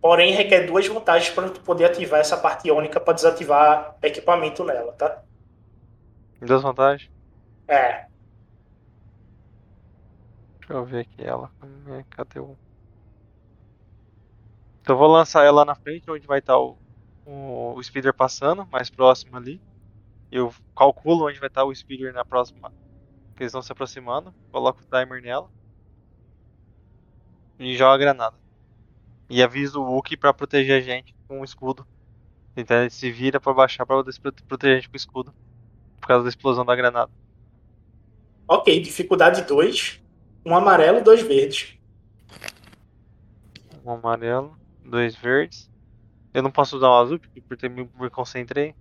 [0.00, 4.92] Porém, requer duas vantagens para tu poder ativar essa parte iônica para desativar equipamento nela,
[4.92, 5.22] tá?
[6.40, 7.10] Duas vantagens.
[7.68, 8.08] É.
[10.60, 11.50] Deixa eu ver aqui ela.
[11.62, 12.56] Hum, Cadê o.
[14.80, 16.78] Então eu vou lançar ela na frente, onde vai estar o,
[17.26, 19.60] o, o speeder passando, mais próximo ali.
[20.30, 22.70] Eu calculo onde vai estar o speeder na próxima.
[23.36, 24.34] Que eles estão se aproximando.
[24.50, 25.50] Coloco o timer nela.
[27.58, 28.36] E jogo a granada.
[29.28, 31.86] E aviso o Wookie pra proteger a gente com o escudo.
[32.56, 34.18] Então ele se vira pra baixar prote-
[34.48, 35.34] proteger a gente com o escudo.
[36.00, 37.10] Por causa da explosão da granada.
[38.46, 40.02] Ok, dificuldade 2.
[40.44, 41.76] Um amarelo e dois verdes.
[43.84, 45.70] Um amarelo, dois verdes.
[46.32, 48.74] Eu não posso usar um azul porque me, me concentrei.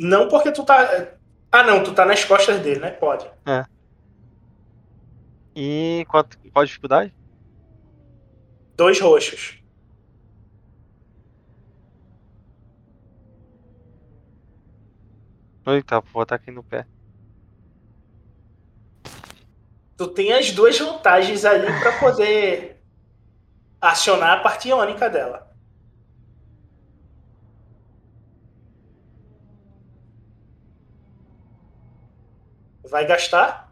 [0.00, 1.08] Não porque tu tá.
[1.50, 2.90] Ah, não, tu tá nas costas dele, né?
[2.92, 3.26] Pode.
[3.46, 3.64] É.
[5.56, 7.12] E quanto, qual a dificuldade?
[8.78, 9.60] Dois roxos.
[15.66, 16.86] Eita, vou botar aqui no pé.
[19.96, 22.80] Tu tem as duas vantagens ali para poder
[23.80, 25.52] acionar a parte iônica dela.
[32.84, 33.67] Vai gastar?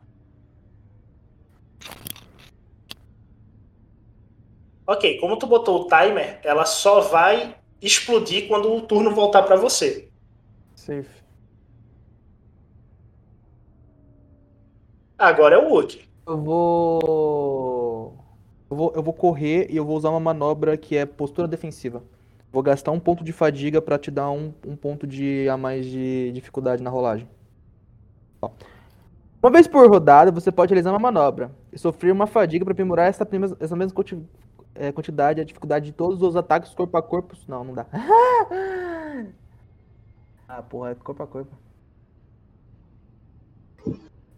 [4.86, 9.56] Ok, como tu botou o timer, ela só vai explodir quando o turno voltar para
[9.56, 10.08] você.
[10.74, 11.08] Safe.
[15.18, 16.06] Agora é o Wook.
[16.26, 18.18] Eu vou...
[18.70, 18.92] eu vou.
[18.94, 22.02] Eu vou correr e eu vou usar uma manobra que é postura defensiva.
[22.52, 25.86] Vou gastar um ponto de fadiga pra te dar um, um ponto de a mais
[25.86, 27.28] de dificuldade na rolagem.
[28.40, 28.50] Ó.
[29.42, 33.08] Uma vez por rodada, você pode realizar uma manobra e sofrer uma fadiga para aprimorar
[33.08, 33.94] essa, prima- essa mesma
[34.78, 37.36] é, quantidade, a dificuldade de todos os ataques corpo a corpo.
[37.48, 37.86] Não, não dá.
[40.48, 41.50] Ah, porra, é corpo a corpo.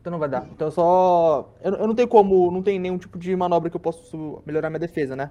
[0.00, 0.46] Então não vai dar.
[0.46, 1.54] Então eu só.
[1.60, 2.50] Eu, eu não tenho como.
[2.50, 4.00] Não tem nenhum tipo de manobra que eu possa
[4.46, 5.30] melhorar minha defesa, né?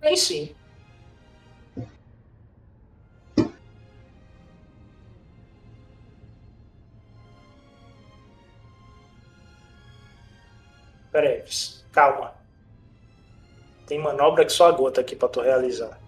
[0.00, 0.16] Tem
[11.12, 11.12] sim.
[11.12, 11.44] Peraí,
[11.92, 12.34] calma.
[13.86, 16.00] Tem manobra que só a gota aqui pra tu realizar.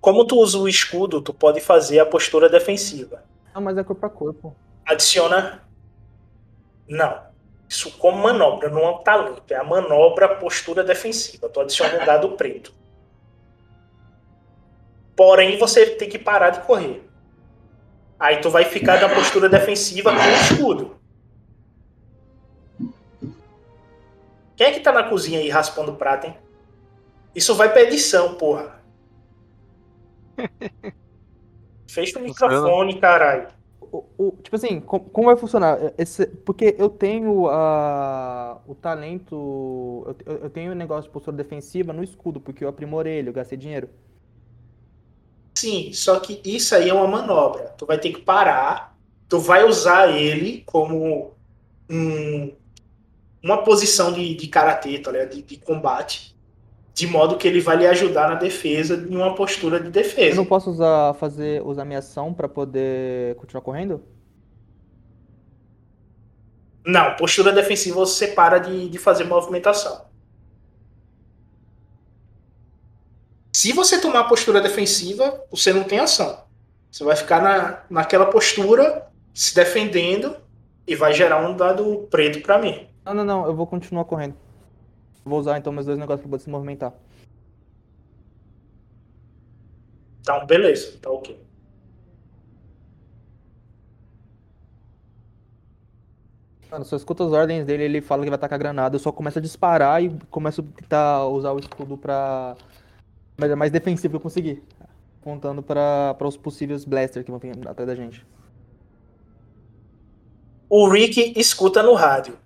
[0.00, 3.24] Como tu usa o escudo, tu pode fazer a postura defensiva.
[3.52, 4.56] Ah, mas é corpo a corpo.
[4.86, 5.62] Adiciona.
[6.88, 7.26] Não.
[7.68, 9.52] Isso como manobra, não é um talento.
[9.52, 11.48] É a manobra postura defensiva.
[11.48, 12.72] Tu adiciona um dado preto.
[15.14, 17.07] Porém, você tem que parar de correr.
[18.18, 20.96] Aí tu vai ficar na postura defensiva com o escudo.
[24.56, 26.36] Quem é que tá na cozinha aí raspando prato, hein?
[27.34, 28.80] Isso vai pra edição, porra.
[31.88, 33.48] Fecha o microfone, caralho.
[33.80, 35.78] O, o- tipo assim, com- como, vai funcionar?
[35.96, 40.04] Esse- porque eu tenho a, o talento.
[40.26, 43.28] Eu, eu- eu tenho o negócio de postura defensiva no escudo, porque eu aprimorei ele,
[43.30, 43.88] eu gastei dinheiro.
[45.60, 47.74] Sim, só que isso aí é uma manobra.
[47.78, 48.96] Tu vai ter que parar.
[49.28, 51.34] Tu vai usar ele como
[51.90, 52.56] um-
[53.42, 55.30] uma posição de, de karatê, tá ligado?
[55.30, 56.36] De, de combate.
[56.94, 59.90] De modo que ele vai lhe ajudar na defesa em uma postura de
[60.30, 60.36] Eu defesa.
[60.36, 64.02] não posso usar, fazer, usar minha ação pra poder continuar correndo?
[66.84, 70.07] Não, postura defensiva você para de, de fazer movimentação.
[73.58, 76.44] Se você tomar postura defensiva, você não tem ação.
[76.92, 80.36] Você vai ficar na, naquela postura, se defendendo,
[80.86, 82.86] e vai gerar um dado preto pra mim.
[83.04, 84.36] Não, não, não, eu vou continuar correndo.
[85.24, 86.92] Vou usar então meus dois negócios pra poder se movimentar.
[90.20, 91.36] Então, beleza, tá ok.
[96.70, 99.40] Mano, só escuta as ordens dele, ele fala que vai tacar granada, eu só começo
[99.40, 102.56] a disparar e começo a tentar usar o escudo pra.
[103.38, 104.62] Mas é mais defensivo que eu conseguir.
[105.22, 108.26] Apontando pra, pra os possíveis blasters que vão vir atrás da gente.
[110.68, 112.36] O Rick escuta no rádio.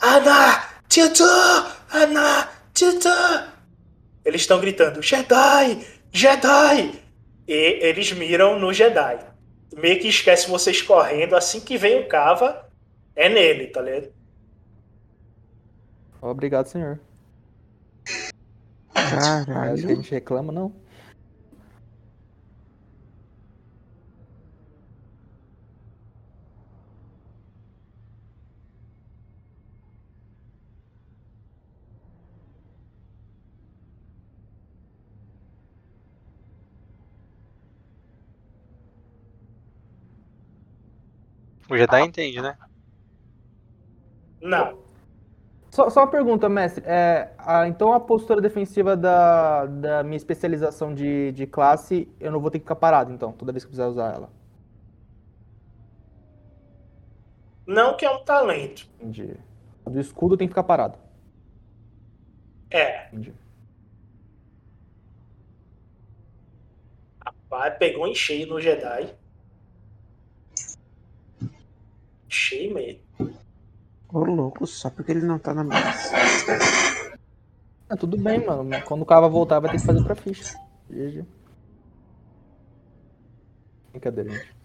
[0.00, 0.62] Ana!
[0.88, 1.24] Tito!
[1.92, 2.48] Ana!
[2.72, 3.08] Tito!
[4.24, 5.84] Eles estão gritando: Jedi!
[6.12, 7.02] Jedi!
[7.48, 9.18] E eles miram no Jedi.
[9.76, 11.36] Meio que esquece vocês correndo.
[11.36, 12.68] Assim que vem o Cava,
[13.14, 14.12] é nele, tá ligado?
[16.22, 16.98] Obrigado, senhor.
[18.96, 19.76] Caralho.
[19.76, 20.72] Que a gente reclama, não.
[41.68, 42.56] O Jedi entende, né?
[44.40, 44.85] Não.
[45.76, 46.82] Só, só uma pergunta, mestre.
[46.86, 52.40] É, a- então a postura defensiva da, da minha especialização de, de classe, eu não
[52.40, 54.30] vou ter que ficar parado, então, toda vez que eu precisar usar ela.
[57.66, 58.88] Não que é um talento.
[58.98, 59.36] Entendi.
[59.84, 60.98] A do escudo tem que ficar parado.
[62.70, 63.08] É.
[63.08, 63.34] Entendi.
[67.22, 69.14] Rapaz, pegou em cheio no Jedi.
[72.28, 73.00] Cheio mesmo.
[74.16, 75.78] Ô louco, só porque ele não tá na mesa.
[77.86, 78.82] Ah, tudo bem, mano.
[78.86, 80.58] Quando o Cava voltar, vai ter que fazer pra ficha.
[80.88, 81.22] GG.
[83.92, 84.56] Brincadeira, gente.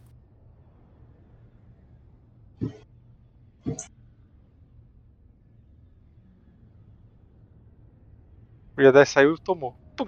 [8.77, 9.75] O Jedi saiu e tomou.
[9.97, 10.07] Pum.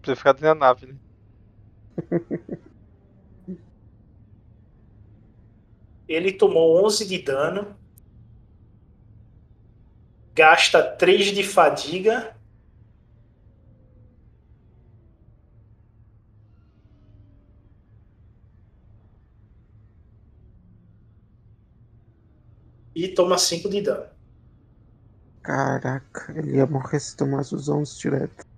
[0.00, 0.94] Pra ficar dentro da nave, né?
[6.06, 7.79] Ele tomou 11 de dano.
[10.40, 12.34] Gasta 3 de fadiga.
[22.94, 24.06] E toma 5 de dano.
[25.42, 28.49] Caraca, ele ia morrer se tomasse os 11 direto.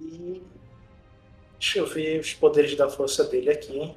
[0.00, 0.42] E.
[1.58, 3.78] Deixa eu ver os poderes da força dele aqui.
[3.78, 3.96] hein?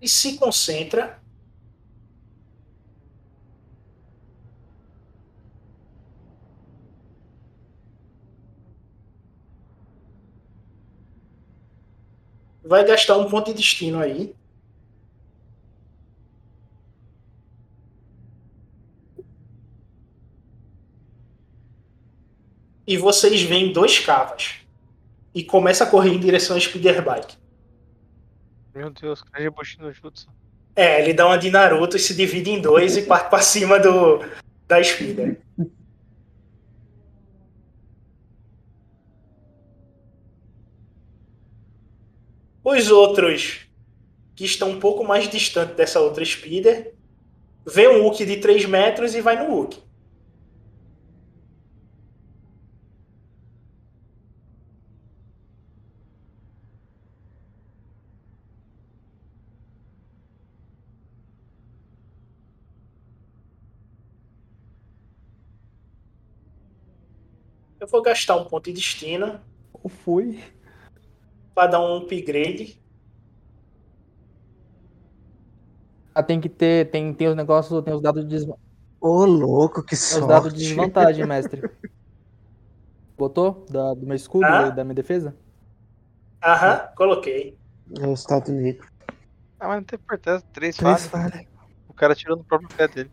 [0.00, 1.20] Ele se concentra.
[12.62, 14.34] Vai gastar um ponto de destino aí.
[22.86, 24.60] E vocês veem dois cavas.
[25.34, 27.45] E começa a correr em direção ao Speeder Bike.
[28.76, 30.28] Meu Deus, Kagebushi no Jutsu.
[30.76, 33.78] É, ele dá uma de Naruto e se divide em dois e parte pra cima
[33.78, 34.18] do,
[34.68, 35.40] da Speeder.
[42.62, 43.60] Os outros,
[44.34, 46.92] que estão um pouco mais distantes dessa outra Speeder,
[47.66, 49.85] vê um Wookie de 3 metros e vai no Wookie.
[67.96, 69.40] Vou gastar um ponto de destino
[69.82, 70.38] Eu fui.
[71.54, 72.78] para dar um upgrade.
[76.14, 78.66] Ah, tem que ter, tem, tem os negócios, tem os dados de desvantagem.
[79.00, 80.68] Ô, louco, que Os dados de sorte.
[80.68, 81.62] desvantagem, mestre.
[83.16, 83.64] Botou?
[83.70, 84.68] Da- do meu escudo Ah.
[84.68, 85.34] e da minha defesa?
[86.44, 87.58] Aham, coloquei.
[87.98, 88.86] É o estado negro.
[89.58, 90.46] Ah, mas não tem importância.
[90.52, 91.30] Três, Três falhas.
[91.30, 91.46] falhas.
[91.88, 93.10] O cara tirou no próprio pé dele.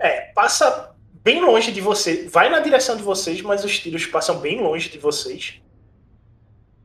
[0.00, 0.87] É, passa
[1.22, 2.28] bem longe de você.
[2.28, 5.60] Vai na direção de vocês, mas os tiros passam bem longe de vocês.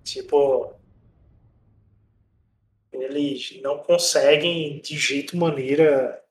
[0.03, 0.73] Tipo.
[2.91, 6.23] Eles não conseguem de jeito maneira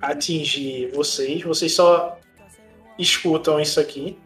[0.00, 1.42] atingir vocês.
[1.42, 2.18] Vocês só
[2.98, 4.18] escutam isso aqui.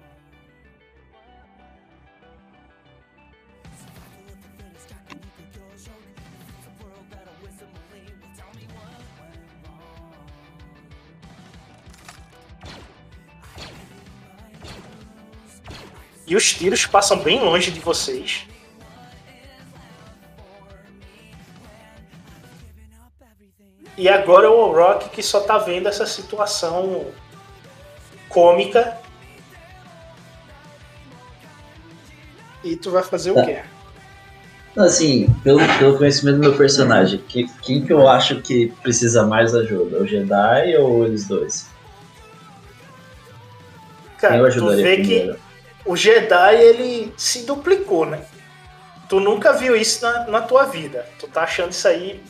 [16.28, 18.46] E os tiros passam bem longe de vocês.
[23.96, 27.06] E agora é o Rock que só tá vendo essa situação
[28.28, 28.96] cômica.
[32.62, 33.44] E tu vai fazer o Tá.
[33.44, 33.58] quê?
[34.76, 39.52] Assim, pelo, pelo conhecimento do meu personagem, que- quem que eu acho que precisa mais
[39.54, 39.98] ajuda?
[40.02, 41.68] O Jedi ou eles dois?
[44.18, 45.34] Cara, tu vê primeiro?
[45.34, 45.40] que
[45.90, 48.20] o Jedi ele se duplicou, né?
[49.08, 51.06] Tu nunca viu isso na, na tua vida.
[51.18, 52.22] Tu tá achando isso aí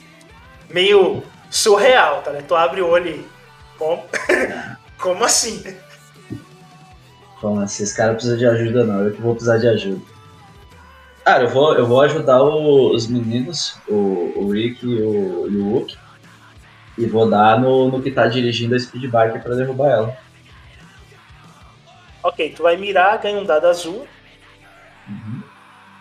[0.71, 2.31] meio surreal, tá?
[2.31, 2.43] Né?
[2.47, 3.27] Tu abre o olho e.
[3.77, 4.05] Como,
[4.99, 5.63] Como assim?
[7.41, 7.83] Como assim?
[7.85, 10.01] Esse cara precisa de ajuda não, eu que vou precisar de ajuda.
[11.25, 15.57] Cara, eu vou, eu vou ajudar o- os meninos, o, o Rick e o, e
[15.59, 15.97] o Wook,
[16.97, 20.17] e vou dar no, no que tá dirigindo a speed bike pra derrubar ela.
[22.23, 24.07] Ok, tu vai mirar, ganha um dado azul.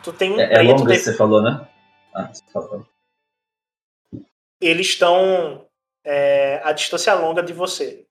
[0.04, 0.68] Tu tem um É, é preto.
[0.68, 1.68] longa de- que você falou, né?
[2.14, 2.86] Ah, você falou.
[4.60, 5.66] Eles estão
[6.04, 8.06] é, a distância longa de você.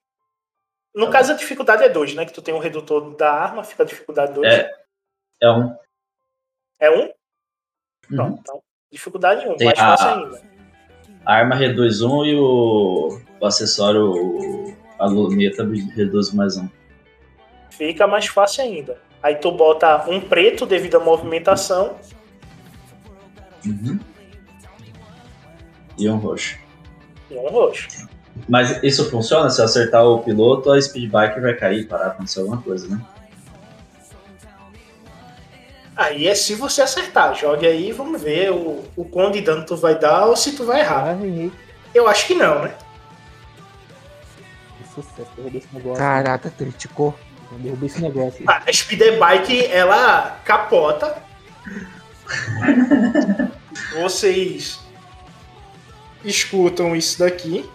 [0.95, 2.25] No caso, a dificuldade é 2, né?
[2.25, 4.47] Que tu tem um redutor da arma, fica a dificuldade 2.
[4.51, 4.71] É,
[5.41, 5.75] é um.
[6.79, 7.11] É um?
[8.07, 8.63] Pronto, então.
[8.91, 10.41] Dificuldade 1, um, Tem mais a- fácil ainda.
[11.25, 15.63] A arma reduz um e o, o acessório, o- a luneta
[15.95, 16.69] reduz mais um.
[17.77, 18.97] Fica mais fácil ainda.
[19.21, 21.95] Aí tu bota um preto devido à movimentação.
[23.65, 23.99] Uhum.
[25.97, 26.57] E um roxo.
[27.29, 28.07] e um roxo.
[28.47, 29.49] Mas isso funciona?
[29.49, 33.01] Se eu acertar o piloto, a speed bike vai cair, parar, acontecer alguma coisa, né?
[35.95, 37.33] Aí é se você acertar.
[37.35, 40.55] Jogue aí e vamos ver o, o quão de dano tu vai dar ou se
[40.55, 41.17] tu vai errar.
[41.93, 42.75] Eu acho que não, né?
[45.73, 45.97] Negócio.
[45.97, 47.13] Caraca, criticou.
[47.51, 48.43] Eu derrubei esse negócio.
[48.47, 51.21] A Speeder Bike, ela capota.
[53.93, 54.79] Vocês
[56.23, 57.69] escutam isso daqui.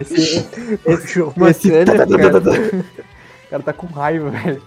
[0.00, 0.46] Esse,
[0.86, 2.06] esse, esse é- cara,
[3.46, 4.62] o cara tá com raiva, velho.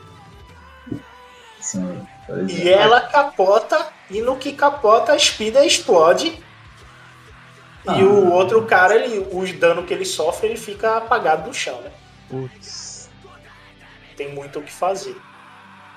[1.60, 2.08] Sim,
[2.48, 2.72] E é.
[2.74, 6.42] ela capota, e no que capota, a Spida explode.
[7.98, 11.82] E o outro cara, ele, os danos que ele sofre, ele fica apagado no chão,
[11.82, 11.92] né?
[12.30, 13.10] Putz,
[14.16, 15.16] Tem muito o que fazer.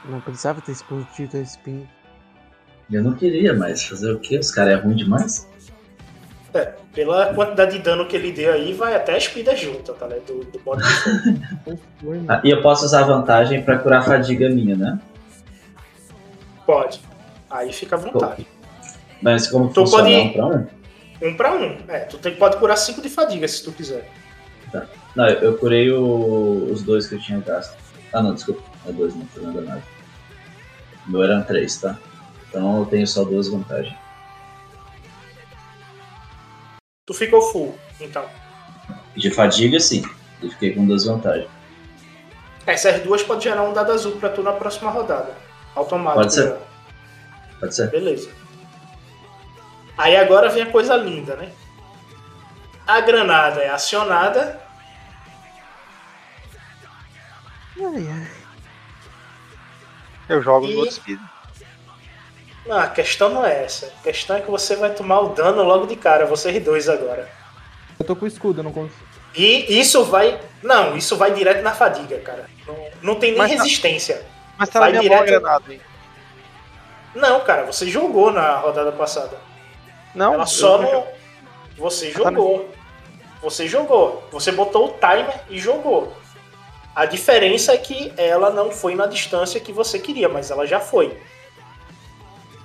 [0.05, 1.89] não precisava ter explodido a espinha.
[2.91, 4.39] Eu não queria, mas fazer o quê?
[4.39, 5.49] Os caras é ruim demais?
[6.55, 10.07] É, pela quantidade de dano que ele deu aí, vai até a Spida junta, tá
[10.07, 10.27] ligado?
[10.27, 11.81] Do, do modo de fogo.
[12.29, 14.99] Ah, e eu posso usar a vantagem pra curar a fadiga minha, né?
[16.67, 17.01] Pode.
[17.51, 18.47] Aí fica à vontade.
[19.21, 20.67] Mas como Tu funciona pode- um pra um?
[21.23, 21.79] Um pra um.
[21.89, 24.09] É, tu tem, pode curar 5 de fadiga se tu quiser.
[25.15, 27.77] Não, eu, eu curei o- os dois que eu tinha gasto.
[28.13, 28.63] Ah não, desculpa.
[28.87, 29.83] É dois, não, tô enganado.
[31.07, 31.97] O meu eram três, tá?
[32.49, 33.95] Então eu tenho só duas vantagens.
[37.07, 38.25] Tu ficou full, então.
[39.17, 40.03] De fadiga, sim.
[40.41, 41.51] Eu fiquei com duas vantagens.
[42.65, 45.37] Essas duas pode gerar um dado azul pra tu na próxima rodada.
[45.75, 46.21] Automático.
[46.23, 46.49] Pode ser.
[46.49, 46.59] já.
[47.59, 47.91] Pode ser?
[47.91, 48.31] Beleza.
[49.99, 51.53] Aí agora vem a coisa linda, né?
[52.87, 54.61] A granada é acionada.
[57.79, 58.31] Ai, ai.
[60.29, 61.21] Eu jogo E- no outro speed.
[62.67, 63.87] Não, a questão não é essa.
[63.87, 67.29] A questão é que você vai tomar o dano logo de cara, vocês dois agora.
[67.99, 69.01] Eu tô com escudo, eu não consigo.
[69.35, 70.39] E isso vai.
[70.63, 72.47] Não, isso vai direto na fadiga, cara.
[72.67, 74.23] Não, não tem nem Mas tá- resistência.
[74.59, 75.81] Mas tá na Vai minha mão a direto- granada, hein?
[77.15, 79.37] Não, cara, você jogou na rodada passada.
[80.15, 81.07] Não, Ela só eu- não.
[81.77, 82.69] Você Tá jogou.
[83.43, 84.23] Você jogou.
[84.31, 86.13] Você botou o timer e jogou.
[86.95, 90.79] A diferença é que ela não foi na distância que você queria, mas ela já
[90.79, 91.17] foi.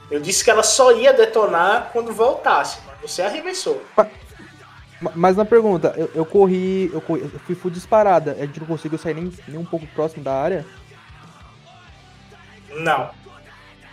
[0.09, 3.83] Eu disse que ela só ia detonar quando voltasse, mas você arremessou.
[3.95, 8.31] Ma- Mas na pergunta, eu, eu corri, eu corri, eu fui full disparada.
[8.31, 10.65] A gente não conseguiu sair nem, nem um pouco próximo da área.
[12.79, 13.11] Não.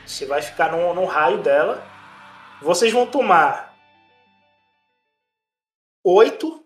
[0.07, 1.83] Você vai ficar no, no raio dela.
[2.63, 3.75] Vocês vão tomar
[6.05, 6.65] oito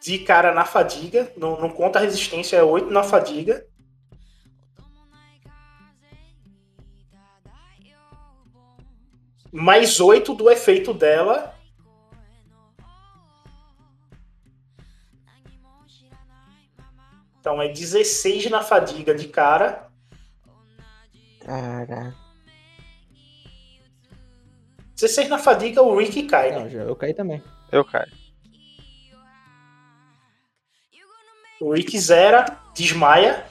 [0.00, 1.32] de cara na fadiga.
[1.36, 3.66] Não, não conta a resistência, é oito na fadiga.
[9.52, 11.54] Mais oito do efeito dela.
[17.40, 19.88] Então é 16 na fadiga de cara.
[21.40, 22.14] Caraca.
[24.94, 26.68] 16 na fadiga, o Rick cai, né?
[26.68, 27.42] Não, eu caí também.
[27.70, 28.12] Eu caio.
[31.60, 32.44] O Rick zera,
[32.74, 33.46] desmaia.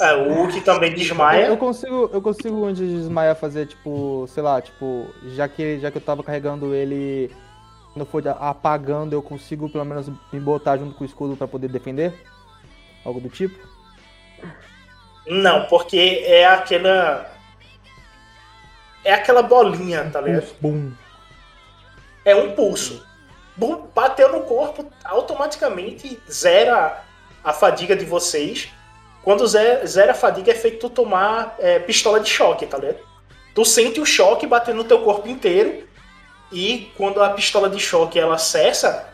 [0.00, 1.46] É, o Hulk também Eu, desmaia.
[1.46, 5.90] eu consigo, eu consigo antes de desmaiar fazer tipo, sei lá, tipo, já que já
[5.90, 7.30] que eu tava carregando ele,
[7.92, 11.46] quando eu for apagando, eu consigo pelo menos me botar junto com o escudo pra
[11.46, 12.14] poder defender?
[13.04, 13.58] Algo do tipo?
[15.26, 17.30] Não, porque é aquela.
[19.04, 20.46] É aquela bolinha, tá ligado?
[20.60, 20.92] Bum.
[22.24, 23.06] É um pulso.
[23.56, 27.02] Bum, bateu no corpo, automaticamente zera
[27.42, 28.70] a fadiga de vocês.
[29.22, 32.98] Quando ze- zera a fadiga é feito tu tomar é, pistola de choque, tá ligado?
[33.54, 35.86] Tu sente o choque batendo no teu corpo inteiro.
[36.52, 39.08] E quando a pistola de choque ela cessa,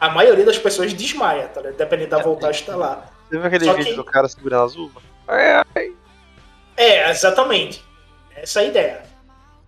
[0.00, 1.76] a maioria das pessoas desmaia, tá ligado?
[1.76, 3.06] Dependendo da voltagem que tá lá.
[3.28, 5.02] Você viu aquele Só vídeo que- do cara segurando as uvas?
[5.28, 5.90] É, é.
[6.76, 7.84] É, exatamente.
[8.34, 9.02] Essa é a ideia.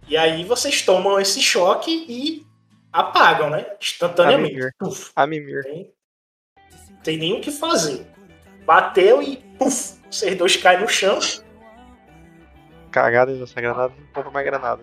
[0.08, 2.44] E aí vocês tomam esse choque e
[2.92, 3.66] apagam, né?
[3.80, 4.54] Instantaneamente.
[4.56, 4.72] A mimir.
[5.14, 5.62] A mimir.
[5.62, 5.92] Tem,
[7.04, 8.06] tem nem o que fazer.
[8.64, 11.18] Bateu e puf, vocês dois caem no chão.
[12.90, 14.82] Cagada dessa granada, não compra mais granada.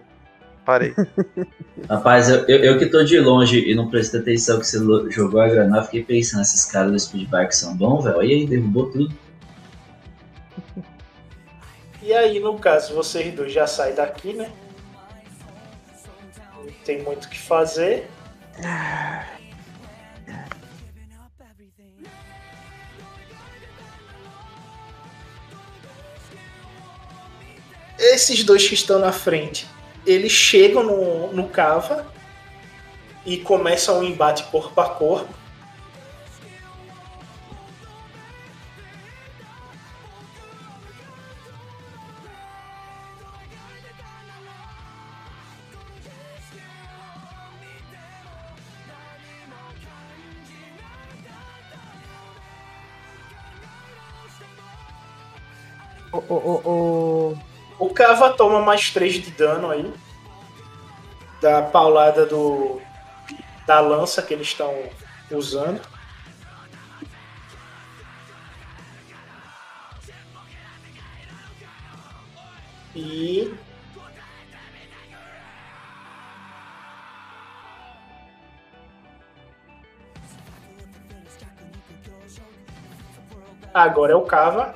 [0.65, 0.93] Parei.
[1.89, 4.77] Rapaz, eu, eu, eu que tô de longe e não prestei atenção que você
[5.10, 8.22] jogou a granada, fiquei pensando, esses caras do Speedbike são bons, velho.
[8.23, 9.14] E aí, derrubou tudo.
[12.01, 14.51] E aí, no caso, vocês dois já saem daqui, né?
[16.56, 18.10] Não tem muito o que fazer.
[27.99, 29.67] Esses dois que estão na frente,
[30.05, 32.11] eles chegam no, no cava
[33.26, 35.34] e começam um embate corpo a corpo.
[56.11, 57.48] O, o, o, o...
[57.80, 59.93] O Cava toma mais 3 de dano aí.
[61.41, 62.81] Da paulada do.
[63.65, 64.73] Da lança que eles estão
[65.31, 65.81] usando.
[72.93, 73.53] E.
[83.73, 84.76] Agora é o Cava.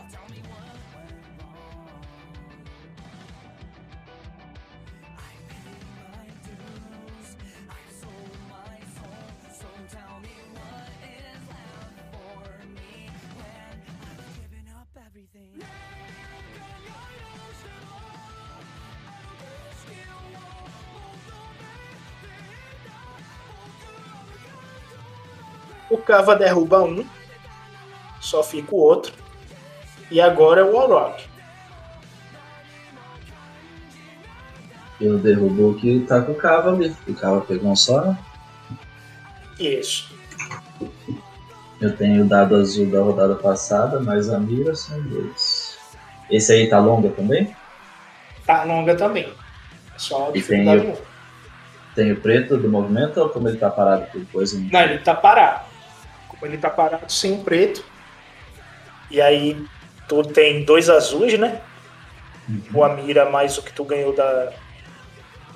[26.14, 27.04] O Cava derruba um.
[28.22, 29.12] Só fica o outro.
[30.12, 31.24] E agora é o Warlock.
[35.02, 36.96] Eu derrubo o que tá com o Cava ali.
[37.08, 38.18] O Cava pegou um só, né?
[39.60, 40.14] Isso.
[41.82, 45.80] Eu tenho o dado azul da rodada passada, mas a mira são dois.
[46.30, 47.56] Esse aí tá longa também?
[48.46, 49.34] Tá longa também.
[49.96, 50.98] É Só E tem o-.
[51.96, 54.60] Tem o preto do movimento ou como ele tá parado por coisa?
[54.60, 55.73] Não, ele tá parado.
[56.42, 57.84] Ele tá parado sem o preto.
[59.10, 59.64] E aí
[60.08, 61.62] tu tem dois azuis, né?
[62.74, 64.52] O Amira mais o que tu ganhou da,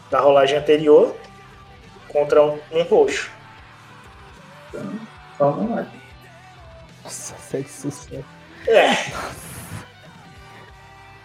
[0.10, 1.16] da rolagem anterior.
[2.08, 3.30] Contra um, um roxo.
[5.38, 5.88] Calma lá.
[7.04, 8.26] Nossa, sete sucesso.
[8.68, 8.96] É.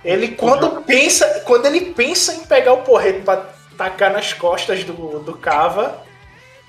[0.05, 3.47] Ele quando pensa, quando ele pensa em pegar o porrete pra
[3.77, 6.03] tacar nas costas do, do Cava,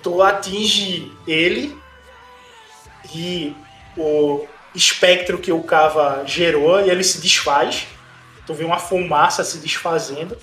[0.01, 1.77] tu atinge ele
[3.13, 3.55] e
[3.97, 7.87] o espectro que o Cava gerou e ele se desfaz.
[8.45, 10.37] Tu vê uma fumaça se desfazendo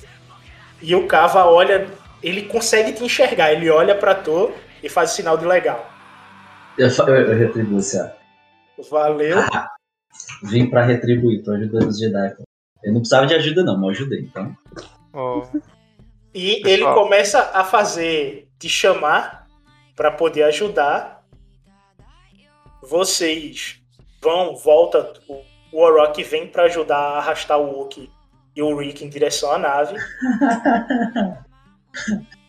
[0.82, 1.88] e o Cava olha,
[2.22, 5.90] ele consegue te enxergar, ele olha pra tu e faz sinal de legal.
[6.78, 8.16] Eu, eu, eu retribuo ar.
[8.90, 9.38] Valeu.
[10.42, 12.34] Vim pra retribuir, tô ajudando os Jedi.
[12.82, 14.56] Eu não precisava de ajuda não, mas eu ajudei, então.
[16.32, 16.72] E Pessoal.
[16.72, 19.46] ele começa a fazer te chamar
[19.94, 21.19] para poder ajudar.
[22.82, 23.80] Vocês
[24.22, 25.42] vão, volta, o
[25.72, 28.10] o Warrock vem para ajudar a arrastar o Wookie
[28.56, 29.96] e o Rick em direção à nave.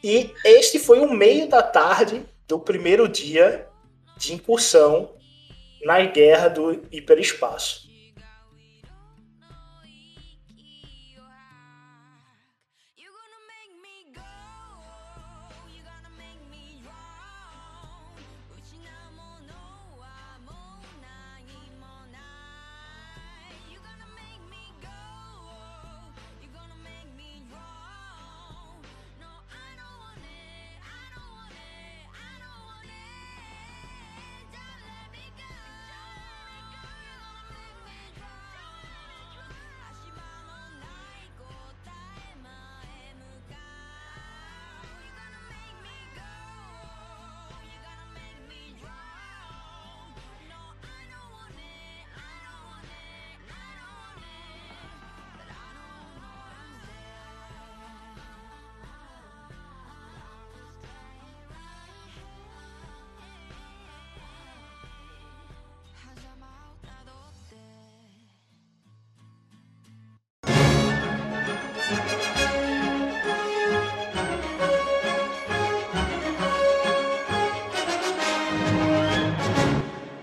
[0.03, 3.67] E este foi o meio da tarde do primeiro dia
[4.17, 5.15] de incursão
[5.83, 7.90] na guerra do hiperespaço.